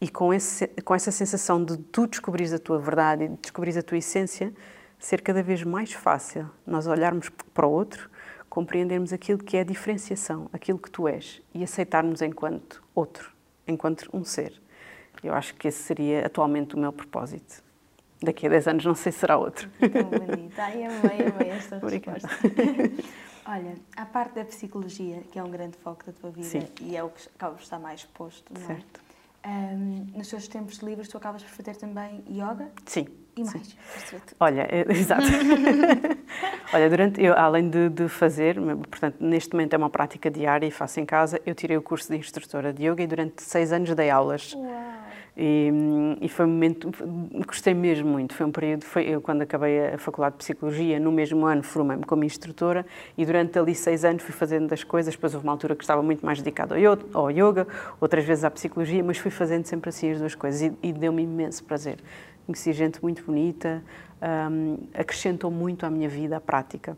E 0.01 0.09
com, 0.09 0.33
esse, 0.33 0.67
com 0.85 0.95
essa 0.95 1.11
sensação 1.11 1.63
de 1.63 1.77
tu 1.77 2.07
descobrires 2.07 2.53
a 2.53 2.59
tua 2.59 2.79
verdade 2.79 3.25
e 3.25 3.29
de 3.29 3.37
descobrires 3.37 3.77
a 3.77 3.83
tua 3.83 3.99
essência, 3.99 4.55
ser 4.99 5.23
cada 5.23 5.43
vez 5.43 5.63
mais 5.63 5.93
fácil 5.93 6.49
nós 6.67 6.87
olharmos 6.87 7.29
para 7.53 7.67
o 7.67 7.71
outro, 7.71 8.09
compreendermos 8.59 9.13
aquilo 9.13 9.39
que 9.39 9.57
é 9.57 9.61
a 9.61 9.65
diferenciação, 9.65 10.51
aquilo 10.53 10.81
que 10.81 10.91
tu 10.91 11.07
és 11.07 11.41
e 11.55 11.63
aceitarmos 11.63 12.21
enquanto 12.23 12.83
outro, 12.93 13.33
enquanto 13.69 14.11
um 14.13 14.25
ser. 14.25 14.61
Eu 15.23 15.33
acho 15.33 15.55
que 15.55 15.69
esse 15.69 15.81
seria 15.81 16.27
atualmente 16.27 16.75
o 16.75 16.79
meu 16.79 16.93
propósito. 16.93 17.63
Daqui 18.21 18.49
a 18.49 18.51
10 18.51 18.67
anos 18.67 18.85
não 18.85 18.97
sei 18.97 19.13
se 19.13 19.21
será 19.21 19.37
outro. 19.37 19.71
Tão 19.79 20.11
bonita. 20.11 20.61
Ai, 20.61 20.85
amei, 20.85 21.29
amei 21.29 21.51
esta 21.51 21.79
resposta. 21.87 22.29
Olha, 23.47 23.77
a 23.97 24.05
parte 24.05 24.35
da 24.35 24.45
psicologia, 24.45 25.23
que 25.31 25.39
é 25.39 25.43
um 25.45 25.51
grande 25.53 25.77
foco 25.79 26.05
da 26.05 26.13
tua 26.13 26.31
vida 26.33 26.49
Sim. 26.49 26.67
e 26.81 26.97
é 26.97 27.05
o 27.05 27.11
que 27.11 27.29
acaba 27.37 27.55
por 27.55 27.63
estar 27.63 27.79
mais 27.79 28.01
exposto, 28.01 28.53
não 28.53 28.61
é? 28.61 28.67
Certo. 28.67 29.01
Um, 29.47 30.07
nos 30.17 30.29
teus 30.29 30.49
tempos 30.49 30.79
livres, 30.79 31.07
tu 31.07 31.17
acabas 31.17 31.45
por 31.45 31.51
fazer 31.53 31.77
também 31.77 32.25
yoga? 32.29 32.69
Sim, 32.85 33.07
E 33.39 33.45
mais, 33.45 33.77
Olha, 34.41 34.63
é, 34.71 34.85
exato. 34.93 35.23
Olha, 36.73 36.91
durante, 36.91 37.23
eu, 37.23 37.35
além 37.37 37.71
de, 37.71 37.89
de, 37.89 38.09
fazer, 38.09 38.57
portanto, 38.57 39.17
neste 39.21 39.53
momento 39.53 39.75
é 39.75 39.77
uma 39.77 39.91
prática 39.91 40.31
diária 40.31 40.67
e 40.67 40.71
faço 40.71 41.01
em 41.01 41.07
casa, 41.07 41.41
eu 41.47 41.55
tirei 41.55 41.77
o 41.77 41.83
curso 41.83 42.11
de 42.11 42.19
instrutora 42.19 42.73
de 42.73 42.87
yoga 42.87 43.03
e 43.03 43.07
durante 43.07 43.43
seis 43.43 43.73
anos 43.73 43.95
dei 43.95 44.11
aulas. 44.11 44.55
Uau. 44.55 44.99
E, 45.41 45.71
e, 46.21 46.29
foi 46.29 46.47
um 46.47 46.49
momento, 46.49 46.91
gostei 47.47 47.73
mesmo 47.73 48.11
muito. 48.11 48.35
Foi 48.35 48.45
um 48.45 48.51
período, 48.51 48.85
foi 48.85 49.05
eu 49.05 49.21
quando 49.21 49.43
acabei 49.43 49.95
a 49.95 49.97
faculdade 49.97 50.33
de 50.35 50.39
Psicologia, 50.39 50.99
no 50.99 51.13
mesmo 51.13 51.47
ano 51.47 51.63
formei-me 51.63 52.03
como 52.03 52.25
instrutora 52.25 52.85
e 53.17 53.25
durante 53.25 53.57
ali 53.57 53.73
seis 53.73 54.05
anos 54.05 54.25
fui 54.25 54.35
fazendo 54.35 54.73
as 54.73 54.83
coisas. 54.83 55.15
Depois 55.15 55.35
houve 55.35 55.47
uma 55.47 55.53
altura 55.53 55.77
que 55.77 55.85
estava 55.85 56.03
muito 56.03 56.27
mais 56.27 56.39
dedicada 56.39 56.75
ao 57.15 57.31
yoga, 57.31 57.69
outras 58.01 58.25
vezes 58.25 58.43
à 58.43 58.51
Psicologia, 58.51 59.05
mas 59.05 59.19
fui 59.19 59.31
fazendo 59.31 59.65
sempre 59.65 59.91
assim 59.91 60.11
as 60.11 60.19
duas 60.19 60.35
coisas 60.35 60.61
e, 60.61 60.73
e 60.83 60.93
deu-me 60.93 61.23
imenso 61.23 61.63
prazer. 61.63 61.99
Conheci 62.49 62.73
gente 62.73 63.03
muito 63.03 63.23
bonita, 63.25 63.85
um, 64.51 64.79
acrescentou 64.95 65.51
muito 65.51 65.85
à 65.85 65.91
minha 65.91 66.09
vida 66.09 66.39
a 66.39 66.41
prática. 66.41 66.97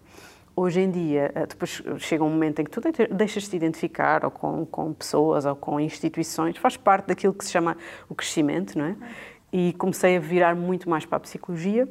Hoje 0.55 0.79
em 0.79 0.89
dia, 0.89 1.33
eh, 1.35 1.45
depois 1.45 1.83
chega 1.99 2.23
um 2.23 2.31
momento 2.31 2.61
em 2.61 2.65
que 2.65 2.71
tu 2.71 2.81
deixas-te 3.11 3.57
identificar 3.57 4.25
ou 4.25 4.31
com, 4.31 4.65
com 4.65 4.93
pessoas 4.93 5.45
ou 5.45 5.57
com 5.57 5.81
instituições, 5.81 6.57
faz 6.57 6.77
parte 6.77 7.09
daquilo 7.09 7.35
que 7.35 7.45
se 7.45 7.51
chama 7.51 7.77
o 8.09 8.15
crescimento, 8.15 8.79
não 8.79 8.85
é? 8.85 8.97
E 9.53 9.73
comecei 9.73 10.17
a 10.17 10.21
virar 10.21 10.55
muito 10.55 10.89
mais 10.89 11.05
para 11.05 11.17
a 11.17 11.21
psicologia 11.21 11.89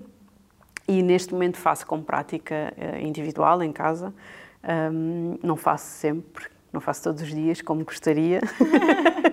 e 0.87 1.03
neste 1.03 1.33
momento 1.33 1.57
faço 1.57 1.85
com 1.85 2.01
prática 2.01 2.73
eh, 2.77 3.01
individual 3.01 3.61
em 3.61 3.73
casa. 3.73 4.13
Um, 4.63 5.37
não 5.43 5.57
faço 5.57 5.85
sempre, 5.99 6.45
não 6.71 6.79
faço 6.79 7.03
todos 7.03 7.23
os 7.23 7.29
dias 7.29 7.61
como 7.61 7.83
gostaria, 7.83 8.39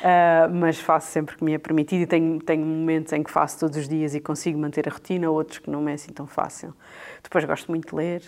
uh, 0.00 0.50
mas 0.54 0.78
faço 0.78 1.10
sempre 1.10 1.36
que 1.36 1.44
me 1.44 1.54
é 1.54 1.58
permitido 1.58 2.02
e 2.02 2.06
tenho, 2.06 2.40
tenho 2.40 2.64
momentos 2.64 3.12
em 3.12 3.22
que 3.22 3.30
faço 3.30 3.58
todos 3.60 3.76
os 3.76 3.88
dias 3.88 4.14
e 4.14 4.20
consigo 4.20 4.58
manter 4.58 4.88
a 4.88 4.92
rotina, 4.92 5.30
outros 5.30 5.58
que 5.58 5.70
não 5.70 5.82
me 5.82 5.90
é 5.90 5.94
assim 5.94 6.12
tão 6.12 6.26
fácil. 6.26 6.74
Depois 7.22 7.44
gosto 7.44 7.70
muito 7.70 7.90
de 7.90 7.94
ler, 7.94 8.22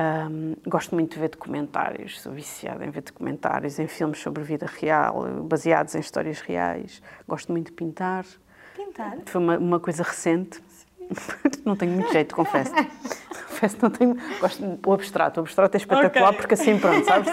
um, 0.00 0.54
gosto 0.66 0.94
muito 0.94 1.14
de 1.14 1.20
ver 1.20 1.28
documentários, 1.28 2.20
sou 2.20 2.32
viciada 2.32 2.84
em 2.84 2.90
ver 2.90 3.02
documentários, 3.02 3.78
em 3.78 3.86
filmes 3.86 4.18
sobre 4.18 4.42
vida 4.42 4.66
real, 4.66 5.24
baseados 5.42 5.94
em 5.94 6.00
histórias 6.00 6.40
reais. 6.40 7.02
Gosto 7.28 7.52
muito 7.52 7.66
de 7.66 7.72
pintar. 7.72 8.24
Pintar? 8.74 9.18
Foi 9.26 9.40
uma, 9.40 9.58
uma 9.58 9.80
coisa 9.80 10.02
recente. 10.02 10.62
não 11.64 11.76
tenho 11.76 11.92
muito 11.92 12.12
jeito, 12.12 12.34
confesso. 12.34 12.72
confesso 13.60 13.76
não 13.82 13.90
tenho. 13.90 14.16
Gosto 14.40 14.62
do 14.62 14.92
abstrato. 14.92 15.40
O 15.40 15.42
abstrato 15.42 15.76
é 15.76 15.78
espetacular 15.78 16.28
okay. 16.28 16.38
porque 16.38 16.54
assim, 16.54 16.78
pronto, 16.78 17.04
sabes? 17.04 17.30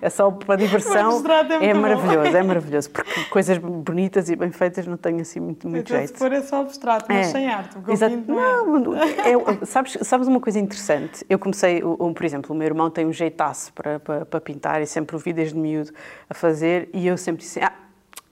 É 0.00 0.10
só 0.10 0.30
para 0.30 0.56
diversão. 0.56 1.22
É, 1.60 1.66
é 1.66 1.74
maravilhoso, 1.74 2.30
bom. 2.30 2.36
é 2.36 2.42
maravilhoso. 2.42 2.90
Porque 2.90 3.24
coisas 3.24 3.58
bonitas 3.58 4.28
e 4.28 4.36
bem 4.36 4.50
feitas 4.50 4.86
não 4.86 4.96
tenho 4.96 5.20
assim 5.20 5.40
muito, 5.40 5.68
muito 5.68 5.86
então, 5.86 5.96
jeito. 5.96 6.12
Se 6.12 6.18
for 6.18 6.32
é 6.32 6.42
só 6.42 6.62
abstrato, 6.62 7.06
mas 7.08 7.28
é. 7.28 7.30
sem 7.30 7.48
arte. 7.48 7.76
Exato. 7.88 8.16
Não, 8.26 8.94
é, 8.96 9.64
sabes, 9.64 9.98
sabes 10.02 10.26
uma 10.26 10.40
coisa 10.40 10.58
interessante? 10.58 11.24
Eu 11.28 11.38
comecei, 11.38 11.80
por 11.80 12.24
exemplo, 12.24 12.54
o 12.54 12.58
meu 12.58 12.66
irmão 12.66 12.90
tem 12.90 13.06
um 13.06 13.12
jeitaço 13.12 13.72
para, 13.72 14.00
para, 14.00 14.26
para 14.26 14.40
pintar 14.40 14.82
e 14.82 14.86
sempre 14.86 15.14
o 15.14 15.18
vi 15.18 15.32
desde 15.32 15.56
miúdo 15.56 15.92
a 16.28 16.34
fazer 16.34 16.88
e 16.92 17.06
eu 17.06 17.16
sempre 17.16 17.42
disse: 17.42 17.60
Ah, 17.60 17.72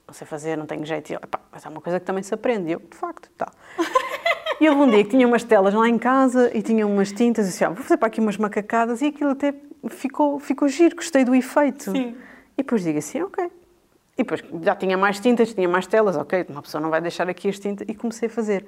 não 0.07 0.15
sei 0.15 0.27
fazer, 0.27 0.57
não 0.57 0.67
tenho 0.67 0.85
jeito. 0.85 1.13
E 1.13 1.19
mas 1.51 1.65
é 1.65 1.69
uma 1.69 1.81
coisa 1.81 1.99
que 1.99 2.07
também 2.07 2.23
se 2.23 2.35
aprende. 2.35 2.69
E 2.69 2.73
eu, 2.73 2.81
de 2.81 2.97
facto, 2.97 3.31
tal. 3.37 3.51
E 4.61 4.69
houve 4.69 4.81
um 4.81 4.91
dia 4.91 5.05
que 5.05 5.11
tinha 5.11 5.27
umas 5.27 5.45
telas 5.45 5.75
lá 5.75 5.89
em 5.89 5.99
casa 5.99 6.51
e 6.55 6.63
tinha 6.63 6.87
umas 6.87 7.13
tintas 7.13 7.47
e 7.47 7.51
disse, 7.51 7.65
ah, 7.65 7.69
vou 7.69 7.83
fazer 7.83 7.97
para 7.99 8.09
aqui 8.09 8.21
umas 8.21 8.37
macacadas 8.37 9.03
e 9.03 9.07
aquilo 9.07 9.31
até 9.31 9.55
ficou, 9.91 10.39
ficou 10.41 10.67
giro, 10.69 10.97
gostei 10.97 11.25
do 11.25 11.35
efeito. 11.35 11.91
Sim. 11.91 12.17
E 12.55 12.63
depois 12.63 12.83
digo 12.83 12.99
assim, 12.99 13.21
ok. 13.23 13.45
E 13.45 14.23
depois 14.23 14.43
já 14.63 14.75
tinha 14.75 14.97
mais 14.97 15.21
tintas, 15.21 15.53
tinha 15.53 15.69
mais 15.69 15.87
telas, 15.87 16.17
ok, 16.17 16.47
uma 16.49 16.63
pessoa 16.63 16.81
não 16.81 16.89
vai 16.89 17.03
deixar 17.03 17.29
aqui 17.29 17.49
as 17.51 17.59
tintas 17.59 17.87
e 17.87 17.95
comecei 17.95 18.29
a 18.29 18.31
fazer. 18.31 18.67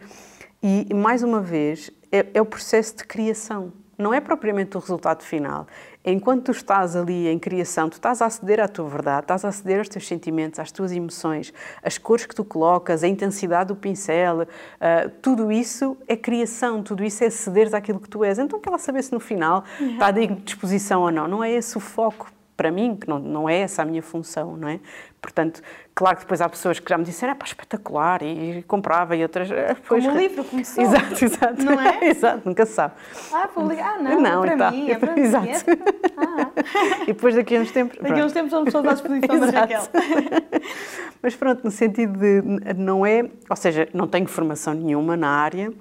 E 0.63 0.93
mais 0.93 1.23
uma 1.23 1.41
vez, 1.41 1.91
é, 2.13 2.27
é 2.35 2.43
o 2.43 2.45
processo 2.45 2.97
de 2.97 3.05
criação 3.05 3.73
não 3.99 4.15
é 4.15 4.21
propriamente 4.21 4.77
o 4.77 4.81
resultado 4.81 5.25
final. 5.25 5.67
Enquanto 6.11 6.45
tu 6.45 6.53
estás 6.53 6.97
ali 6.97 7.29
em 7.29 7.39
criação, 7.39 7.91
tu 7.91 7.95
estás 7.95 8.23
a 8.23 8.27
aceder 8.27 8.61
à 8.61 8.67
tua 8.67 8.89
verdade, 8.89 9.25
estás 9.25 9.45
a 9.45 9.49
aceder 9.49 9.79
aos 9.79 9.91
teus 9.91 10.07
sentimentos, 10.07 10.59
às 10.59 10.73
tuas 10.73 10.91
emoções, 10.91 11.53
as 11.83 11.99
cores 11.99 12.25
que 12.25 12.35
tu 12.35 12.47
colocas, 12.47 13.05
a 13.05 13.09
intensidade 13.09 13.69
do 13.69 13.77
pincel, 13.77 14.43
uh, 14.43 15.11
tudo 15.21 15.53
isso 15.53 15.99
é 16.07 16.17
criação, 16.17 16.83
tudo 16.83 17.05
isso 17.05 17.23
é 17.23 17.29
cederes 17.29 17.75
àquilo 17.75 18.01
que 18.01 18.09
tu 18.09 18.25
és. 18.25 18.39
Então, 18.39 18.59
quer 18.59 18.71
lá 18.71 18.79
saber 18.79 19.03
se 19.03 19.13
no 19.13 19.21
final 19.21 19.65
está 19.81 20.07
à 20.07 20.11
disposição 20.11 21.03
ou 21.03 21.11
não. 21.11 21.29
Não 21.29 21.45
é 21.45 21.53
esse 21.53 21.77
o 21.77 21.81
foco 21.81 22.33
para 22.59 22.73
mim, 22.73 22.97
que 22.97 23.09
não, 23.09 23.21
não 23.21 23.49
é 23.49 23.61
essa 23.61 23.83
a 23.83 23.85
minha 23.85 24.03
função, 24.03 24.57
não 24.57 24.69
é? 24.69 24.81
Portanto, 25.23 25.63
claro 25.95 26.17
que 26.17 26.25
depois 26.25 26.41
há 26.41 26.49
pessoas 26.49 26.81
que 26.81 26.91
já 26.91 26.99
me 26.99 27.05
disseram, 27.05 27.33
é 27.33 27.37
pá, 27.37 27.47
espetacular, 27.47 28.21
e, 28.21 28.59
e 28.59 28.63
comprava, 28.65 29.15
e 29.15 29.23
outras... 29.23 29.49
Depois, 29.49 30.05
Como 30.05 30.17
o 30.17 30.21
livro 30.21 30.43
começou. 30.43 30.83
Exato, 30.83 31.25
exato. 31.25 31.65
Não 31.65 31.81
é? 31.81 32.01
exato, 32.11 32.43
nunca 32.45 32.67
se 32.67 32.73
sabe. 32.73 32.95
Ah, 33.33 33.47
publica... 33.47 33.85
ah 33.85 33.99
não, 33.99 34.21
não 34.21 34.45
é 34.45 34.57
para 34.57 34.71
mim, 34.73 34.91
é 34.91 34.99
para 34.99 35.21
Exato. 35.21 35.47
Mim. 35.47 35.53
Ah. 36.17 37.03
e 37.07 37.07
depois 37.07 37.37
daqui 37.37 37.57
a 37.57 37.61
uns 37.61 37.71
tempos... 37.71 37.97
Daqui 37.97 38.21
a 38.21 38.27
uns 38.27 38.33
tempos 38.33 38.51
somos 38.51 38.73
todos 38.73 38.91
à 38.91 38.95
disposição 38.95 39.39
da 39.39 39.61
Raquel. 39.61 39.83
Mas 41.23 41.37
pronto, 41.37 41.63
no 41.63 41.71
sentido 41.71 42.19
de, 42.19 42.43
não 42.75 43.07
é... 43.07 43.23
Ou 43.49 43.57
seja, 43.57 43.89
não 43.95 44.09
tenho 44.09 44.27
formação 44.27 44.75
nenhuma 44.75 45.17
na 45.17 45.31
área, 45.31 45.73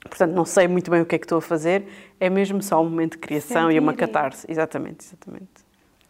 portanto 0.00 0.32
não 0.32 0.44
sei 0.44 0.66
muito 0.66 0.90
bem 0.90 1.00
o 1.00 1.06
que 1.06 1.14
é 1.14 1.18
que 1.18 1.26
estou 1.26 1.38
a 1.38 1.42
fazer, 1.42 1.86
é 2.18 2.28
mesmo 2.28 2.60
só 2.60 2.80
um 2.80 2.90
momento 2.90 3.12
de 3.12 3.18
criação 3.18 3.66
Sentir. 3.66 3.76
e 3.76 3.78
uma 3.78 3.94
catarse. 3.94 4.44
Exatamente, 4.50 5.06
exatamente. 5.06 5.57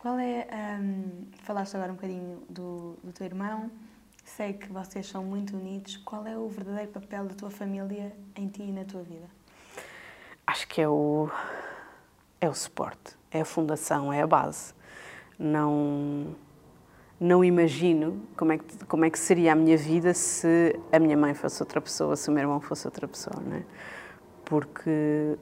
Qual 0.08 0.18
é. 0.20 0.46
Um, 0.80 1.26
falaste 1.42 1.74
agora 1.74 1.92
um 1.92 1.94
bocadinho 1.94 2.42
do, 2.48 2.96
do 3.04 3.12
teu 3.12 3.26
irmão, 3.26 3.70
sei 4.24 4.54
que 4.54 4.72
vocês 4.72 5.06
são 5.06 5.22
muito 5.22 5.54
unidos. 5.54 5.98
Qual 5.98 6.26
é 6.26 6.34
o 6.34 6.48
verdadeiro 6.48 6.90
papel 6.92 7.26
da 7.26 7.34
tua 7.34 7.50
família 7.50 8.16
em 8.34 8.48
ti 8.48 8.62
e 8.62 8.72
na 8.72 8.86
tua 8.86 9.02
vida? 9.02 9.26
Acho 10.46 10.66
que 10.66 10.80
é 10.80 10.88
o. 10.88 11.28
é 12.40 12.48
o 12.48 12.54
suporte, 12.54 13.18
é 13.30 13.42
a 13.42 13.44
fundação, 13.44 14.10
é 14.10 14.22
a 14.22 14.26
base. 14.26 14.72
Não. 15.38 16.34
Não 17.20 17.44
imagino 17.44 18.26
como 18.34 18.52
é, 18.52 18.56
que, 18.56 18.86
como 18.86 19.04
é 19.04 19.10
que 19.10 19.18
seria 19.18 19.52
a 19.52 19.54
minha 19.54 19.76
vida 19.76 20.14
se 20.14 20.74
a 20.90 20.98
minha 20.98 21.18
mãe 21.18 21.34
fosse 21.34 21.62
outra 21.62 21.82
pessoa, 21.82 22.16
se 22.16 22.30
o 22.30 22.32
meu 22.32 22.44
irmão 22.44 22.62
fosse 22.62 22.86
outra 22.86 23.06
pessoa, 23.06 23.38
não 23.44 23.56
é? 23.58 23.62
Porque 24.46 25.36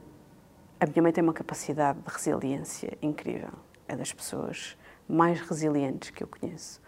a 0.81 0.87
minha 0.87 1.03
mãe 1.03 1.13
tem 1.13 1.23
uma 1.23 1.35
capacidade 1.35 2.01
de 2.01 2.13
resiliência 2.13 2.99
incrível 3.01 3.66
é 3.89 3.97
das 3.97 4.13
pessoas 4.13 4.77
mais 5.09 5.41
resilientes 5.41 6.11
que 6.11 6.23
eu 6.23 6.27
conheço. 6.27 6.81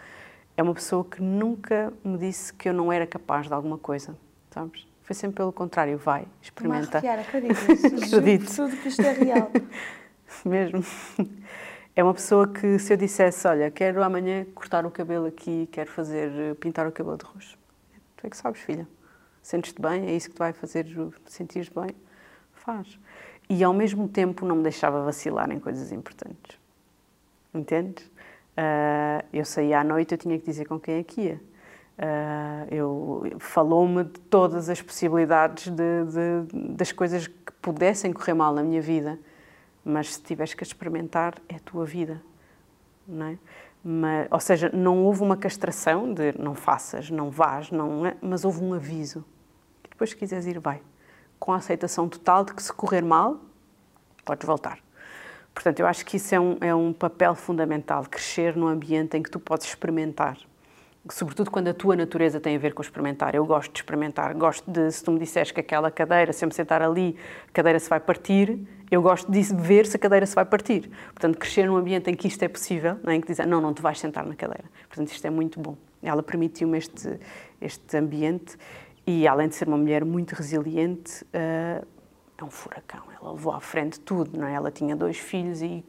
É 0.56 0.62
uma 0.62 0.74
pessoa 0.74 1.04
que 1.04 1.22
nunca 1.22 1.92
me 2.02 2.18
disse 2.18 2.52
que 2.52 2.68
eu 2.68 2.72
não 2.72 2.92
era 2.92 3.06
capaz 3.06 3.46
de 3.46 3.54
alguma 3.54 3.78
coisa, 3.78 4.16
sabes? 4.50 4.87
Foi 5.02 5.14
sempre 5.14 5.37
pelo 5.37 5.52
contrário, 5.52 5.96
vai, 5.96 6.26
experimenta. 6.42 7.00
Mas, 7.02 7.20
acreditas? 7.20 8.12
Acredito. 8.12 8.50
Tudo 8.56 8.76
que 8.76 8.88
isto 8.88 9.02
é 9.02 9.12
real. 9.12 9.50
Mesmo. 10.44 10.84
É 11.94 12.02
uma 12.02 12.12
pessoa 12.12 12.46
que 12.46 12.78
se 12.78 12.92
eu 12.92 12.96
dissesse, 12.96 13.46
olha, 13.46 13.70
quero 13.70 14.02
amanhã 14.02 14.44
cortar 14.54 14.84
o 14.84 14.90
cabelo 14.90 15.26
aqui, 15.26 15.68
quero 15.72 15.90
fazer, 15.90 16.54
pintar 16.56 16.87
o 16.87 16.92
cabelo 16.92 17.16
de 17.16 17.24
roxo. 17.24 17.56
Tu 18.16 18.26
é 18.26 18.30
que 18.30 18.37
sabes, 18.37 18.61
filha. 18.61 18.87
Sentes-te 19.42 19.80
bem, 19.80 20.06
é 20.06 20.14
isso 20.14 20.28
que 20.28 20.34
tu 20.34 20.40
vai 20.40 20.52
fazer, 20.52 20.87
sentir-te 21.26 21.72
bem, 21.72 21.90
faz. 22.52 22.98
E 23.48 23.64
ao 23.64 23.72
mesmo 23.72 24.08
tempo 24.08 24.44
não 24.44 24.56
me 24.56 24.62
deixava 24.62 25.02
vacilar 25.02 25.50
em 25.50 25.58
coisas 25.58 25.90
importantes 25.90 26.58
entendes? 27.54 28.04
Uh, 28.04 29.24
eu 29.32 29.44
saía 29.44 29.80
à 29.80 29.84
noite, 29.84 30.12
eu 30.12 30.18
tinha 30.18 30.38
que 30.38 30.44
dizer 30.44 30.66
com 30.66 30.80
quem 30.80 30.96
é 30.96 31.02
que 31.02 31.20
ia. 31.20 31.40
Uh, 31.98 32.74
eu 32.74 33.37
falou-me 33.38 34.04
de 34.04 34.20
todas 34.20 34.68
as 34.68 34.80
possibilidades 34.80 35.68
de, 35.68 36.04
de, 36.04 36.74
das 36.74 36.92
coisas 36.92 37.26
que 37.26 37.52
pudessem 37.62 38.12
correr 38.12 38.34
mal 38.34 38.52
na 38.54 38.62
minha 38.62 38.80
vida, 38.80 39.18
mas 39.84 40.14
se 40.14 40.22
tiveres 40.22 40.54
que 40.54 40.62
experimentar 40.62 41.34
é 41.48 41.56
a 41.56 41.61
tua 41.61 41.84
vida, 41.84 42.20
não 43.06 43.26
é? 43.26 43.38
Mas, 43.82 44.28
ou 44.30 44.40
seja, 44.40 44.70
não 44.74 45.04
houve 45.04 45.22
uma 45.22 45.37
castração 45.37 46.12
de 46.12 46.37
não 46.38 46.54
faças, 46.54 47.11
não 47.11 47.30
vás, 47.30 47.70
não 47.70 48.06
é, 48.06 48.16
mas 48.20 48.44
houve 48.44 48.62
um 48.62 48.74
aviso. 48.74 49.24
E 49.84 49.88
depois, 49.88 50.11
se 50.11 50.16
quiseres 50.16 50.46
ir, 50.46 50.58
vai. 50.58 50.82
Com 51.38 51.52
a 51.52 51.56
aceitação 51.56 52.08
total 52.08 52.44
de 52.44 52.54
que 52.54 52.62
se 52.62 52.72
correr 52.72 53.02
mal, 53.02 53.40
podes 54.24 54.46
voltar. 54.46 54.78
Portanto, 55.59 55.81
eu 55.81 55.88
acho 55.88 56.07
que 56.07 56.18
isso 56.18 56.33
é 56.33 56.39
um, 56.39 56.57
é 56.61 56.72
um 56.72 56.93
papel 56.93 57.35
fundamental, 57.35 58.05
crescer 58.09 58.55
num 58.55 58.68
ambiente 58.68 59.16
em 59.16 59.22
que 59.24 59.28
tu 59.28 59.41
podes 59.41 59.66
experimentar. 59.66 60.39
Sobretudo 61.11 61.51
quando 61.51 61.66
a 61.66 61.74
tua 61.74 61.97
natureza 61.97 62.39
tem 62.39 62.55
a 62.55 62.59
ver 62.61 62.74
com 62.74 62.80
experimentar. 62.80 63.35
Eu 63.35 63.45
gosto 63.45 63.72
de 63.72 63.80
experimentar, 63.80 64.35
gosto 64.35 64.70
de, 64.70 64.89
se 64.93 65.03
tu 65.03 65.11
me 65.11 65.18
disseres 65.18 65.51
que 65.51 65.59
aquela 65.59 65.91
cadeira, 65.91 66.32
se 66.32 66.45
eu 66.45 66.47
me 66.47 66.55
sentar 66.55 66.80
ali, 66.80 67.16
a 67.49 67.51
cadeira 67.51 67.80
se 67.80 67.91
vai 67.91 67.99
partir, 67.99 68.57
eu 68.89 69.03
gosto 69.03 69.32
de 69.32 69.43
ver 69.57 69.85
se 69.87 69.97
a 69.97 69.99
cadeira 69.99 70.26
se 70.26 70.35
vai 70.37 70.45
partir. 70.45 70.89
Portanto, 71.07 71.37
crescer 71.37 71.66
num 71.66 71.76
ambiente 71.76 72.09
em 72.09 72.14
que 72.14 72.28
isto 72.28 72.41
é 72.45 72.49
possível, 72.49 72.97
não 73.03 73.12
é? 73.12 73.16
em 73.16 73.20
que 73.20 73.26
dizem, 73.26 73.45
não, 73.45 73.61
não 73.61 73.74
te 73.74 73.82
vais 73.82 73.99
sentar 73.99 74.24
na 74.24 74.37
cadeira. 74.37 74.70
Portanto, 74.87 75.11
isto 75.11 75.26
é 75.26 75.30
muito 75.30 75.59
bom. 75.59 75.76
Ela 76.01 76.22
permitiu-me 76.22 76.78
este, 76.78 77.18
este 77.61 77.97
ambiente 77.97 78.57
e, 79.05 79.26
além 79.26 79.49
de 79.49 79.57
ser 79.57 79.66
uma 79.66 79.76
mulher 79.76 80.05
muito 80.05 80.37
resiliente, 80.37 81.24
uh, 81.24 81.85
é 82.39 82.45
um 82.45 82.51
furacão. 82.51 83.03
Ela 83.20 83.32
levou 83.32 83.53
à 83.53 83.61
frente 83.61 83.99
tudo, 83.99 84.39
não 84.39 84.47
é? 84.47 84.55
Ela 84.55 84.70
tinha 84.70 84.95
dois 84.95 85.18
filhos 85.18 85.61
e 85.61 85.84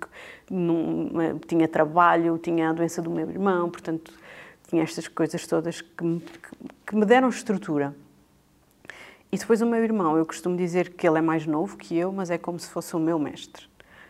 não, 0.49 1.39
tinha 1.47 1.67
trabalho, 1.67 2.37
tinha 2.39 2.71
a 2.71 2.73
doença 2.73 3.01
do 3.01 3.09
meu 3.09 3.29
irmão, 3.29 3.69
portanto, 3.69 4.11
tinha 4.67 4.81
estas 4.81 5.07
coisas 5.07 5.45
todas 5.45 5.81
que 5.81 6.03
me, 6.03 6.23
que 6.85 6.95
me 6.95 7.05
deram 7.05 7.29
estrutura. 7.29 7.95
E 9.31 9.37
depois 9.37 9.61
o 9.61 9.65
meu 9.65 9.83
irmão, 9.83 10.17
eu 10.17 10.25
costumo 10.25 10.57
dizer 10.57 10.93
que 10.93 11.07
ele 11.07 11.19
é 11.19 11.21
mais 11.21 11.45
novo 11.45 11.77
que 11.77 11.95
eu, 11.95 12.11
mas 12.11 12.31
é 12.31 12.37
como 12.37 12.59
se 12.59 12.67
fosse 12.67 12.95
o 12.95 12.99
meu 12.99 13.19
mestre, 13.19 13.67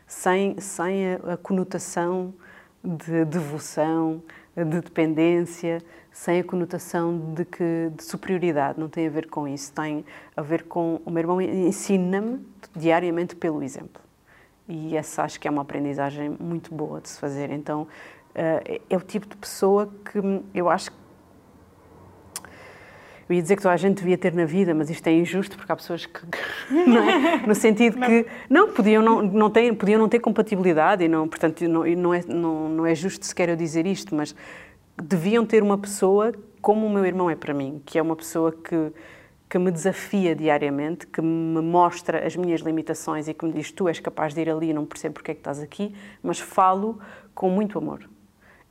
sem, 0.07 0.57
sem 0.61 1.13
a, 1.13 1.33
a 1.33 1.37
conotação 1.37 2.33
de 2.81 3.25
devoção, 3.25 4.23
de 4.65 4.81
dependência, 4.81 5.81
sem 6.11 6.39
a 6.39 6.43
conotação 6.43 7.33
de, 7.33 7.45
que, 7.45 7.91
de 7.95 8.03
superioridade, 8.03 8.79
não 8.79 8.89
tem 8.89 9.07
a 9.07 9.09
ver 9.09 9.29
com 9.29 9.47
isso, 9.47 9.71
tem 9.71 10.03
a 10.35 10.41
ver 10.41 10.63
com. 10.63 11.01
O 11.05 11.09
meu 11.09 11.21
irmão 11.21 11.41
ensina-me 11.41 12.45
diariamente 12.75 13.35
pelo 13.35 13.63
exemplo. 13.63 14.01
E 14.67 14.95
essa 14.95 15.23
acho 15.23 15.39
que 15.39 15.47
é 15.47 15.51
uma 15.51 15.61
aprendizagem 15.61 16.35
muito 16.39 16.73
boa 16.73 17.01
de 17.01 17.09
se 17.09 17.19
fazer. 17.19 17.49
Então, 17.51 17.87
eh, 18.35 18.81
é 18.89 18.97
o 18.97 19.01
tipo 19.01 19.27
de 19.27 19.35
pessoa 19.35 19.89
que 20.11 20.19
eu 20.53 20.69
acho 20.69 20.91
eu 23.29 23.35
ia 23.35 23.41
dizer 23.41 23.55
que 23.55 23.61
toda 23.61 23.73
a 23.73 23.77
gente 23.77 23.99
devia 23.99 24.17
ter 24.17 24.33
na 24.33 24.43
vida, 24.43 24.73
mas 24.73 24.89
isto 24.89 25.05
é 25.05 25.13
injusto 25.13 25.55
porque 25.55 25.71
há 25.71 25.75
pessoas 25.75 26.05
que, 26.05 26.19
é? 26.73 27.45
no 27.45 27.53
sentido 27.53 27.99
que 27.99 28.25
não 28.49 28.73
podiam 28.73 29.03
não, 29.03 29.21
não 29.21 29.49
ter, 29.49 29.71
podiam 29.75 29.99
não 29.99 30.09
ter 30.09 30.19
compatibilidade 30.19 31.03
e 31.03 31.07
não, 31.07 31.27
portanto, 31.27 31.61
não, 31.67 31.85
não, 31.85 32.13
é, 32.13 32.23
não, 32.27 32.69
não 32.69 32.85
é 32.85 32.95
justo 32.95 33.25
sequer 33.25 33.49
eu 33.49 33.55
dizer 33.55 33.85
isto, 33.85 34.15
mas 34.15 34.35
deviam 35.01 35.45
ter 35.45 35.61
uma 35.61 35.77
pessoa 35.77 36.33
como 36.59 36.87
o 36.87 36.89
meu 36.89 37.05
irmão 37.05 37.29
é 37.29 37.35
para 37.35 37.53
mim, 37.53 37.81
que 37.85 37.99
é 37.99 38.01
uma 38.01 38.15
pessoa 38.15 38.51
que 38.51 38.91
que 39.49 39.57
me 39.57 39.71
desafia 39.71 40.35
diariamente, 40.35 41.07
que 41.07 41.21
me 41.21 41.59
mostra 41.59 42.25
as 42.25 42.35
minhas 42.35 42.61
limitações 42.61 43.27
e 43.27 43.33
que 43.33 43.43
me 43.43 43.51
diz 43.51 43.71
tu 43.71 43.87
és 43.87 43.99
capaz 43.99 44.33
de 44.35 44.41
ir 44.41 44.49
ali, 44.49 44.71
não 44.71 44.85
percebo 44.85 45.15
porque 45.15 45.31
é 45.31 45.33
que 45.33 45.39
estás 45.39 45.59
aqui, 45.59 45.95
mas 46.21 46.39
falo 46.39 46.99
com 47.33 47.49
muito 47.49 47.79
amor. 47.79 48.07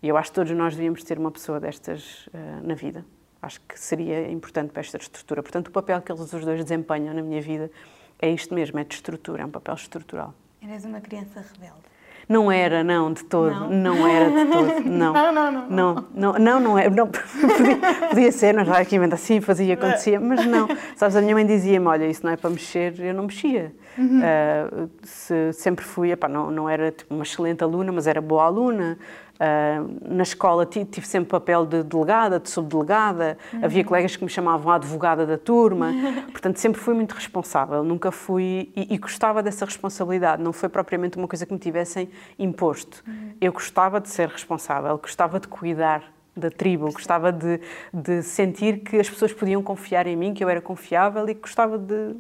E 0.01 0.09
eu 0.09 0.17
acho 0.17 0.31
que 0.31 0.37
todos 0.37 0.53
nós 0.53 0.77
devíamos 0.77 1.03
ter 1.03 1.19
uma 1.19 1.33
pessoa 1.33 1.59
destas 1.59 2.29
uh, 2.29 2.65
na 2.65 2.75
vida. 2.75 3.05
Acho 3.41 3.61
que 3.61 3.79
seria 3.79 4.31
importante 4.31 4.71
para 4.71 4.81
esta 4.81 4.97
estrutura. 4.97 5.43
Portanto, 5.43 5.69
o 5.69 5.71
papel 5.71 6.01
que 6.03 6.11
eles 6.11 6.21
os 6.33 6.45
dois 6.45 6.65
desempenham 6.65 7.15
na 7.15 7.23
minha 7.23 7.41
vida 7.41 7.71
é 8.19 8.29
isto 8.31 8.53
mesmo, 8.53 8.79
é 8.79 8.85
de 8.85 8.95
estrutura, 8.95 9.43
é 9.43 9.47
um 9.47 9.51
papel 9.51 9.75
estrutural. 9.75 10.35
Eras 10.61 10.85
uma 10.85 11.01
criança 11.01 11.41
rebelde. 11.41 11.89
Não 12.29 12.53
era, 12.53 12.85
não, 12.85 13.11
de 13.11 13.25
todo. 13.25 13.51
Não, 13.71 13.71
não 13.71 14.07
era 14.07 14.29
de 14.31 14.53
todo. 14.53 14.69
Não, 14.85 15.13
não, 15.15 15.33
não. 15.33 15.53
Não, 15.53 15.69
não, 15.71 16.07
não, 16.15 16.39
não, 16.39 16.61
não, 16.61 16.79
é, 16.79 16.91
não 16.91 17.07
podia, 17.09 18.09
podia 18.11 18.33
ser, 18.33 18.53
nós 18.53 18.69
lá 18.69 18.79
aqui 18.79 18.97
assim, 18.97 19.41
fazia, 19.41 19.75
acontecia, 19.75 20.21
mas 20.21 20.45
não. 20.45 20.69
Sabes, 20.95 21.17
a 21.17 21.23
minha 21.23 21.35
mãe 21.35 21.47
dizia-me: 21.47 21.87
olha, 21.87 22.07
isso 22.07 22.25
não 22.25 22.33
é 22.33 22.37
para 22.37 22.51
mexer, 22.51 22.99
eu 23.01 23.15
não 23.15 23.25
mexia. 23.25 23.75
Uhum. 23.97 24.21
Uh, 24.21 24.91
se, 25.03 25.53
sempre 25.55 25.85
fui, 25.85 26.11
epá, 26.11 26.29
não, 26.29 26.51
não 26.51 26.69
era 26.69 26.91
tipo, 26.91 27.15
uma 27.15 27.23
excelente 27.23 27.65
aluna, 27.65 27.93
mas 27.93 28.07
era 28.07 28.21
boa 28.21 28.45
aluna. 28.45 28.99
Uh, 29.39 30.15
na 30.15 30.25
escola 30.25 30.67
tive 30.67 31.07
sempre 31.07 31.31
papel 31.31 31.65
de 31.65 31.85
delegada, 31.85 32.41
de 32.41 32.51
subdelegada, 32.51 33.39
uhum. 33.53 33.65
havia 33.65 33.85
colegas 33.85 34.17
que 34.17 34.25
me 34.25 34.29
chamavam 34.29 34.73
a 34.73 34.75
advogada 34.75 35.25
da 35.25 35.39
turma, 35.39 35.93
portanto 36.33 36.57
sempre 36.57 36.81
fui 36.81 36.93
muito 36.93 37.13
responsável, 37.13 37.85
nunca 37.85 38.11
fui 38.11 38.73
e, 38.75 38.93
e, 38.93 38.99
gostava 38.99 39.41
dessa 39.41 39.65
responsabilidade, 39.65 40.43
não 40.43 40.53
foi 40.53 40.69
propriamente 40.69 41.17
uma 41.17 41.29
coisa 41.29 41.47
que 41.47 41.53
me 41.53 41.59
tivessem 41.59 42.11
imposto. 42.37 43.05
Uhum. 43.07 43.33
Eu 43.41 43.53
gostava 43.53 44.01
de 44.01 44.09
ser 44.09 44.29
responsável, 44.29 44.99
gostava 44.99 45.39
de 45.39 45.47
cuidar 45.47 46.03
da 46.37 46.51
tribo, 46.51 46.91
gostava 46.93 47.31
de, 47.33 47.61
de 47.93 48.23
sentir 48.25 48.81
que 48.81 48.97
as 48.99 49.09
pessoas 49.09 49.33
podiam 49.33 49.63
confiar 49.63 50.09
em 50.09 50.17
mim, 50.17 50.35
que 50.35 50.43
eu 50.43 50.49
era 50.49 50.61
confiável 50.61 51.29
e 51.29 51.35
gostava 51.35 51.79
de 51.79 52.15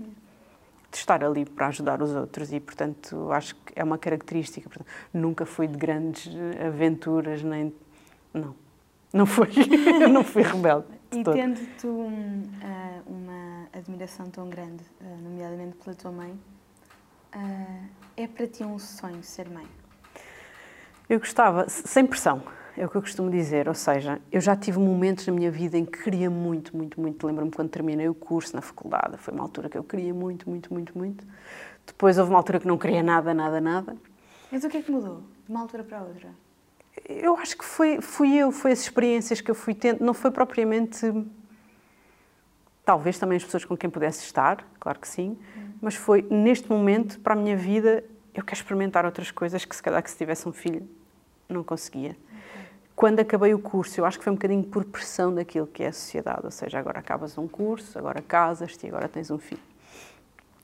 de 0.90 0.96
estar 0.96 1.22
ali 1.22 1.44
para 1.44 1.68
ajudar 1.68 2.02
os 2.02 2.14
outros 2.14 2.52
e, 2.52 2.60
portanto, 2.60 3.30
acho 3.32 3.54
que 3.56 3.72
é 3.76 3.84
uma 3.84 3.98
característica. 3.98 4.68
Portanto, 4.68 4.88
nunca 5.12 5.44
fui 5.44 5.66
de 5.66 5.76
grandes 5.76 6.32
aventuras, 6.66 7.42
nem. 7.42 7.74
Não. 8.32 8.54
Não 9.12 9.26
fui. 9.26 9.48
não 10.10 10.24
fui 10.24 10.42
rebelde. 10.42 10.86
E 11.10 11.24
todo. 11.24 11.34
tendo 11.34 11.60
tu 11.80 11.88
uh, 11.88 12.10
uma 13.06 13.66
admiração 13.72 14.26
tão 14.30 14.48
grande, 14.48 14.84
uh, 15.00 15.22
nomeadamente 15.22 15.76
pela 15.76 15.96
tua 15.96 16.12
mãe, 16.12 16.38
uh, 17.34 17.84
é 18.16 18.26
para 18.26 18.46
ti 18.46 18.62
um 18.62 18.78
sonho 18.78 19.22
ser 19.22 19.48
mãe? 19.48 19.66
Eu 21.08 21.18
gostava, 21.18 21.66
sem 21.68 22.06
pressão 22.06 22.42
é 22.78 22.86
o 22.86 22.88
que 22.88 22.96
eu 22.96 23.02
costumo 23.02 23.28
dizer, 23.28 23.66
ou 23.66 23.74
seja, 23.74 24.20
eu 24.30 24.40
já 24.40 24.54
tive 24.54 24.78
momentos 24.78 25.26
na 25.26 25.32
minha 25.32 25.50
vida 25.50 25.76
em 25.76 25.84
que 25.84 26.00
queria 26.00 26.30
muito, 26.30 26.76
muito, 26.76 27.00
muito. 27.00 27.26
Lembro-me 27.26 27.50
quando 27.50 27.68
terminei 27.68 28.08
o 28.08 28.14
curso 28.14 28.54
na 28.54 28.62
faculdade, 28.62 29.16
foi 29.18 29.34
uma 29.34 29.42
altura 29.42 29.68
que 29.68 29.76
eu 29.76 29.82
queria 29.82 30.14
muito, 30.14 30.48
muito, 30.48 30.72
muito, 30.72 30.96
muito. 30.96 31.26
Depois 31.84 32.18
houve 32.18 32.30
uma 32.30 32.38
altura 32.38 32.60
que 32.60 32.68
não 32.68 32.78
queria 32.78 33.02
nada, 33.02 33.34
nada, 33.34 33.60
nada. 33.60 33.96
Mas 34.52 34.62
o 34.62 34.68
que 34.68 34.76
é 34.76 34.82
que 34.82 34.92
mudou 34.92 35.24
de 35.44 35.50
uma 35.50 35.60
altura 35.60 35.82
para 35.82 35.98
a 35.98 36.02
outra? 36.02 36.28
Eu 37.08 37.36
acho 37.36 37.58
que 37.58 37.64
foi, 37.64 38.00
fui 38.00 38.36
eu, 38.36 38.52
foi 38.52 38.70
as 38.70 38.78
experiências 38.78 39.40
que 39.40 39.50
eu 39.50 39.56
fui 39.56 39.74
tendo, 39.74 40.04
não 40.04 40.14
foi 40.14 40.30
propriamente. 40.30 41.12
Talvez 42.84 43.18
também 43.18 43.36
as 43.38 43.44
pessoas 43.44 43.64
com 43.64 43.76
quem 43.76 43.90
pudesse 43.90 44.22
estar, 44.24 44.64
claro 44.78 45.00
que 45.00 45.08
sim, 45.08 45.36
hum. 45.56 45.72
mas 45.82 45.96
foi 45.96 46.24
neste 46.30 46.70
momento, 46.70 47.18
para 47.20 47.34
a 47.34 47.36
minha 47.36 47.56
vida, 47.56 48.04
eu 48.32 48.44
quero 48.44 48.56
experimentar 48.56 49.04
outras 49.04 49.32
coisas 49.32 49.64
que 49.64 49.74
se 49.74 49.82
calhar 49.82 50.00
que 50.00 50.10
se 50.10 50.16
tivesse 50.16 50.48
um 50.48 50.52
filho 50.52 50.88
não 51.48 51.64
conseguia 51.64 52.16
quando 52.98 53.20
acabei 53.20 53.54
o 53.54 53.60
curso, 53.60 54.00
eu 54.00 54.04
acho 54.04 54.18
que 54.18 54.24
foi 54.24 54.32
um 54.32 54.34
bocadinho 54.34 54.64
por 54.64 54.84
pressão 54.84 55.32
daquilo 55.32 55.68
que 55.68 55.84
é 55.84 55.86
a 55.86 55.92
sociedade, 55.92 56.40
ou 56.42 56.50
seja, 56.50 56.80
agora 56.80 56.98
acabas 56.98 57.38
um 57.38 57.46
curso, 57.46 57.96
agora 57.96 58.20
casas-te 58.20 58.86
e 58.86 58.88
agora 58.88 59.08
tens 59.08 59.30
um 59.30 59.38
filho. 59.38 59.60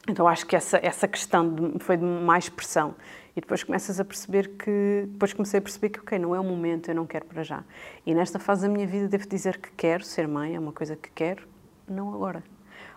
Então 0.09 0.27
acho 0.27 0.45
que 0.45 0.57
essa, 0.57 0.81
essa 0.83 1.07
questão 1.07 1.49
de, 1.49 1.79
foi 1.79 1.97
de 1.97 2.03
mais 2.03 2.49
pressão. 2.49 2.97
E 3.37 3.41
depois 3.41 3.63
começas 3.63 4.01
a 4.01 4.05
perceber 4.05 4.49
que. 4.59 5.05
Depois 5.13 5.33
comecei 5.33 5.59
a 5.59 5.63
perceber 5.63 5.91
que, 5.91 6.01
ok, 6.01 6.19
não 6.19 6.35
é 6.35 6.41
o 6.41 6.43
momento, 6.43 6.89
eu 6.89 6.97
não 6.97 7.07
quero 7.07 7.25
para 7.25 7.45
já. 7.45 7.63
E 8.05 8.13
nesta 8.13 8.41
fase 8.41 8.63
da 8.63 8.69
minha 8.69 8.87
vida 8.87 9.07
devo 9.07 9.29
dizer 9.29 9.59
que 9.59 9.71
quero 9.71 10.05
ser 10.05 10.27
mãe, 10.27 10.57
é 10.57 10.59
uma 10.59 10.73
coisa 10.73 10.97
que 10.97 11.11
quero, 11.15 11.47
não 11.87 12.13
agora. 12.13 12.43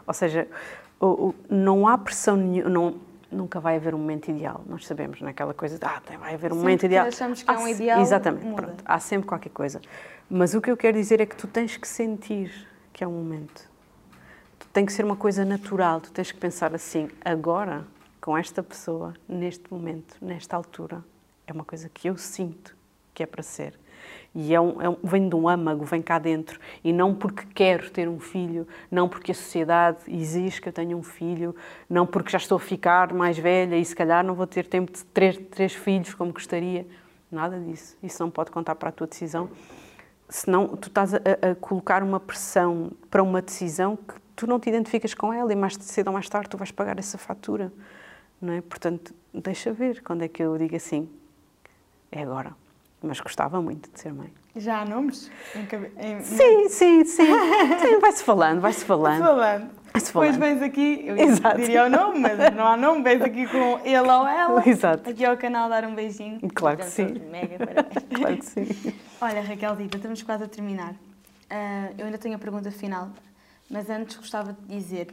Ou 0.08 0.16
seja, 0.16 0.48
não 1.48 1.88
há 1.88 1.96
pressão 1.96 2.36
nenhuma 2.36 2.96
nunca 3.32 3.60
vai 3.60 3.76
haver 3.76 3.94
um 3.94 3.98
momento 3.98 4.30
ideal. 4.30 4.64
Nós 4.68 4.86
sabemos 4.86 5.22
naquela 5.22 5.54
coisa 5.54 5.78
de, 5.78 5.86
ah, 5.86 6.02
vai 6.20 6.34
haver 6.34 6.52
um 6.52 6.56
sempre 6.56 6.58
momento 6.58 6.86
ideal. 6.86 7.08
achamos 7.08 7.44
que 7.44 7.50
há, 7.50 7.54
é 7.54 7.58
um 7.58 7.68
ideal. 7.68 8.02
Exatamente, 8.02 8.46
muda. 8.46 8.62
pronto. 8.62 8.84
Há 8.86 9.00
sempre 9.00 9.28
qualquer 9.28 9.50
coisa. 9.50 9.82
Mas 10.30 10.54
o 10.54 10.62
que 10.62 10.70
eu 10.70 10.78
quero 10.78 10.98
dizer 10.98 11.22
é 11.22 11.26
que 11.26 11.36
tu 11.36 11.48
tens 11.48 11.78
que 11.78 11.88
sentir 11.88 12.68
que 12.92 13.04
é 13.04 13.08
um 13.08 13.12
momento. 13.12 13.70
Tu 14.60 14.68
tem 14.70 14.86
que 14.86 14.92
ser 14.92 15.06
uma 15.06 15.16
coisa 15.16 15.46
natural. 15.46 16.02
Tu 16.02 16.12
tens 16.12 16.32
que 16.32 16.40
pensar 16.40 16.74
assim, 16.74 17.10
agora, 17.24 17.86
com 18.20 18.38
esta 18.38 18.64
pessoa, 18.64 19.14
neste 19.28 19.72
momento, 19.72 20.16
nesta 20.22 20.56
altura, 20.56 21.04
é 21.46 21.54
uma 21.54 21.64
coisa 21.64 21.90
que 21.90 22.10
eu 22.10 22.18
sinto 22.18 22.76
que 23.14 23.24
é 23.24 23.26
para 23.26 23.42
ser. 23.42 23.74
E 24.40 24.54
é 24.54 24.62
um, 24.62 24.80
é 24.80 24.88
um, 24.88 24.98
vem 25.04 25.28
de 25.28 25.36
um 25.36 25.50
âmago, 25.50 25.84
vem 25.84 26.00
cá 26.00 26.20
dentro. 26.20 26.60
E 26.84 26.94
não 26.94 27.16
porque 27.16 27.44
quero 27.56 27.90
ter 27.90 28.08
um 28.08 28.20
filho, 28.20 28.68
não 28.92 29.10
porque 29.10 29.32
a 29.32 29.36
sociedade 29.36 29.98
exige 30.08 30.62
que 30.62 30.70
eu 30.70 30.74
tenha 30.74 30.96
um 30.96 31.02
filho, 31.02 31.56
não 31.90 32.06
porque 32.06 32.30
já 32.30 32.38
estou 32.38 32.58
a 32.58 32.60
ficar 32.60 33.12
mais 33.16 33.36
velha 33.36 33.76
e 33.76 33.84
se 33.84 33.96
calhar 33.96 34.24
não 34.24 34.36
vou 34.36 34.46
ter 34.46 34.68
tempo 34.68 34.92
de 34.92 35.04
ter 35.06 35.38
três 35.48 35.74
filhos 35.74 36.14
como 36.14 36.32
gostaria. 36.32 36.86
Nada 37.32 37.60
disso. 37.60 37.98
Isso 38.04 38.22
não 38.22 38.30
pode 38.30 38.52
contar 38.52 38.76
para 38.76 38.90
a 38.90 38.92
tua 38.92 39.08
decisão. 39.08 39.50
Senão 40.30 40.68
tu 40.68 40.88
estás 40.88 41.16
a, 41.16 41.18
a 41.18 41.56
colocar 41.56 42.04
uma 42.04 42.20
pressão 42.20 42.92
para 43.10 43.24
uma 43.24 43.42
decisão 43.42 43.96
que 43.96 44.14
tu 44.36 44.46
não 44.46 44.60
te 44.60 44.70
identificas 44.70 45.16
com 45.16 45.34
ela 45.34 45.52
e 45.52 45.56
mais 45.56 45.74
cedo 45.80 46.10
ou 46.10 46.14
mais 46.14 46.30
tarde 46.30 46.48
tu 46.48 46.58
vais 46.58 46.70
pagar 46.70 47.00
essa 47.00 47.18
fatura. 47.18 47.74
Não 48.40 48.54
é? 48.54 48.62
Portanto, 48.62 49.16
deixa 49.34 49.74
ver 49.74 50.04
quando 50.04 50.22
é 50.22 50.28
que 50.28 50.44
eu 50.44 50.56
digo 50.60 50.76
assim, 50.76 51.10
é 52.12 52.22
agora 52.22 52.54
mas 53.02 53.20
gostava 53.20 53.62
muito 53.62 53.92
de 53.92 54.00
ser 54.00 54.14
mãe. 54.14 54.34
Já 54.56 54.82
há 54.82 54.86
nomes? 54.86 55.30
Em. 55.98 56.22
Sim, 56.22 56.70
sim, 56.70 57.06
sim. 57.06 57.26
sim 57.82 58.00
vai-se 58.00 58.24
falando, 58.24 58.60
vai-se 58.60 58.84
falando. 58.84 59.20
Vai-se 59.20 59.24
falando. 59.24 59.70
Vai 59.94 60.02
falando. 60.02 60.32
Depois 60.32 60.38
vens 60.38 60.62
aqui, 60.62 61.04
eu 61.06 61.18
Exato. 61.18 61.58
diria 61.58 61.86
o 61.86 61.90
nome, 61.90 62.20
mas 62.20 62.56
não 62.56 62.68
há 62.68 62.78
nome, 62.78 63.04
vens 63.04 63.22
aqui 63.22 63.48
com 63.48 63.80
ele 63.84 64.00
ou 64.00 64.28
ela. 64.28 64.64
Exato. 64.68 65.10
Aqui 65.10 65.26
ao 65.26 65.38
canal 65.38 65.70
dar 65.70 65.86
um 65.86 65.96
beijinho. 65.96 66.40
Claro 66.54 66.78
que 66.78 66.86
sim. 66.86 67.20
Mega 67.32 67.58
claro 68.16 68.38
que 68.38 68.46
sim. 68.46 68.94
Olha, 69.20 69.42
Raquelzita, 69.42 69.98
estamos 69.98 70.22
quase 70.22 70.44
a 70.44 70.48
terminar. 70.48 70.94
Uh, 70.94 71.96
eu 71.98 72.06
ainda 72.06 72.18
tenho 72.18 72.36
a 72.36 72.40
pergunta 72.40 72.70
final, 72.72 73.10
mas 73.70 73.90
antes 73.90 74.18
gostava 74.18 74.54
de 74.54 74.68
dizer 74.68 75.08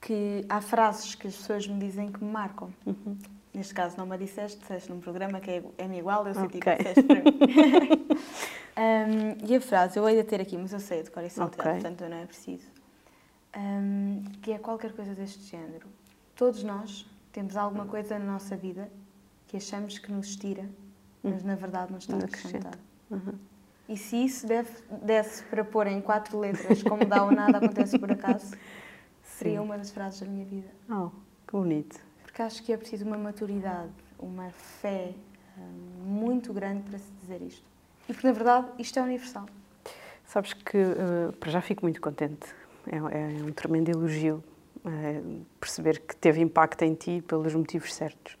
que 0.00 0.44
há 0.48 0.60
frases 0.60 1.14
que 1.14 1.28
as 1.28 1.36
pessoas 1.36 1.66
me 1.66 1.78
dizem 1.78 2.10
que 2.10 2.22
me 2.22 2.30
marcam. 2.30 2.70
Uhum 2.84 3.16
neste 3.56 3.72
caso 3.72 3.96
não 3.96 4.06
me 4.06 4.18
disseste, 4.18 4.60
disseste 4.60 4.90
num 4.90 5.00
programa 5.00 5.40
que 5.40 5.50
é, 5.50 5.64
é-me 5.78 5.98
igual, 5.98 6.28
eu 6.28 6.34
senti 6.34 6.58
okay. 6.58 6.76
que 6.76 6.84
disseste 6.84 7.02
para 7.04 7.22
mim. 7.22 7.38
um, 8.76 9.48
e 9.48 9.56
a 9.56 9.60
frase, 9.62 9.98
eu 9.98 10.06
hei 10.06 10.16
de 10.16 10.24
ter 10.24 10.42
aqui, 10.42 10.58
mas 10.58 10.74
eu 10.74 10.80
sei 10.80 11.02
de 11.02 11.10
cor 11.10 11.28
salteado, 11.30 11.70
okay. 11.70 11.80
portanto 11.80 12.10
não 12.10 12.18
é 12.18 12.26
preciso. 12.26 12.66
Um, 13.56 14.22
que 14.42 14.52
é 14.52 14.58
qualquer 14.58 14.92
coisa 14.92 15.14
deste 15.14 15.42
género. 15.44 15.86
Todos 16.34 16.62
nós 16.62 17.06
temos 17.32 17.56
alguma 17.56 17.86
coisa 17.86 18.18
na 18.18 18.26
nossa 18.26 18.54
vida 18.54 18.90
que 19.46 19.56
achamos 19.56 19.98
que 19.98 20.12
nos 20.12 20.36
tira, 20.36 20.68
mas 21.22 21.42
na 21.42 21.54
verdade 21.54 21.90
não 21.90 21.98
está 21.98 22.18
acrescentado. 22.18 22.78
Uhum. 23.10 23.38
E 23.88 23.96
se 23.96 24.22
isso 24.22 24.46
deve, 24.46 24.70
desse 25.02 25.42
para 25.44 25.64
pôr 25.64 25.86
em 25.86 26.02
quatro 26.02 26.38
letras, 26.38 26.82
como 26.82 27.06
dá 27.06 27.24
ou 27.24 27.30
nada 27.30 27.56
acontece 27.56 27.98
por 27.98 28.12
acaso, 28.12 28.54
seria 29.24 29.62
uma 29.62 29.78
das 29.78 29.90
frases 29.90 30.20
da 30.20 30.26
minha 30.26 30.44
vida. 30.44 30.68
Oh, 30.90 31.08
que 31.46 31.52
bonito 31.52 32.05
porque 32.36 32.42
acho 32.42 32.62
que 32.64 32.70
é 32.70 32.76
preciso 32.76 33.06
uma 33.06 33.16
maturidade, 33.16 33.90
uma 34.18 34.50
fé 34.50 35.14
hum, 35.56 36.04
muito 36.04 36.52
grande 36.52 36.82
para 36.82 36.98
se 36.98 37.10
dizer 37.22 37.40
isto. 37.40 37.64
E 38.06 38.12
porque, 38.12 38.26
na 38.26 38.32
verdade, 38.34 38.66
isto 38.78 38.98
é 38.98 39.02
universal. 39.02 39.46
Sabes 40.26 40.52
que, 40.52 40.76
uh, 40.76 41.32
para 41.40 41.50
já 41.50 41.62
fico 41.62 41.82
muito 41.82 41.98
contente 41.98 42.54
é, 42.86 42.96
é 42.98 43.42
um 43.42 43.50
tremendo 43.52 43.88
elogio 43.88 44.44
é, 44.84 45.22
perceber 45.58 45.98
que 46.00 46.14
teve 46.14 46.42
impacto 46.42 46.82
em 46.82 46.94
ti 46.94 47.24
pelos 47.26 47.54
motivos 47.54 47.94
certos. 47.94 48.36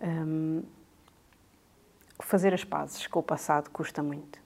Um, 0.00 0.62
fazer 2.20 2.54
as 2.54 2.62
pazes 2.62 3.08
com 3.08 3.18
o 3.18 3.24
passado 3.24 3.70
custa 3.70 4.04
muito. 4.04 4.38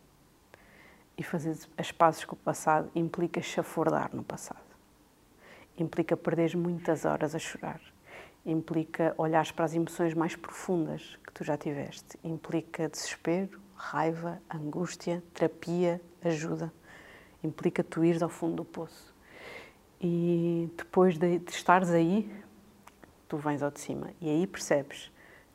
E 1.18 1.22
fazer 1.22 1.54
as 1.76 1.92
pazes 1.92 2.24
com 2.24 2.34
o 2.34 2.38
passado 2.38 2.90
implica 2.94 3.42
chafurdar 3.42 4.16
no 4.16 4.24
passado. 4.24 4.64
Implica 5.76 6.16
perder 6.16 6.56
muitas 6.56 7.04
horas 7.04 7.34
a 7.34 7.38
chorar. 7.38 7.93
Implica 8.44 9.14
olhar 9.16 9.50
para 9.52 9.64
as 9.64 9.74
emoções 9.74 10.14
mais 10.14 10.36
profundas 10.36 11.18
que 11.24 11.32
tu 11.32 11.42
já 11.44 11.56
tiveste. 11.56 12.18
Implica 12.22 12.88
desespero, 12.88 13.60
raiva, 13.74 14.40
angústia, 14.52 15.22
terapia, 15.32 16.00
ajuda. 16.22 16.72
Implica 17.42 17.82
tu 17.82 18.04
ires 18.04 18.22
ao 18.22 18.28
fundo 18.28 18.56
do 18.56 18.64
poço. 18.64 19.14
E 20.00 20.70
depois 20.76 21.16
de, 21.16 21.38
de 21.38 21.50
estares 21.50 21.90
aí, 21.90 22.30
tu 23.28 23.36
vens 23.38 23.62
ao 23.62 23.70
de 23.70 23.80
cima. 23.80 24.10
E 24.20 24.28
aí 24.28 24.46
percebes 24.46 25.10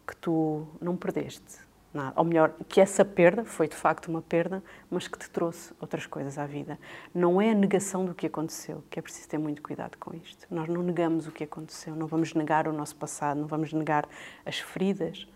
que 0.07 0.15
tu 0.15 0.67
não 0.81 0.97
perdeste, 0.97 1.59
Nada. 1.91 2.13
Ou 2.15 2.23
melhor, 2.23 2.53
que 2.67 2.79
essa 2.79 3.03
perda 3.03 3.43
foi 3.43 3.67
de 3.67 3.75
facto 3.75 4.09
uma 4.09 4.21
perda, 4.21 4.63
mas 4.91 5.07
que 5.07 5.17
te 5.17 5.29
trouxe 5.29 5.73
outras 5.79 6.05
coisas 6.05 6.37
à 6.37 6.45
vida. 6.45 6.77
Não 7.13 7.41
é 7.41 7.49
a 7.49 7.55
negação 7.55 8.05
do 8.05 8.13
que 8.13 8.27
aconteceu, 8.27 8.83
que 8.89 8.99
é 8.99 9.01
preciso 9.01 9.27
ter 9.27 9.39
muito 9.39 9.61
cuidado 9.61 9.97
com 9.97 10.15
isto. 10.15 10.45
Nós 10.51 10.67
não 10.69 10.83
negamos 10.83 11.25
o 11.25 11.31
que 11.31 11.43
aconteceu, 11.43 11.95
não 11.95 12.05
vamos 12.05 12.33
negar 12.35 12.67
o 12.67 12.73
nosso 12.73 12.95
passado, 12.95 13.39
não 13.39 13.47
vamos 13.47 13.73
negar 13.73 14.07
as 14.45 14.59
feridas. 14.59 15.27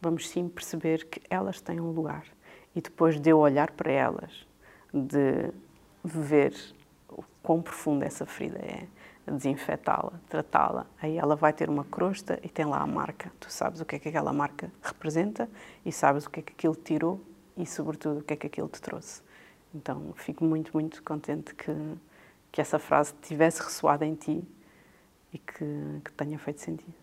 Vamos 0.00 0.28
sim 0.30 0.48
perceber 0.48 1.04
que 1.04 1.20
elas 1.28 1.60
têm 1.60 1.78
um 1.78 1.90
lugar. 1.90 2.24
E 2.74 2.80
depois 2.80 3.20
de 3.20 3.28
eu 3.30 3.38
olhar 3.38 3.70
para 3.70 3.92
elas, 3.92 4.46
de 4.92 5.52
ver 6.02 6.54
o 7.08 7.22
quão 7.42 7.60
profunda 7.60 8.06
essa 8.06 8.24
ferida 8.24 8.58
é, 8.58 8.86
desinfetá-la, 9.26 10.12
tratá-la. 10.28 10.86
Aí 11.00 11.16
ela 11.16 11.36
vai 11.36 11.52
ter 11.52 11.68
uma 11.68 11.84
crosta 11.84 12.38
e 12.42 12.48
tem 12.48 12.64
lá 12.64 12.78
a 12.78 12.86
marca. 12.86 13.32
Tu 13.38 13.50
sabes 13.50 13.80
o 13.80 13.84
que 13.84 13.96
é 13.96 13.98
que 13.98 14.08
aquela 14.08 14.32
marca 14.32 14.70
representa 14.82 15.48
e 15.84 15.92
sabes 15.92 16.26
o 16.26 16.30
que 16.30 16.40
é 16.40 16.42
que 16.42 16.52
aquilo 16.52 16.74
tirou 16.74 17.20
e, 17.56 17.66
sobretudo, 17.66 18.20
o 18.20 18.22
que 18.22 18.34
é 18.34 18.36
que 18.36 18.46
aquilo 18.46 18.68
te 18.68 18.80
trouxe. 18.80 19.22
Então, 19.74 20.12
fico 20.16 20.44
muito, 20.44 20.72
muito 20.74 21.02
contente 21.02 21.54
que, 21.54 21.72
que 22.50 22.60
essa 22.60 22.78
frase 22.78 23.14
tivesse 23.22 23.62
ressoado 23.62 24.04
em 24.04 24.14
ti 24.14 24.44
e 25.32 25.38
que, 25.38 26.00
que 26.04 26.12
tenha 26.12 26.38
feito 26.38 26.60
sentido. 26.60 26.94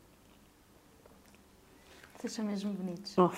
Vocês 2.20 2.34
são 2.34 2.44
mesmo 2.44 2.74
bonitos. 2.74 3.18
Oh, 3.18 3.30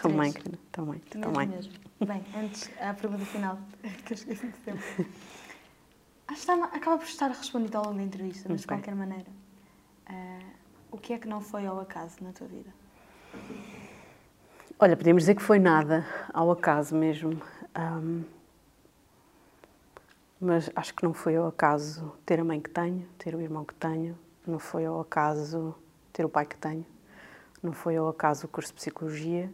também, 0.00 0.32
querida, 0.32 0.58
também. 0.72 1.02
Mesmo, 1.04 1.20
também. 1.20 1.48
mesmo. 1.48 1.72
Bem, 2.00 2.24
antes, 2.34 2.70
a 2.80 2.94
pergunta 2.94 3.26
final, 3.26 3.58
que 4.06 4.12
eu 4.12 4.14
esqueci 4.14 4.46
de 4.46 4.56
acaba 6.72 6.98
por 6.98 7.06
estar 7.06 7.28
respondido 7.28 7.78
ao 7.78 7.84
longo 7.84 7.98
da 7.98 8.02
entrevista, 8.02 8.48
mas 8.48 8.62
de 8.62 8.66
qualquer 8.66 8.94
maneira. 8.94 9.30
Uh, 10.08 10.52
o 10.90 10.98
que 10.98 11.12
é 11.12 11.18
que 11.18 11.28
não 11.28 11.40
foi 11.40 11.66
ao 11.66 11.80
acaso 11.80 12.22
na 12.22 12.32
tua 12.32 12.46
vida? 12.46 12.72
Olha, 14.78 14.96
podemos 14.96 15.22
dizer 15.22 15.34
que 15.34 15.42
foi 15.42 15.58
nada 15.58 16.06
ao 16.32 16.50
acaso 16.50 16.94
mesmo. 16.94 17.40
Um, 17.78 18.24
mas 20.40 20.68
acho 20.74 20.92
que 20.92 21.04
não 21.04 21.14
foi 21.14 21.36
ao 21.36 21.46
acaso 21.46 22.12
ter 22.26 22.40
a 22.40 22.44
mãe 22.44 22.60
que 22.60 22.68
tenho, 22.68 23.06
ter 23.16 23.32
o 23.34 23.40
irmão 23.40 23.64
que 23.64 23.74
tenho, 23.74 24.18
não 24.44 24.58
foi 24.58 24.84
ao 24.84 25.00
acaso 25.00 25.72
ter 26.12 26.24
o 26.24 26.28
pai 26.28 26.44
que 26.44 26.56
tenho, 26.56 26.84
não 27.62 27.72
foi 27.72 27.96
ao 27.96 28.08
acaso 28.08 28.46
o 28.46 28.48
curso 28.48 28.70
de 28.70 28.74
psicologia, 28.74 29.48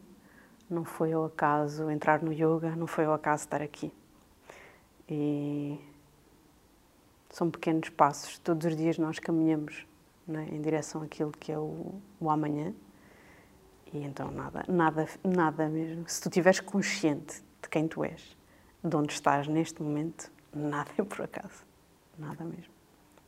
não 0.69 0.85
foi 0.85 1.13
ao 1.13 1.27
acaso 1.27 1.91
entrar 1.91 2.23
no 2.23 2.33
yoga, 2.33 2.75
não 2.75 2.87
foi 2.87 3.05
ao 3.05 3.13
acaso 3.13 3.45
estar 3.45 3.61
aqui. 3.61 3.93
E 5.07 5.79
são 7.31 7.51
pequenos 7.51 7.89
passos. 7.91 8.39
Todos 8.39 8.67
os 8.67 8.77
dias 8.77 8.99
nós 8.99 9.19
caminhamos 9.19 9.87
é? 10.29 10.55
em 10.55 10.61
direção 10.61 11.03
àquilo 11.03 11.33
que 11.33 11.53
é 11.53 11.59
o, 11.59 11.95
o 12.21 12.31
amanhã. 12.31 12.75
E 13.93 13.99
então 14.05 14.31
nada, 14.31 14.65
nada, 14.69 15.09
nada 15.25 15.69
mesmo. 15.69 16.05
Se 16.09 16.21
tu 16.21 16.29
estiveres 16.29 16.61
consciente 16.61 17.43
de 17.63 17.69
quem 17.69 17.89
tu 17.89 18.05
és, 18.05 18.37
de 18.85 18.97
onde 18.97 19.13
estás 19.13 19.49
neste 19.49 19.83
momento, 19.83 20.31
nada 20.55 20.91
é 20.99 21.03
por 21.03 21.23
acaso. 21.23 21.65
Nada 22.19 22.45
mesmo. 22.45 22.73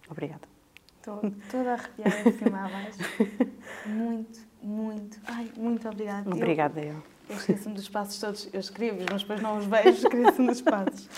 Obrigada. 0.09 0.49
Estou 0.97 1.23
toda 1.51 1.73
arrepiada 1.73 2.31
de 2.31 2.39
cima 2.39 2.67
a 2.67 2.69
baixo. 2.69 2.99
Muito, 3.87 4.51
muito, 4.63 5.19
ai, 5.25 5.51
muito 5.57 5.89
obrigada. 5.89 6.29
Obrigada 6.29 6.81
eu. 6.83 6.93
Eu 6.93 7.03
esqueço-me 7.37 7.75
dos 7.75 7.89
passos 7.89 8.19
todos, 8.19 8.49
eu 8.53 8.61
escrevo, 8.61 8.99
mas 9.11 9.23
depois 9.23 9.41
não 9.41 9.59
os 9.59 9.67
vejo, 9.67 9.89
esqueço-me 9.89 10.49
dos 10.49 10.61
passos. 10.61 11.09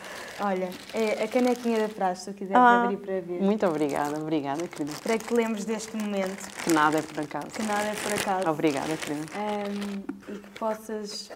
Olha, 0.40 0.70
é 0.94 1.24
a 1.24 1.28
canequinha 1.28 1.80
da 1.80 1.88
praxe, 1.88 2.24
se 2.24 2.32
quiseres 2.32 2.56
ah, 2.56 2.84
abrir 2.84 2.96
para 2.96 3.20
ver. 3.20 3.40
Muito 3.40 3.66
obrigada, 3.66 4.18
obrigada, 4.18 4.66
querida. 4.66 4.92
Para 5.02 5.18
que 5.18 5.34
lembres 5.34 5.64
deste 5.64 5.96
momento. 5.96 6.48
Que 6.64 6.72
nada 6.72 6.98
é 6.98 7.02
por 7.02 7.20
acaso. 7.20 7.46
Que 7.46 7.62
nada 7.62 7.82
é 7.82 7.94
por 7.94 8.12
acaso. 8.12 8.50
Obrigada, 8.50 8.96
querida. 8.96 9.26
Um, 9.36 10.34
e 10.34 10.38
que 10.38 10.50
possas 10.58 11.30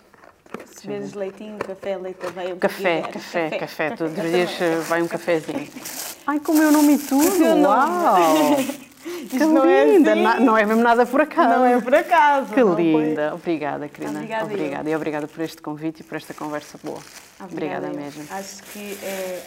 se 0.65 0.87
beberes 0.87 1.13
leitinho, 1.15 1.59
café, 1.59 1.97
leite 1.97 2.27
aveia, 2.27 2.57
café, 2.57 3.03
café, 3.03 3.13
café, 3.13 3.51
café, 3.51 3.59
café. 3.59 3.91
Todos 3.97 4.17
os 4.17 4.31
dias 4.31 4.87
vai 4.89 5.03
um 5.03 5.09
cafezinho. 5.09 5.69
Ai, 6.27 6.41
com 6.41 6.53
o 6.53 6.57
meu 6.57 6.73
nome 6.73 6.95
e 6.95 6.99
tudo! 6.99 7.45
Uau! 7.63 8.87
Que 9.31 9.39
não 9.39 9.65
linda! 9.65 10.11
É 10.11 10.27
assim. 10.27 10.45
Não 10.45 10.59
é 10.59 10.65
mesmo 10.67 10.83
nada 10.83 11.07
por 11.07 11.21
acaso. 11.21 11.49
Não 11.49 11.65
é 11.65 11.81
por 11.81 11.95
acaso. 11.95 12.53
Que 12.53 12.63
linda! 12.63 13.31
Foi. 13.31 13.39
Obrigada, 13.39 13.89
querida. 13.89 14.13
Obrigada. 14.19 14.45
obrigada. 14.45 14.91
E 14.91 14.97
obrigada 14.97 15.29
por 15.29 15.41
este 15.43 15.63
convite 15.63 16.01
e 16.01 16.05
por 16.05 16.17
esta 16.17 16.35
conversa 16.35 16.79
boa. 16.83 16.99
Obrigada, 17.41 17.89
obrigada 17.89 17.89
mesmo. 17.91 18.25
Acho 18.31 18.63
que 18.65 18.99
é, 19.03 19.43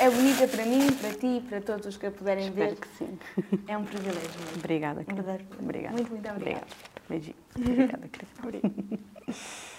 é 0.00 0.10
bonita 0.10 0.48
para 0.48 0.64
mim, 0.64 0.92
para 0.92 1.10
ti 1.10 1.38
e 1.38 1.40
para 1.40 1.60
todos 1.60 1.86
os 1.86 1.96
que 1.96 2.06
a 2.06 2.10
puderem 2.10 2.48
Espero 2.48 2.70
ver. 2.70 2.76
que 2.76 2.88
sim. 2.98 3.18
É 3.68 3.76
um 3.76 3.84
privilégio. 3.84 4.20
Mesmo. 4.20 4.56
Obrigada, 4.56 5.04
querida. 5.04 5.40
Obrigada. 5.60 5.94
Muito, 5.94 6.10
muito 6.10 6.30
obrigada. 6.30 6.66
Beijinho. 7.08 7.36
Obrigada, 7.56 8.08
querida. 8.08 8.70